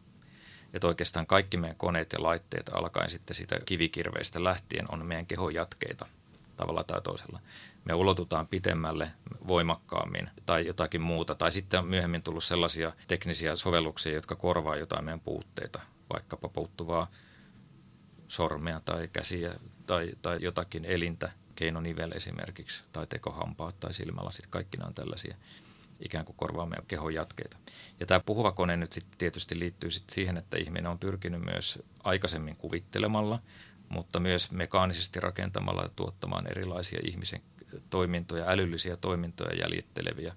Että 0.73 0.87
oikeastaan 0.87 1.27
kaikki 1.27 1.57
meidän 1.57 1.77
koneet 1.77 2.13
ja 2.13 2.23
laitteet 2.23 2.69
alkaen 2.73 3.09
sitten 3.09 3.35
sitä 3.35 3.59
kivikirveistä 3.65 4.43
lähtien 4.43 4.91
on 4.91 5.05
meidän 5.05 5.25
kehon 5.25 5.53
jatkeita 5.53 6.05
tavalla 6.55 6.83
tai 6.83 7.01
toisella 7.01 7.39
me 7.85 7.93
ulotutaan 7.93 8.47
pitemmälle, 8.47 9.11
voimakkaammin 9.47 10.29
tai 10.45 10.67
jotakin 10.67 11.01
muuta. 11.01 11.35
Tai 11.35 11.51
sitten 11.51 11.79
on 11.79 11.87
myöhemmin 11.87 12.23
tullut 12.23 12.43
sellaisia 12.43 12.91
teknisiä 13.07 13.55
sovelluksia, 13.55 14.13
jotka 14.13 14.35
korvaa 14.35 14.75
jotain 14.75 15.05
meidän 15.05 15.19
puutteita, 15.19 15.81
vaikkapa 16.13 16.49
puuttuvaa 16.49 17.11
sormea 18.27 18.79
tai 18.79 19.09
käsiä 19.13 19.55
tai, 19.87 20.11
tai 20.21 20.37
jotakin 20.41 20.85
elintä, 20.85 21.31
keinonivel 21.55 22.11
esimerkiksi, 22.11 22.83
tai 22.93 23.07
tekohampaat 23.07 23.79
tai 23.79 23.93
silmälasit, 23.93 24.47
kaikki 24.47 24.77
nämä 24.77 24.87
on 24.87 24.93
tällaisia 24.93 25.35
ikään 25.99 26.25
kuin 26.25 26.35
korvaa 26.35 26.65
meidän 26.65 26.85
kehon 26.87 27.13
jatkeita. 27.13 27.57
Ja 27.99 28.05
tämä 28.05 28.19
puhuva 28.25 28.51
kone 28.51 28.77
nyt 28.77 28.91
sitten 28.91 29.17
tietysti 29.17 29.59
liittyy 29.59 29.91
sitten 29.91 30.15
siihen, 30.15 30.37
että 30.37 30.57
ihminen 30.57 30.87
on 30.91 30.99
pyrkinyt 30.99 31.41
myös 31.41 31.79
aikaisemmin 32.03 32.55
kuvittelemalla, 32.55 33.39
mutta 33.89 34.19
myös 34.19 34.51
mekaanisesti 34.51 35.19
rakentamalla 35.19 35.81
ja 35.81 35.89
tuottamaan 35.95 36.47
erilaisia 36.51 36.99
ihmisen 37.03 37.41
toimintoja, 37.89 38.49
älyllisiä 38.49 38.97
toimintoja 38.97 39.55
jäljitteleviä 39.55 40.35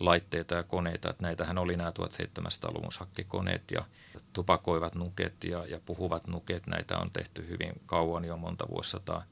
laitteita 0.00 0.54
ja 0.54 0.62
koneita. 0.62 1.10
Että 1.10 1.22
näitähän 1.22 1.58
oli 1.58 1.76
nämä 1.76 1.90
1700-luvun 1.90 2.92
sakkikoneet 2.92 3.62
ja 3.70 3.84
tupakoivat 4.32 4.94
nuket 4.94 5.44
ja, 5.44 5.66
ja 5.66 5.80
puhuvat 5.86 6.26
nuket. 6.26 6.66
Näitä 6.66 6.98
on 6.98 7.10
tehty 7.10 7.48
hyvin 7.48 7.72
kauan 7.86 8.24
jo 8.24 8.36
monta 8.36 8.68
vuosisataa. 8.68 9.22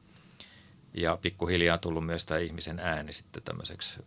Ja 0.95 1.19
pikkuhiljaa 1.23 1.75
on 1.75 1.81
tullut 1.81 2.07
myös 2.07 2.25
tämä 2.25 2.41
ihmisen 2.41 2.81
ääni 2.81 3.13
sitten 3.13 3.43
tämmöiseksi 3.43 4.07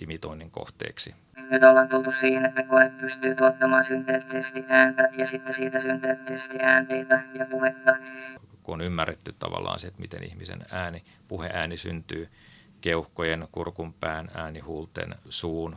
imitoinnin 0.00 0.50
kohteeksi. 0.50 1.14
Nyt 1.50 1.62
ollaan 1.62 1.88
tultu 1.88 2.12
siihen, 2.12 2.44
että 2.44 2.62
kone 2.62 2.90
pystyy 3.00 3.34
tuottamaan 3.34 3.84
synteettisesti 3.84 4.64
ääntä 4.68 5.08
ja 5.12 5.26
sitten 5.26 5.54
siitä 5.54 5.80
synteettisesti 5.80 6.58
äänteitä 6.60 7.22
ja 7.34 7.46
puhetta. 7.46 7.96
Kun 8.70 8.80
on 8.80 8.86
ymmärretty 8.86 9.34
tavallaan 9.38 9.78
se, 9.78 9.86
että 9.86 10.00
miten 10.00 10.24
ihmisen 10.24 10.66
ääni, 10.70 11.04
puheääni 11.28 11.76
syntyy, 11.76 12.28
keuhkojen, 12.80 13.48
kurkunpään, 13.52 14.30
äänihuulten, 14.34 15.14
suun, 15.30 15.76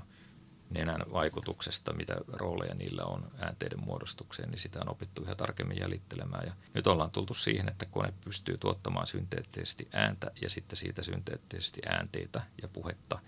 nenän 0.69 1.01
vaikutuksesta, 1.13 1.93
mitä 1.93 2.15
rooleja 2.27 2.75
niillä 2.75 3.03
on 3.03 3.31
äänteiden 3.37 3.83
muodostukseen, 3.83 4.49
niin 4.49 4.59
sitä 4.59 4.79
on 4.81 4.89
opittu 4.89 5.21
ihan 5.23 5.37
tarkemmin 5.37 5.79
jäljittelemään. 5.79 6.47
Ja 6.47 6.53
nyt 6.73 6.87
ollaan 6.87 7.11
tultu 7.11 7.33
siihen, 7.33 7.69
että 7.69 7.85
kone 7.85 8.13
pystyy 8.25 8.57
tuottamaan 8.57 9.07
synteettisesti 9.07 9.87
ääntä 9.93 10.31
ja 10.41 10.49
sitten 10.49 10.77
siitä 10.77 11.03
synteettisesti 11.03 11.81
äänteitä 11.85 12.41
ja 12.61 12.67
puhetta, 12.67 13.19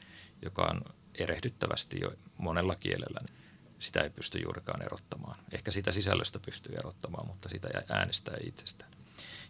joka 0.41 0.61
on 0.61 0.81
erehdyttävästi 1.15 1.99
jo 2.01 2.13
monella 2.37 2.75
kielellä. 2.75 3.19
Niin 3.21 3.35
sitä 3.79 4.01
ei 4.01 4.09
pysty 4.09 4.39
juurikaan 4.39 4.81
erottamaan. 4.81 5.39
Ehkä 5.51 5.71
sitä 5.71 5.91
sisällöstä 5.91 6.39
pystyy 6.39 6.75
erottamaan, 6.75 7.27
mutta 7.27 7.49
sitä 7.49 7.69
äänestä 7.89 8.31
ei 8.31 8.47
itsestään. 8.47 8.94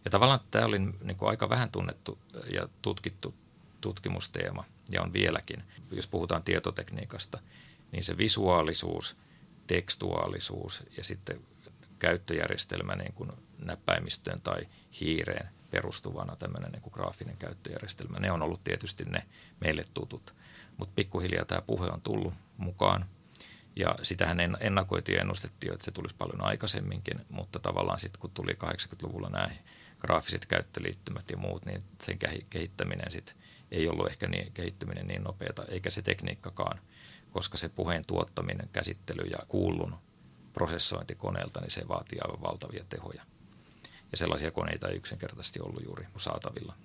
Ja 0.05 0.11
tavallaan 0.11 0.39
tämä 0.51 0.65
oli 0.65 0.79
niin 0.79 1.17
kuin 1.17 1.29
aika 1.29 1.49
vähän 1.49 1.71
tunnettu 1.71 2.19
ja 2.53 2.69
tutkittu 2.81 3.35
tutkimusteema 3.81 4.63
ja 4.91 5.01
on 5.01 5.13
vieläkin, 5.13 5.63
jos 5.91 6.07
puhutaan 6.07 6.43
tietotekniikasta, 6.43 7.39
niin 7.91 8.03
se 8.03 8.17
visuaalisuus, 8.17 9.17
tekstuaalisuus 9.67 10.83
ja 10.97 11.03
sitten 11.03 11.41
käyttöjärjestelmä 11.99 12.95
niin 12.95 13.13
kuin 13.13 13.31
näppäimistöön 13.57 14.41
tai 14.41 14.67
hiireen 15.01 15.49
perustuvana 15.71 16.35
tämmöinen 16.35 16.71
niin 16.71 16.81
kuin 16.81 16.93
graafinen 16.93 17.37
käyttöjärjestelmä. 17.37 18.19
Ne 18.19 18.31
on 18.31 18.41
ollut 18.41 18.63
tietysti 18.63 19.05
ne 19.05 19.23
meille 19.59 19.85
tutut, 19.93 20.33
mutta 20.77 20.93
pikkuhiljaa 20.95 21.45
tämä 21.45 21.61
puhe 21.61 21.87
on 21.87 22.01
tullut 22.01 22.33
mukaan 22.57 23.05
ja 23.75 23.95
sitähän 24.03 24.39
ennakoitiin 24.59 25.15
ja 25.15 25.21
ennustettiin, 25.21 25.73
että 25.73 25.85
se 25.85 25.91
tulisi 25.91 26.15
paljon 26.17 26.41
aikaisemminkin, 26.41 27.25
mutta 27.29 27.59
tavallaan 27.59 27.99
sitten 27.99 28.21
kun 28.21 28.31
tuli 28.31 28.51
80-luvulla 28.51 29.29
nämä 29.29 29.49
graafiset 30.05 30.45
käyttöliittymät 30.45 31.29
ja 31.29 31.37
muut, 31.37 31.65
niin 31.65 31.83
sen 32.03 32.19
kehittäminen 32.49 33.11
sitten 33.11 33.35
ei 33.71 33.89
ollut 33.89 34.07
ehkä 34.07 34.27
niin, 34.27 34.51
kehittyminen 34.53 35.07
niin 35.07 35.23
nopeata, 35.23 35.65
eikä 35.65 35.89
se 35.89 36.01
tekniikkakaan, 36.01 36.79
koska 37.31 37.57
se 37.57 37.69
puheen 37.69 38.05
tuottaminen, 38.05 38.69
käsittely 38.73 39.23
ja 39.23 39.39
kuullun 39.47 39.95
prosessointi 40.53 41.15
koneelta, 41.15 41.61
niin 41.61 41.71
se 41.71 41.87
vaatii 41.87 42.19
aivan 42.21 42.41
valtavia 42.41 42.85
tehoja. 42.89 43.23
Ja 44.11 44.17
sellaisia 44.17 44.51
koneita 44.51 44.87
ei 44.87 44.95
yksinkertaisesti 44.95 45.59
ollut 45.59 45.85
juuri 45.85 46.07
saatavilla 46.17 46.75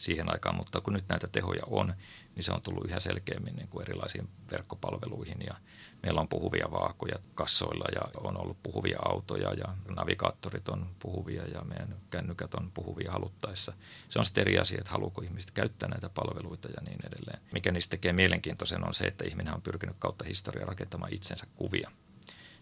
siihen 0.00 0.32
aikaan, 0.32 0.56
mutta 0.56 0.80
kun 0.80 0.92
nyt 0.92 1.08
näitä 1.08 1.28
tehoja 1.28 1.62
on, 1.66 1.94
niin 2.34 2.44
se 2.44 2.52
on 2.52 2.62
tullut 2.62 2.84
yhä 2.84 3.00
selkeämmin 3.00 3.56
niin 3.56 3.68
kuin 3.68 3.82
erilaisiin 3.82 4.28
verkkopalveluihin 4.50 5.38
ja 5.46 5.54
Meillä 6.02 6.20
on 6.20 6.28
puhuvia 6.28 6.70
vaakoja 6.70 7.18
kassoilla 7.34 7.84
ja 7.94 8.00
on 8.16 8.40
ollut 8.40 8.62
puhuvia 8.62 8.98
autoja 9.04 9.54
ja 9.54 9.74
navigaattorit 9.96 10.68
on 10.68 10.86
puhuvia 10.98 11.46
ja 11.46 11.64
meidän 11.64 11.96
kännykät 12.10 12.54
on 12.54 12.70
puhuvia 12.74 13.12
haluttaessa. 13.12 13.72
Se 14.08 14.18
on 14.18 14.24
sitten 14.24 14.42
eri 14.42 14.58
asia, 14.58 14.78
että 14.78 14.90
haluuko 14.90 15.22
ihmiset 15.22 15.50
käyttää 15.50 15.88
näitä 15.88 16.08
palveluita 16.08 16.68
ja 16.68 16.82
niin 16.84 17.06
edelleen. 17.06 17.40
Mikä 17.52 17.72
niistä 17.72 17.90
tekee 17.90 18.12
mielenkiintoisen 18.12 18.86
on 18.86 18.94
se, 18.94 19.04
että 19.04 19.24
ihminen 19.24 19.54
on 19.54 19.62
pyrkinyt 19.62 19.96
kautta 19.98 20.24
historiaa 20.24 20.66
rakentamaan 20.66 21.14
itsensä 21.14 21.46
kuvia. 21.56 21.90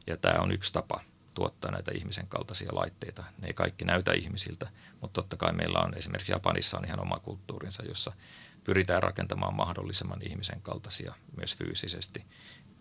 Ja 0.06 0.16
tämä 0.16 0.40
on 0.40 0.52
yksi 0.52 0.72
tapa 0.72 1.00
tuottaa 1.38 1.70
näitä 1.70 1.92
ihmisen 1.94 2.26
kaltaisia 2.28 2.74
laitteita. 2.74 3.24
Ne 3.38 3.46
ei 3.46 3.54
kaikki 3.54 3.84
näytä 3.84 4.12
ihmisiltä, 4.12 4.68
mutta 5.00 5.22
totta 5.22 5.36
kai 5.36 5.52
meillä 5.52 5.78
on 5.78 5.98
esimerkiksi 5.98 6.32
Japanissa 6.32 6.78
on 6.78 6.84
ihan 6.84 7.00
oma 7.00 7.18
kulttuurinsa, 7.18 7.84
jossa 7.84 8.12
pyritään 8.64 9.02
rakentamaan 9.02 9.54
mahdollisimman 9.54 10.22
ihmisen 10.22 10.60
kaltaisia 10.62 11.14
myös 11.36 11.56
fyysisesti 11.56 12.24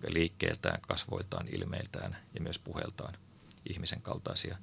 liikkeeltään, 0.08 0.82
kasvoiltaan, 0.82 1.48
ilmeiltään 1.48 2.18
ja 2.34 2.42
myös 2.42 2.60
puheeltaan 2.60 3.14
ihmisen 3.70 4.02
kaltaisia 4.02 4.58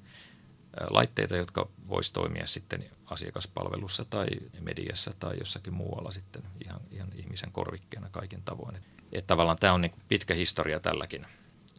laitteita, 0.89 1.35
jotka 1.35 1.69
voisi 1.89 2.13
toimia 2.13 2.47
sitten 2.47 2.85
asiakaspalvelussa 3.05 4.05
tai 4.05 4.27
mediassa 4.61 5.13
tai 5.19 5.35
jossakin 5.39 5.73
muualla 5.73 6.11
sitten 6.11 6.43
ihan, 6.65 6.81
ihan 6.91 7.09
ihmisen 7.15 7.51
korvikkeena 7.51 8.09
kaikin 8.09 8.41
tavoin. 8.43 8.77
Että 9.11 9.27
tavallaan 9.27 9.57
tämä 9.59 9.73
on 9.73 9.81
niin 9.81 9.95
pitkä 10.07 10.33
historia 10.33 10.79
tälläkin. 10.79 11.25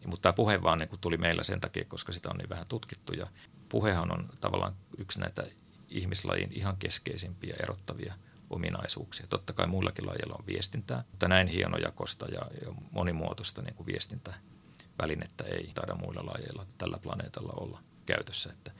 Mutta 0.07 0.23
tämä 0.23 0.33
puhe 0.33 0.63
vaan 0.63 0.79
niin 0.79 0.89
tuli 1.01 1.17
meillä 1.17 1.43
sen 1.43 1.61
takia, 1.61 1.85
koska 1.85 2.13
sitä 2.13 2.29
on 2.31 2.37
niin 2.37 2.49
vähän 2.49 2.67
tutkittu 2.69 3.13
ja 3.13 3.27
puhehan 3.69 4.13
on 4.13 4.29
tavallaan 4.41 4.77
yksi 4.99 5.21
näitä 5.21 5.47
ihmislajin 5.89 6.53
ihan 6.53 6.77
keskeisimpiä 6.77 7.57
erottavia 7.63 8.15
ominaisuuksia. 8.51 9.27
Totta 9.27 9.53
kai 9.53 9.67
muillakin 9.67 10.07
lajeilla 10.07 10.35
on 10.39 10.47
viestintää, 10.47 11.05
mutta 11.11 11.29
näin 11.29 11.49
hienojakosta 11.49 12.27
ja, 12.27 12.41
ja 12.67 12.75
monimuotoista 12.91 13.63
niin 13.63 13.75
kuin 13.75 13.87
viestintävälinettä 13.87 15.45
ei 15.45 15.71
taida 15.75 15.95
muilla 15.95 16.27
lajeilla 16.27 16.67
tällä 16.79 16.99
planeetalla 16.99 17.53
olla 17.57 17.83
käytössä. 18.07 18.51
Että 18.51 18.73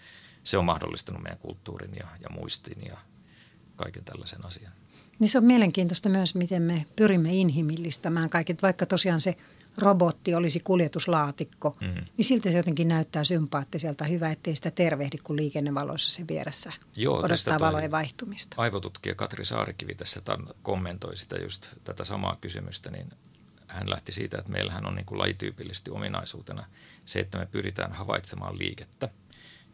se 0.45 0.59
on 0.59 0.65
mahdollistanut 0.65 1.23
meidän 1.23 1.39
kulttuurin 1.39 1.95
ja, 1.99 2.07
ja 2.21 2.31
muistin 2.31 2.87
ja 2.87 2.99
kaiken 3.77 4.05
tällaisen 4.05 4.45
asian. 4.45 4.73
Niin 5.19 5.29
se 5.29 5.39
on 5.39 5.45
mielenkiintoista 5.45 6.09
myös, 6.09 6.35
miten 6.35 6.63
me 6.63 6.87
pyrimme 6.97 7.35
inhimillistämään 7.35 8.31
kaiket, 8.31 8.63
vaikka 8.63 8.87
tosiaan 8.87 9.21
se 9.21 9.37
robotti 9.79 10.35
olisi 10.35 10.61
kuljetuslaatikko, 10.61 11.77
mm. 11.81 12.05
niin 12.17 12.25
silti 12.25 12.53
se 12.53 12.57
jotenkin 12.57 12.89
näyttää 12.89 13.25
sympaattiselta. 13.25 14.05
Hyvä, 14.05 14.31
ettei 14.31 14.57
sitä 14.57 14.71
tervehdi, 14.71 15.19
kun 15.19 15.37
liikennevaloissa 15.37 16.11
se 16.11 16.25
vieressä 16.29 16.73
Joo, 16.97 17.19
odottaa 17.19 17.61
valojen 17.61 17.91
vaihtumista. 17.91 18.57
Aivotutkija 18.59 19.15
Katri 19.15 19.45
Saarikivi 19.45 19.95
tässä 19.95 20.23
kommentoi 20.63 21.17
sitä 21.17 21.37
just 21.37 21.67
tätä 21.85 22.05
samaa 22.05 22.37
kysymystä, 22.41 22.91
niin 22.91 23.11
hän 23.67 23.91
lähti 23.91 24.13
siitä, 24.13 24.39
että 24.39 24.53
meillähän 24.53 24.87
on 24.87 24.95
niin 24.95 25.07
kuin 25.07 25.19
lajityypillisesti 25.19 25.91
ominaisuutena 25.91 26.67
se, 27.07 27.21
että 27.21 27.39
me 27.39 27.47
pyritään 27.47 27.93
havaitsemaan 27.93 28.59
liikettä 28.59 29.09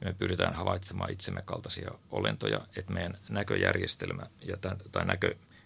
ja 0.01 0.07
me 0.07 0.13
pyritään 0.13 0.55
havaitsemaan 0.55 1.13
itsemme 1.13 1.43
kaltaisia 1.43 1.91
olentoja, 2.11 2.61
että 2.77 2.93
meidän 2.93 3.19
näköjärjestelmä 3.29 4.27
ja 4.47 4.57
tämän, 4.57 4.79
tai 4.93 5.07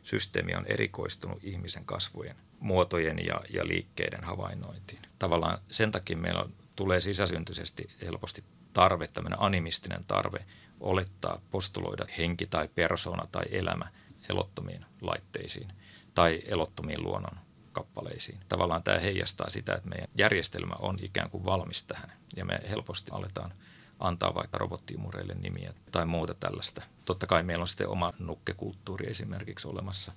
näkösysteemi 0.06 0.54
on 0.54 0.66
erikoistunut 0.66 1.44
ihmisen 1.44 1.84
kasvojen 1.84 2.36
muotojen 2.60 3.26
ja, 3.26 3.40
ja 3.52 3.66
liikkeiden 3.66 4.24
havainnointiin. 4.24 5.02
Tavallaan 5.18 5.58
sen 5.70 5.92
takia 5.92 6.16
meillä 6.16 6.40
on, 6.40 6.52
tulee 6.76 7.00
sisäsyntyisesti 7.00 7.90
helposti 8.02 8.44
tarve, 8.72 9.08
tämmöinen 9.08 9.42
animistinen 9.42 10.04
tarve 10.04 10.44
olettaa, 10.80 11.40
postuloida 11.50 12.06
henki 12.18 12.46
tai 12.46 12.68
persona 12.68 13.26
tai 13.32 13.44
elämä 13.50 13.88
elottomiin 14.28 14.84
laitteisiin 15.00 15.72
tai 16.14 16.42
elottomiin 16.44 17.02
luonnon 17.02 17.38
kappaleisiin. 17.72 18.38
Tavallaan 18.48 18.82
tämä 18.82 18.98
heijastaa 18.98 19.50
sitä, 19.50 19.74
että 19.74 19.88
meidän 19.88 20.08
järjestelmä 20.18 20.74
on 20.78 20.96
ikään 21.02 21.30
kuin 21.30 21.44
valmis 21.44 21.82
tähän 21.82 22.12
ja 22.36 22.44
me 22.44 22.60
helposti 22.68 23.10
aletaan 23.10 23.52
antaa 23.98 24.34
vaikka 24.34 24.58
robottiimureille 24.58 25.34
nimiä 25.34 25.74
tai 25.92 26.06
muuta 26.06 26.34
tällaista. 26.34 26.82
Totta 27.04 27.26
kai 27.26 27.42
meillä 27.42 27.62
on 27.62 27.66
sitten 27.66 27.88
oma 27.88 28.12
nukkekulttuuri 28.18 29.10
esimerkiksi 29.10 29.68
olemassa 29.68 30.12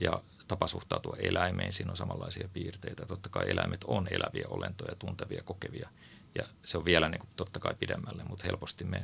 ja 0.00 0.22
tapa 0.48 0.66
suhtautua 0.66 1.16
eläimeen, 1.18 1.72
siinä 1.72 1.90
on 1.90 1.96
samanlaisia 1.96 2.48
piirteitä. 2.52 3.06
Totta 3.06 3.28
kai 3.28 3.50
eläimet 3.50 3.84
on 3.84 4.08
eläviä 4.10 4.44
olentoja, 4.48 4.96
tuntevia, 4.96 5.42
kokevia 5.44 5.88
ja 6.34 6.44
se 6.64 6.78
on 6.78 6.84
vielä 6.84 7.08
niin 7.08 7.20
kuin 7.20 7.30
totta 7.36 7.60
kai 7.60 7.74
pidemmälle, 7.74 8.24
mutta 8.24 8.44
helposti 8.46 8.84
me 8.84 9.02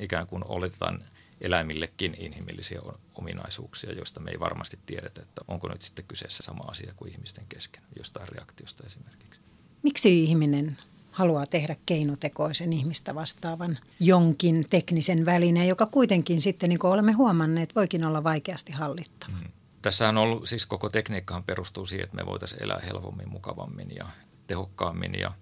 ikään 0.00 0.26
kuin 0.26 0.44
oletetaan 0.46 1.04
eläimillekin 1.40 2.16
inhimillisiä 2.18 2.80
ominaisuuksia, 3.14 3.92
joista 3.92 4.20
me 4.20 4.30
ei 4.30 4.40
varmasti 4.40 4.78
tiedetä, 4.86 5.22
että 5.22 5.42
onko 5.48 5.68
nyt 5.68 5.82
sitten 5.82 6.04
kyseessä 6.04 6.42
sama 6.42 6.64
asia 6.64 6.92
kuin 6.96 7.12
ihmisten 7.12 7.44
kesken, 7.48 7.82
jostain 7.96 8.28
reaktiosta 8.28 8.84
esimerkiksi. 8.86 9.40
Miksi 9.82 10.24
ihminen 10.24 10.76
haluaa 11.18 11.46
tehdä 11.46 11.76
keinotekoisen 11.86 12.72
ihmistä 12.72 13.14
vastaavan 13.14 13.78
jonkin 14.00 14.66
teknisen 14.70 15.26
välineen, 15.26 15.68
joka 15.68 15.86
kuitenkin 15.86 16.42
sitten, 16.42 16.68
niin 16.68 16.78
kuin 16.78 16.90
olemme 16.90 17.12
huomanneet, 17.12 17.74
voikin 17.74 18.04
olla 18.04 18.24
vaikeasti 18.24 18.72
hallittava? 18.72 19.36
Hmm. 19.36 19.48
Tässä 19.82 20.08
on 20.08 20.18
ollut, 20.18 20.48
siis 20.48 20.66
koko 20.66 20.88
tekniikkahan 20.88 21.44
perustuu 21.44 21.86
siihen, 21.86 22.04
että 22.04 22.16
me 22.16 22.26
voitaisiin 22.26 22.64
elää 22.64 22.80
helpommin, 22.86 23.28
mukavammin 23.28 23.96
ja 23.96 24.06
tehokkaammin 24.46 25.14
ja 25.14 25.32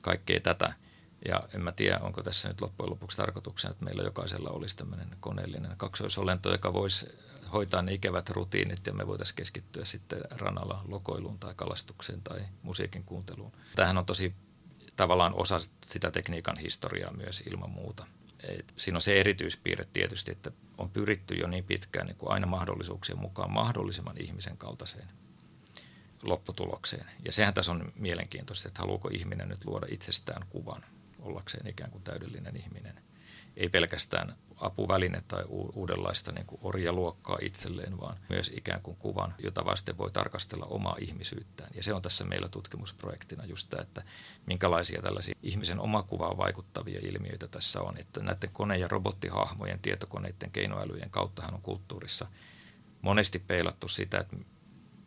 kaikkea 0.00 0.40
tätä. 0.40 0.74
Ja 1.28 1.42
en 1.54 1.60
mä 1.60 1.72
tiedä, 1.72 1.98
onko 1.98 2.22
tässä 2.22 2.48
nyt 2.48 2.60
loppujen 2.60 2.90
lopuksi 2.90 3.16
tarkoituksena, 3.16 3.72
että 3.72 3.84
meillä 3.84 4.02
jokaisella 4.02 4.50
olisi 4.50 4.76
tämmöinen 4.76 5.08
koneellinen 5.20 5.76
kaksoisolento, 5.76 6.52
joka 6.52 6.72
voisi 6.72 7.06
hoitaa 7.52 7.82
ne 7.82 7.94
ikävät 7.94 8.30
rutiinit 8.30 8.86
ja 8.86 8.92
me 8.92 9.06
voitaisiin 9.06 9.36
keskittyä 9.36 9.84
sitten 9.84 10.20
rannalla 10.30 10.82
lokoiluun 10.88 11.38
tai 11.38 11.54
kalastukseen 11.54 12.20
tai 12.22 12.40
musiikin 12.62 13.04
kuunteluun. 13.04 13.52
Tämähän 13.76 13.98
on 13.98 14.06
tosi 14.06 14.34
tavallaan 14.96 15.34
osa 15.34 15.60
sitä 15.84 16.10
tekniikan 16.10 16.58
historiaa 16.58 17.12
myös 17.12 17.42
ilman 17.50 17.70
muuta. 17.70 18.06
Et 18.42 18.72
siinä 18.76 18.96
on 18.96 19.00
se 19.00 19.20
erityispiirre 19.20 19.86
tietysti, 19.92 20.32
että 20.32 20.50
on 20.78 20.90
pyritty 20.90 21.34
jo 21.34 21.48
niin 21.48 21.64
pitkään 21.64 22.06
niin 22.06 22.16
kuin 22.16 22.32
aina 22.32 22.46
mahdollisuuksien 22.46 23.18
mukaan 23.18 23.50
mahdollisimman 23.50 24.20
ihmisen 24.20 24.56
kaltaiseen 24.56 25.08
lopputulokseen. 26.22 27.06
Ja 27.24 27.32
sehän 27.32 27.54
tässä 27.54 27.72
on 27.72 27.92
mielenkiintoista, 27.98 28.68
että 28.68 28.80
haluuko 28.80 29.08
ihminen 29.12 29.48
nyt 29.48 29.64
luoda 29.64 29.86
itsestään 29.90 30.46
kuvan 30.50 30.84
ollakseen 31.20 31.66
ikään 31.66 31.90
kuin 31.90 32.04
täydellinen 32.04 32.56
ihminen. 32.56 33.02
Ei 33.56 33.68
pelkästään 33.68 34.36
apuväline 34.56 35.22
tai 35.28 35.44
uudenlaista 35.48 36.32
niin 36.32 36.46
kuin 36.46 36.60
orjaluokkaa 36.62 37.38
itselleen, 37.42 38.00
vaan 38.00 38.16
myös 38.28 38.52
ikään 38.56 38.82
kuin 38.82 38.96
kuvan, 38.96 39.34
jota 39.38 39.64
vasten 39.64 39.98
voi 39.98 40.10
tarkastella 40.10 40.66
omaa 40.66 40.96
ihmisyyttään. 41.00 41.70
Ja 41.74 41.82
se 41.82 41.94
on 41.94 42.02
tässä 42.02 42.24
meillä 42.24 42.48
tutkimusprojektina 42.48 43.44
just 43.44 43.70
tämä, 43.70 43.82
että 43.82 44.02
minkälaisia 44.46 45.02
tällaisia 45.02 45.34
ihmisen 45.42 45.80
omakuvaan 45.80 46.36
vaikuttavia 46.36 47.00
ilmiöitä 47.02 47.48
tässä 47.48 47.80
on. 47.80 47.98
Että 47.98 48.20
näiden 48.20 48.50
kone- 48.52 48.78
ja 48.78 48.88
robottihahmojen, 48.88 49.78
tietokoneiden, 49.78 50.50
keinoälyjen 50.50 51.10
kauttahan 51.10 51.54
on 51.54 51.62
kulttuurissa 51.62 52.26
monesti 53.02 53.38
peilattu 53.38 53.88
sitä, 53.88 54.18
että 54.18 54.36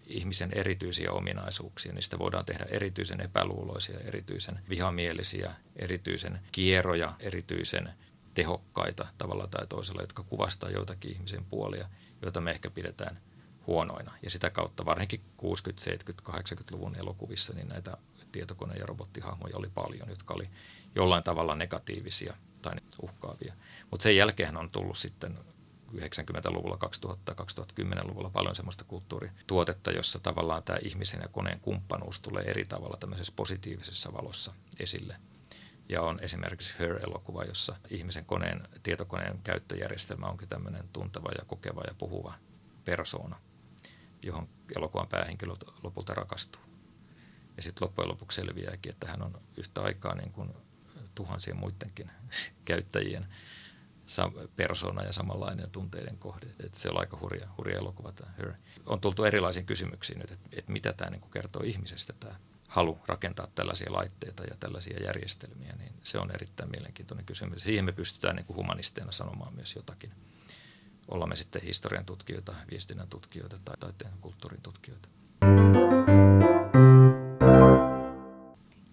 ihmisen 0.05 0.51
erityisiä 0.53 1.11
ominaisuuksia. 1.11 1.93
Niistä 1.93 2.19
voidaan 2.19 2.45
tehdä 2.45 2.65
erityisen 2.69 3.21
epäluuloisia, 3.21 3.99
erityisen 3.99 4.59
vihamielisiä, 4.69 5.53
erityisen 5.75 6.39
kierroja, 6.51 7.13
erityisen 7.19 7.93
tehokkaita 8.35 9.07
tavalla 9.17 9.47
tai 9.47 9.67
toisella, 9.67 10.01
jotka 10.01 10.23
kuvastaa 10.23 10.69
joitakin 10.69 11.11
ihmisen 11.11 11.45
puolia, 11.45 11.89
joita 12.21 12.41
me 12.41 12.51
ehkä 12.51 12.69
pidetään 12.69 13.19
huonoina. 13.67 14.11
Ja 14.21 14.29
sitä 14.29 14.49
kautta 14.49 14.85
varsinkin 14.85 15.21
60-, 15.41 15.43
70-, 15.43 16.31
80-luvun 16.31 16.95
elokuvissa 16.95 17.53
niin 17.53 17.67
näitä 17.67 17.97
tietokone- 18.31 18.79
ja 18.79 18.85
robottihahmoja 18.85 19.57
oli 19.57 19.69
paljon, 19.73 20.09
jotka 20.09 20.33
oli 20.33 20.49
jollain 20.95 21.23
tavalla 21.23 21.55
negatiivisia 21.55 22.33
tai 22.61 22.73
uhkaavia. 23.01 23.53
Mutta 23.91 24.03
sen 24.03 24.15
jälkeen 24.15 24.57
on 24.57 24.69
tullut 24.69 24.97
sitten 24.97 25.37
90-luvulla, 25.93 26.77
2000-2010-luvulla 27.05 28.29
paljon 28.29 28.55
semmoista 28.55 28.83
kulttuurituotetta, 28.83 29.91
jossa 29.91 30.19
tavallaan 30.19 30.63
tämä 30.63 30.79
ihmisen 30.81 31.21
ja 31.21 31.27
koneen 31.27 31.59
kumppanuus 31.59 32.19
tulee 32.19 32.43
eri 32.43 32.65
tavalla 32.65 32.97
tämmöisessä 32.97 33.33
positiivisessa 33.35 34.13
valossa 34.13 34.53
esille. 34.79 35.15
Ja 35.89 36.01
on 36.01 36.19
esimerkiksi 36.21 36.73
Her-elokuva, 36.79 37.43
jossa 37.43 37.75
ihmisen 37.89 38.25
koneen, 38.25 38.67
tietokoneen 38.83 39.39
käyttöjärjestelmä 39.43 40.25
onkin 40.25 40.49
tämmöinen 40.49 40.89
tunteva 40.93 41.29
ja 41.37 41.45
kokeva 41.45 41.81
ja 41.87 41.95
puhuva 41.97 42.33
persoona, 42.85 43.39
johon 44.21 44.49
elokuvan 44.75 45.07
päähenkilö 45.07 45.53
lopulta 45.83 46.13
rakastuu. 46.13 46.61
Ja 47.57 47.63
sitten 47.63 47.85
loppujen 47.85 48.09
lopuksi 48.09 48.41
selviääkin, 48.41 48.91
että 48.91 49.07
hän 49.07 49.21
on 49.21 49.41
yhtä 49.57 49.81
aikaa 49.81 50.15
niin 50.15 50.31
kuin 50.31 50.53
tuhansien 51.15 51.57
muidenkin 51.57 52.11
käyttäjien 52.65 53.27
persona 54.55 55.03
ja 55.03 55.13
samanlainen 55.13 55.71
tunteiden 55.71 56.17
kohde. 56.17 56.47
Et 56.59 56.75
se 56.75 56.89
on 56.89 56.99
aika 56.99 57.17
hurja, 57.21 57.47
hurja 57.57 57.77
elokuva 57.77 58.11
tämä 58.11 58.31
Her. 58.37 58.53
On 58.85 59.01
tultu 59.01 59.23
erilaisiin 59.23 59.65
kysymyksiin 59.65 60.19
nyt, 60.19 60.31
että 60.31 60.49
et 60.51 60.67
mitä 60.67 60.93
tämä 60.93 61.11
niin 61.11 61.31
kertoo 61.33 61.61
ihmisestä 61.63 62.13
tämä 62.19 62.35
halu 62.67 62.99
rakentaa 63.07 63.47
tällaisia 63.55 63.93
laitteita 63.93 64.43
ja 64.43 64.55
tällaisia 64.59 65.03
järjestelmiä, 65.03 65.75
niin 65.77 65.93
se 66.03 66.19
on 66.19 66.31
erittäin 66.31 66.71
mielenkiintoinen 66.71 67.25
kysymys. 67.25 67.63
Siihen 67.63 67.85
me 67.85 67.91
pystytään 67.91 68.35
niin 68.35 68.45
kuin 68.45 68.57
humanisteina 68.57 69.11
sanomaan 69.11 69.55
myös 69.55 69.75
jotakin. 69.75 70.11
Ollaan 71.07 71.29
me 71.29 71.35
sitten 71.35 71.61
historian 71.61 72.05
tutkijoita, 72.05 72.53
viestinnän 72.71 73.07
tutkijoita 73.07 73.59
tai 73.65 73.77
taiteen 73.79 74.11
kulttuurin 74.21 74.61
tutkijoita. 74.61 75.09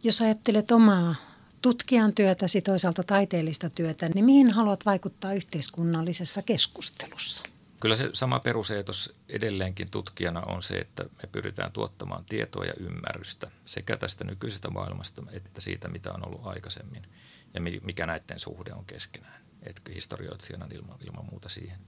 Jos 0.02 0.20
ajattelet 0.20 0.72
omaa 0.72 1.14
tutkijan 1.62 2.12
työtäsi, 2.12 2.62
toisaalta 2.62 3.02
taiteellista 3.02 3.70
työtä, 3.70 4.08
niin 4.08 4.24
mihin 4.24 4.50
haluat 4.50 4.86
vaikuttaa 4.86 5.32
yhteiskunnallisessa 5.32 6.42
keskustelussa? 6.42 7.51
Kyllä 7.82 7.96
se 7.96 8.10
sama 8.12 8.40
peruseetos 8.40 9.14
edelleenkin 9.28 9.90
tutkijana 9.90 10.40
on 10.40 10.62
se, 10.62 10.74
että 10.74 11.04
me 11.04 11.28
pyritään 11.32 11.72
tuottamaan 11.72 12.24
tietoa 12.24 12.64
ja 12.64 12.72
ymmärrystä 12.80 13.50
sekä 13.64 13.96
tästä 13.96 14.24
nykyisestä 14.24 14.70
maailmasta 14.70 15.22
että 15.32 15.60
siitä, 15.60 15.88
mitä 15.88 16.12
on 16.12 16.26
ollut 16.26 16.46
aikaisemmin 16.46 17.02
ja 17.54 17.60
mikä 17.60 18.06
näiden 18.06 18.38
suhde 18.38 18.72
on 18.72 18.84
keskenään. 18.84 19.42
Että 19.62 19.90
historioitsijana 19.94 20.66
ilman, 20.74 20.98
ilman 21.06 21.24
muuta 21.30 21.48
siihen. 21.48 21.78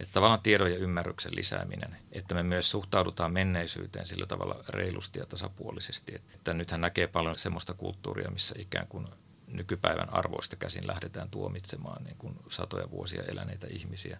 Että 0.00 0.12
tavallaan 0.12 0.40
tiedon 0.40 0.72
ja 0.72 0.78
ymmärryksen 0.78 1.36
lisääminen, 1.36 1.96
että 2.12 2.34
me 2.34 2.42
myös 2.42 2.70
suhtaudutaan 2.70 3.32
menneisyyteen 3.32 4.06
sillä 4.06 4.26
tavalla 4.26 4.64
reilusti 4.68 5.18
ja 5.18 5.26
tasapuolisesti. 5.26 6.14
Että 6.14 6.54
nythän 6.54 6.80
näkee 6.80 7.06
paljon 7.06 7.38
semmoista 7.38 7.74
kulttuuria, 7.74 8.30
missä 8.30 8.54
ikään 8.58 8.86
kuin 8.86 9.06
nykypäivän 9.48 10.14
arvoista 10.14 10.56
käsin 10.56 10.86
lähdetään 10.86 11.30
tuomitsemaan 11.30 12.04
niin 12.04 12.16
kuin 12.16 12.36
satoja 12.48 12.90
vuosia 12.90 13.22
eläneitä 13.22 13.66
ihmisiä. 13.70 14.18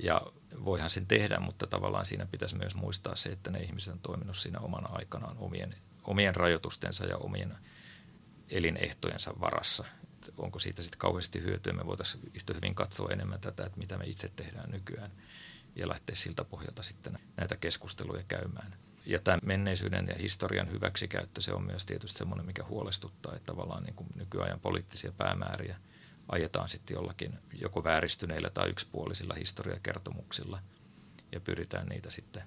Ja 0.00 0.20
voihan 0.64 0.90
sen 0.90 1.06
tehdä, 1.06 1.40
mutta 1.40 1.66
tavallaan 1.66 2.06
siinä 2.06 2.26
pitäisi 2.26 2.56
myös 2.56 2.74
muistaa 2.74 3.14
se, 3.14 3.28
että 3.28 3.50
ne 3.50 3.60
ihmiset 3.60 3.92
on 3.92 4.00
toiminut 4.00 4.36
siinä 4.36 4.60
omana 4.60 4.88
aikanaan 4.88 5.38
omien, 5.38 5.74
omien 6.04 6.36
rajoitustensa 6.36 7.04
ja 7.04 7.16
omien 7.16 7.54
elinehtojensa 8.48 9.34
varassa 9.40 9.84
onko 10.38 10.58
siitä 10.58 10.82
sitten 10.82 10.98
kauheasti 10.98 11.42
hyötyä. 11.42 11.72
Me 11.72 11.86
voitaisiin 11.86 12.30
yhtä 12.34 12.54
hyvin 12.54 12.74
katsoa 12.74 13.10
enemmän 13.12 13.40
tätä, 13.40 13.64
että 13.66 13.78
mitä 13.78 13.98
me 13.98 14.04
itse 14.04 14.28
tehdään 14.36 14.70
nykyään 14.70 15.10
ja 15.76 15.88
lähteä 15.88 16.16
siltä 16.16 16.44
pohjalta 16.44 16.82
sitten 16.82 17.18
näitä 17.36 17.56
keskusteluja 17.56 18.22
käymään. 18.28 18.76
Ja 19.06 19.18
tämä 19.18 19.38
menneisyyden 19.42 20.06
ja 20.08 20.14
historian 20.18 20.70
hyväksikäyttö, 20.70 21.40
se 21.40 21.52
on 21.52 21.62
myös 21.62 21.84
tietysti 21.84 22.18
semmoinen, 22.18 22.46
mikä 22.46 22.64
huolestuttaa, 22.64 23.34
että 23.36 23.46
tavallaan 23.46 23.82
niin 23.82 23.94
kuin 23.94 24.08
nykyajan 24.14 24.60
poliittisia 24.60 25.12
päämääriä 25.12 25.76
ajetaan 26.28 26.68
sitten 26.68 26.94
jollakin 26.94 27.38
joko 27.52 27.84
vääristyneillä 27.84 28.50
tai 28.50 28.70
yksipuolisilla 28.70 29.34
historiakertomuksilla 29.34 30.58
ja 31.32 31.40
pyritään 31.40 31.86
niitä 31.86 32.10
sitten 32.10 32.42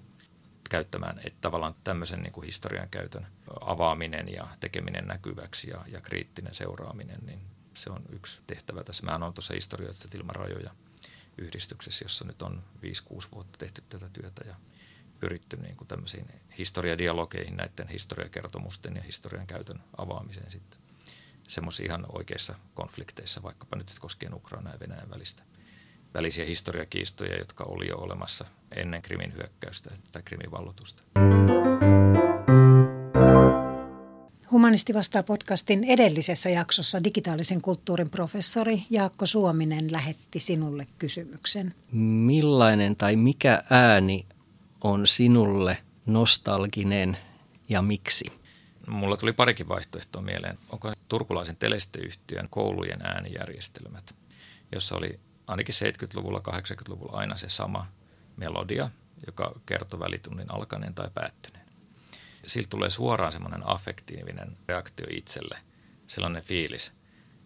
käyttämään, 0.70 1.20
että 1.24 1.38
tavallaan 1.40 1.74
tämmöisen 1.84 2.22
niin 2.22 2.32
kuin 2.32 2.46
historian 2.46 2.88
käytön 2.88 3.26
avaaminen 3.60 4.32
ja 4.32 4.48
tekeminen 4.60 5.06
näkyväksi 5.06 5.70
ja, 5.70 5.84
ja 5.86 6.00
kriittinen 6.00 6.54
seuraaminen, 6.54 7.20
niin 7.26 7.40
se 7.74 7.90
on 7.90 8.02
yksi 8.12 8.40
tehtävä 8.46 8.84
tässä. 8.84 9.06
Mä 9.06 9.16
olen 9.16 9.34
tuossa 9.34 9.54
historioitsijat 9.54 10.14
ilman 10.14 10.36
rajoja 10.36 10.70
yhdistyksessä, 11.38 12.04
jossa 12.04 12.24
nyt 12.24 12.42
on 12.42 12.62
5-6 13.12 13.28
vuotta 13.32 13.58
tehty 13.58 13.82
tätä 13.88 14.08
työtä 14.12 14.44
ja 14.48 14.56
pyritty 15.20 15.56
niin 15.56 15.76
kuin 15.76 15.88
tämmöisiin 15.88 16.26
historiadialogeihin 16.58 17.56
näiden 17.56 17.88
historiakertomusten 17.88 18.96
ja 18.96 19.02
historian 19.02 19.46
käytön 19.46 19.80
avaamiseen 19.96 20.50
sitten 20.50 20.85
semmoisia 21.48 21.86
ihan 21.86 22.06
oikeissa 22.12 22.54
konflikteissa, 22.74 23.42
vaikkapa 23.42 23.76
nyt 23.76 23.86
koskien 24.00 24.34
Ukraina 24.34 24.72
ja 24.72 24.80
Venäjän 24.80 25.10
välistä 25.10 25.42
välisiä 26.14 26.44
historiakiistoja, 26.44 27.38
jotka 27.38 27.64
oli 27.64 27.88
jo 27.88 27.96
olemassa 27.96 28.44
ennen 28.76 29.02
Krimin 29.02 29.32
hyökkäystä 29.34 29.90
tai 30.12 30.22
Krimin 30.22 30.50
vallotusta. 30.50 31.02
Humanisti 34.50 34.94
vastaa 34.94 35.22
podcastin 35.22 35.84
edellisessä 35.84 36.50
jaksossa 36.50 37.04
digitaalisen 37.04 37.60
kulttuurin 37.60 38.10
professori 38.10 38.82
Jaakko 38.90 39.26
Suominen 39.26 39.92
lähetti 39.92 40.40
sinulle 40.40 40.86
kysymyksen. 40.98 41.74
Millainen 41.92 42.96
tai 42.96 43.16
mikä 43.16 43.62
ääni 43.70 44.26
on 44.80 45.06
sinulle 45.06 45.78
nostalginen 46.06 47.16
ja 47.68 47.82
miksi? 47.82 48.45
Mulla 48.86 49.16
tuli 49.16 49.32
parikin 49.32 49.68
vaihtoehtoa 49.68 50.22
mieleen. 50.22 50.58
Onko 50.68 50.92
turkulaisen 51.08 51.56
telesteyhtiön 51.56 52.48
koulujen 52.50 53.06
äänijärjestelmät, 53.06 54.14
jossa 54.72 54.96
oli 54.96 55.20
ainakin 55.46 55.74
70-luvulla, 55.74 56.42
80-luvulla 56.48 57.16
aina 57.18 57.36
se 57.36 57.48
sama 57.48 57.86
melodia, 58.36 58.90
joka 59.26 59.60
kertoi 59.66 60.00
välitunnin 60.00 60.54
alkaneen 60.54 60.94
tai 60.94 61.10
päättyneen 61.14 61.66
siltä 62.46 62.68
tulee 62.68 62.90
suoraan 62.90 63.32
semmoinen 63.32 63.68
affektiivinen 63.68 64.56
reaktio 64.68 65.06
itselle, 65.10 65.58
sellainen 66.06 66.42
fiilis, 66.42 66.92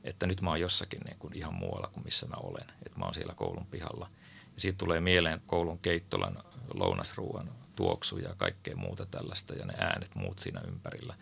että 0.05 0.27
nyt 0.27 0.41
mä 0.41 0.51
oon 0.51 0.61
jossakin 0.61 1.01
niin 1.01 1.19
kuin 1.19 1.37
ihan 1.37 1.55
muualla 1.55 1.91
kuin 1.93 2.05
missä 2.05 2.27
mä 2.27 2.37
olen, 2.37 2.67
että 2.87 2.99
mä 2.99 3.05
oon 3.05 3.15
siellä 3.15 3.35
koulun 3.35 3.67
pihalla. 3.67 4.09
Ja 4.55 4.61
siitä 4.61 4.79
tulee 4.79 5.01
mieleen 5.01 5.43
koulun 5.47 5.79
keittolan 5.79 6.43
lounasruuan 6.75 7.51
tuoksu 7.81 8.19
ja 8.19 8.35
kaikkea 8.37 8.77
muuta 8.77 9.07
tällaista 9.07 9.55
ja 9.55 9.67
ne 9.67 9.75
äänet 9.79 10.15
muut 10.15 10.39
siinä 10.39 10.61
ympärillä. 10.69 11.15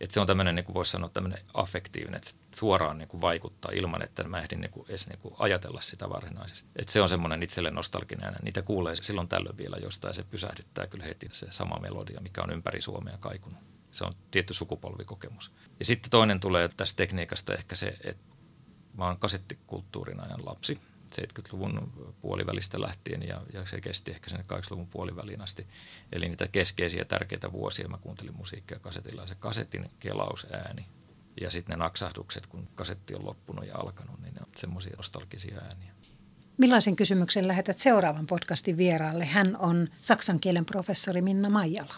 Et 0.00 0.10
se 0.10 0.20
on 0.20 0.26
tämmöinen, 0.26 0.54
niin 0.54 0.64
kuin 0.64 0.74
voisi 0.74 0.90
sanoa, 0.90 1.08
tämmöinen 1.08 1.38
affektiivinen, 1.54 2.16
että 2.16 2.30
suoraan 2.54 2.98
niin 2.98 3.08
kuin 3.08 3.20
vaikuttaa 3.20 3.72
ilman, 3.74 4.02
että 4.02 4.24
mä 4.24 4.40
ehdin 4.40 4.60
niin 4.60 4.70
kuin 4.70 4.86
edes 4.88 5.06
niin 5.06 5.18
kuin 5.18 5.34
ajatella 5.38 5.80
sitä 5.80 6.08
varsinaisesti. 6.08 6.70
Et 6.76 6.88
se 6.88 7.02
on 7.02 7.08
semmoinen 7.08 7.42
itselle 7.42 7.70
nostalginen 7.70 8.24
ääni. 8.24 8.36
Niitä 8.42 8.62
kuulee 8.62 8.96
silloin 8.96 9.28
tällöin 9.28 9.56
vielä 9.56 9.76
jostain, 9.76 10.14
se 10.14 10.22
pysähdyttää 10.22 10.86
kyllä 10.86 11.04
heti 11.04 11.28
se 11.32 11.46
sama 11.50 11.78
melodia, 11.78 12.20
mikä 12.20 12.42
on 12.42 12.50
ympäri 12.50 12.82
Suomea 12.82 13.18
kaikunut. 13.18 13.60
Se 13.92 14.04
on 14.04 14.14
tietty 14.30 14.54
sukupolvikokemus. 14.54 15.52
Ja 15.78 15.84
sitten 15.84 16.10
toinen 16.10 16.40
tulee 16.40 16.68
tästä 16.76 16.96
tekniikasta 16.96 17.54
ehkä 17.54 17.76
se, 17.76 17.96
että 18.04 18.34
mä 18.98 19.04
oon 19.04 19.18
kasettikulttuurin 19.18 20.20
ajan 20.20 20.46
lapsi– 20.46 20.78
70-luvun 21.14 22.14
puolivälistä 22.20 22.80
lähtien 22.80 23.22
ja, 23.22 23.40
ja 23.52 23.66
se 23.66 23.80
kesti 23.80 24.10
ehkä 24.10 24.30
sen 24.30 24.40
80-luvun 24.40 24.88
puoliväliin 24.88 25.40
asti. 25.40 25.66
Eli 26.12 26.28
niitä 26.28 26.48
keskeisiä 26.48 27.04
tärkeitä 27.04 27.52
vuosia 27.52 27.88
mä 27.88 27.98
kuuntelin 27.98 28.36
musiikkia 28.36 28.78
kasetilla. 28.78 29.26
Se 29.26 29.34
kasetin 29.34 29.90
kelausääni 30.00 30.86
ja 31.40 31.50
sitten 31.50 31.78
ne 31.78 31.84
naksahdukset, 31.84 32.46
kun 32.46 32.68
kasetti 32.74 33.14
on 33.14 33.26
loppunut 33.26 33.66
ja 33.66 33.78
alkanut, 33.78 34.20
niin 34.22 34.34
ne 34.34 34.40
on 34.40 34.52
semmoisia 34.56 34.96
nostalgisia 34.96 35.60
ääniä. 35.60 35.92
Millaisen 36.58 36.96
kysymyksen 36.96 37.48
lähetät 37.48 37.78
seuraavan 37.78 38.26
podcastin 38.26 38.76
vieraalle? 38.76 39.24
Hän 39.24 39.56
on 39.56 39.88
saksan 40.00 40.40
kielen 40.40 40.64
professori 40.64 41.22
Minna 41.22 41.50
Maijala. 41.50 41.94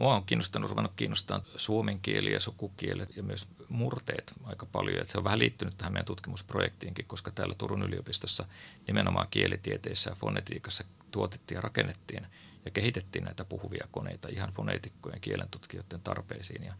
Mua 0.00 0.14
on 0.14 0.24
kiinnostanut, 0.24 0.70
ruvennut 0.70 0.92
kiinnostaa 0.96 1.42
suomen 1.56 2.00
kieli 2.00 2.32
ja 2.32 2.40
sukukielet 2.40 3.16
ja 3.16 3.22
myös 3.22 3.48
murteet 3.68 4.32
aika 4.44 4.66
paljon. 4.66 5.00
Et 5.00 5.08
se 5.08 5.18
on 5.18 5.24
vähän 5.24 5.38
liittynyt 5.38 5.78
tähän 5.78 5.92
meidän 5.92 6.06
tutkimusprojektiinkin, 6.06 7.04
koska 7.04 7.30
täällä 7.30 7.54
Turun 7.54 7.82
yliopistossa 7.82 8.44
nimenomaan 8.86 9.26
kielitieteessä 9.30 10.10
ja 10.10 10.16
fonetiikassa 10.16 10.84
tuotettiin 11.10 11.56
ja 11.56 11.60
rakennettiin 11.60 12.26
ja 12.64 12.70
kehitettiin 12.70 13.24
näitä 13.24 13.44
puhuvia 13.44 13.88
koneita 13.90 14.28
ihan 14.28 14.50
foneetikkojen 14.50 15.20
kielentutkijoiden 15.20 16.00
tarpeisiin. 16.00 16.64
Ja 16.64 16.74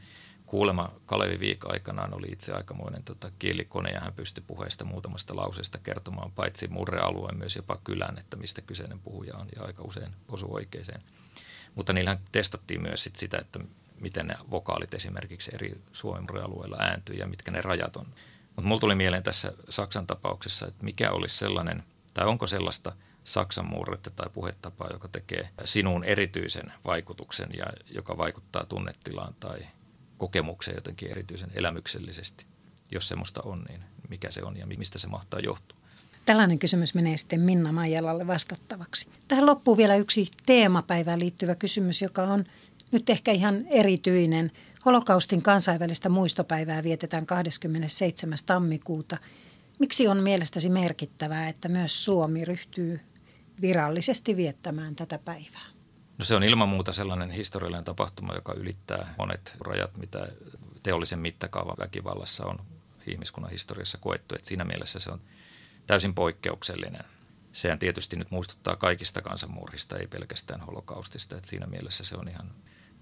kuulema 0.51 0.93
Kalevi 1.07 1.41
Viik 1.41 1.67
aikanaan 1.67 2.15
oli 2.15 2.27
itse 2.33 2.53
aikamoinen 2.53 3.03
tota, 3.03 3.31
kielikone 3.39 3.91
ja 3.91 4.01
hän 4.01 4.13
pystyi 4.13 4.45
puheesta 4.47 4.85
muutamasta 4.85 5.37
lauseesta 5.37 5.79
kertomaan 5.79 6.33
paitsi 6.33 6.69
murrealueen 6.69 7.39
myös 7.39 7.57
jopa 7.57 7.81
kylän, 7.85 8.19
että 8.19 8.37
mistä 8.37 8.61
kyseinen 8.61 9.01
puhuja 9.01 9.37
on 9.37 9.49
ja 9.57 9.63
aika 9.63 9.83
usein 9.83 10.13
osu 10.29 10.55
oikeeseen. 10.55 11.03
Mutta 11.75 11.93
niillähän 11.93 12.21
testattiin 12.33 12.83
myös 12.83 13.03
sit 13.03 13.17
sitä, 13.17 13.39
että 13.39 13.61
miten 14.01 14.27
ne 14.27 14.35
vokaalit 14.51 14.95
esimerkiksi 14.95 15.51
eri 15.55 15.81
Suomen 15.93 16.45
alueilla 16.45 16.77
ääntyy 16.81 17.17
ja 17.17 17.27
mitkä 17.27 17.51
ne 17.51 17.63
rajat 17.63 17.97
on. 17.97 18.07
Mutta 18.47 18.69
mulla 18.69 18.81
tuli 18.81 18.95
mieleen 18.95 19.23
tässä 19.23 19.53
Saksan 19.69 20.07
tapauksessa, 20.07 20.67
että 20.67 20.85
mikä 20.85 21.11
olisi 21.11 21.37
sellainen, 21.37 21.83
tai 22.15 22.27
onko 22.27 22.47
sellaista 22.47 22.93
Saksan 23.25 23.67
murretta 23.67 24.11
tai 24.11 24.31
puhetapaa, 24.33 24.89
joka 24.93 25.09
tekee 25.09 25.49
sinuun 25.65 26.05
erityisen 26.05 26.73
vaikutuksen 26.85 27.49
ja 27.57 27.67
joka 27.91 28.19
vaikuttaa 28.19 28.65
tunnetilaan 28.65 29.35
tai 29.41 29.59
kokemukseen 30.21 30.75
jotenkin 30.75 31.11
erityisen 31.11 31.51
elämyksellisesti. 31.55 32.47
Jos 32.91 33.09
semmoista 33.09 33.43
on, 33.45 33.65
niin 33.69 33.81
mikä 34.09 34.31
se 34.31 34.43
on 34.43 34.57
ja 34.57 34.67
mistä 34.67 34.99
se 34.99 35.07
mahtaa 35.07 35.41
johtua? 35.41 35.79
Tällainen 36.25 36.59
kysymys 36.59 36.95
menee 36.95 37.17
sitten 37.17 37.41
Minna 37.41 37.73
Maijalalle 37.73 38.27
vastattavaksi. 38.27 39.11
Tähän 39.29 39.47
loppuu 39.47 39.77
vielä 39.77 39.97
yksi 39.97 40.31
teemapäivään 40.47 41.21
liittyvä 41.21 41.55
kysymys, 41.55 42.03
joka 42.03 42.23
on 42.23 42.45
nyt 42.93 43.11
ehkä 43.11 43.33
ihan 43.33 43.67
erityinen. 43.67 44.53
Holokaustin 44.85 45.43
kansainvälistä 45.43 46.09
muistopäivää 46.09 46.83
vietetään 46.83 47.27
27. 47.27 48.39
tammikuuta. 48.47 49.17
Miksi 49.79 50.09
on 50.09 50.23
mielestäsi 50.23 50.69
merkittävää, 50.69 51.49
että 51.49 51.69
myös 51.69 52.05
Suomi 52.05 52.45
ryhtyy 52.45 53.01
virallisesti 53.61 54.37
viettämään 54.37 54.97
tätä 54.97 55.19
päivää? 55.19 55.80
No 56.21 56.25
se 56.25 56.35
on 56.35 56.43
ilman 56.43 56.69
muuta 56.69 56.93
sellainen 56.93 57.31
historiallinen 57.31 57.85
tapahtuma, 57.85 58.35
joka 58.35 58.55
ylittää 58.55 59.15
monet 59.19 59.57
rajat, 59.61 59.97
mitä 59.97 60.29
teollisen 60.83 61.19
mittakaavan 61.19 61.77
väkivallassa 61.79 62.47
on 62.47 62.59
ihmiskunnan 63.07 63.53
historiassa 63.53 63.99
koettu. 63.99 64.35
Et 64.35 64.45
siinä 64.45 64.65
mielessä 64.65 64.99
se 64.99 65.11
on 65.11 65.21
täysin 65.87 66.15
poikkeuksellinen. 66.15 67.05
Sehän 67.53 67.79
tietysti 67.79 68.17
nyt 68.17 68.31
muistuttaa 68.31 68.77
kaikista 68.77 69.23
kansanmurhista, 69.23 69.97
ei 69.97 70.07
pelkästään 70.07 70.61
holokaustista. 70.61 71.37
Et 71.37 71.45
siinä 71.45 71.67
mielessä 71.67 72.05
se 72.05 72.17
on 72.17 72.29
ihan 72.29 72.51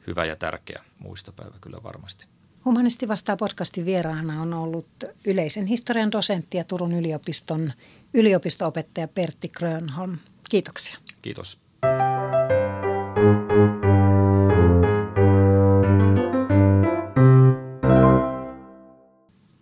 hyvä 0.06 0.24
ja 0.24 0.36
tärkeä 0.36 0.82
muistopäivä 0.98 1.54
kyllä 1.60 1.82
varmasti. 1.82 2.26
Humanisti 2.64 3.08
vastaa 3.08 3.36
podcastin 3.36 3.84
vieraana 3.84 4.42
on 4.42 4.54
ollut 4.54 4.88
yleisen 5.24 5.66
historian 5.66 6.12
dosentti 6.12 6.56
ja 6.56 6.64
Turun 6.64 6.92
yliopiston 6.92 7.72
yliopistoopettaja 8.14 9.08
Pertti 9.08 9.48
Grönholm. 9.48 10.18
Kiitoksia. 10.50 10.96
Kiitos. 11.22 11.58
thank 13.18 13.50
you. 13.50 13.77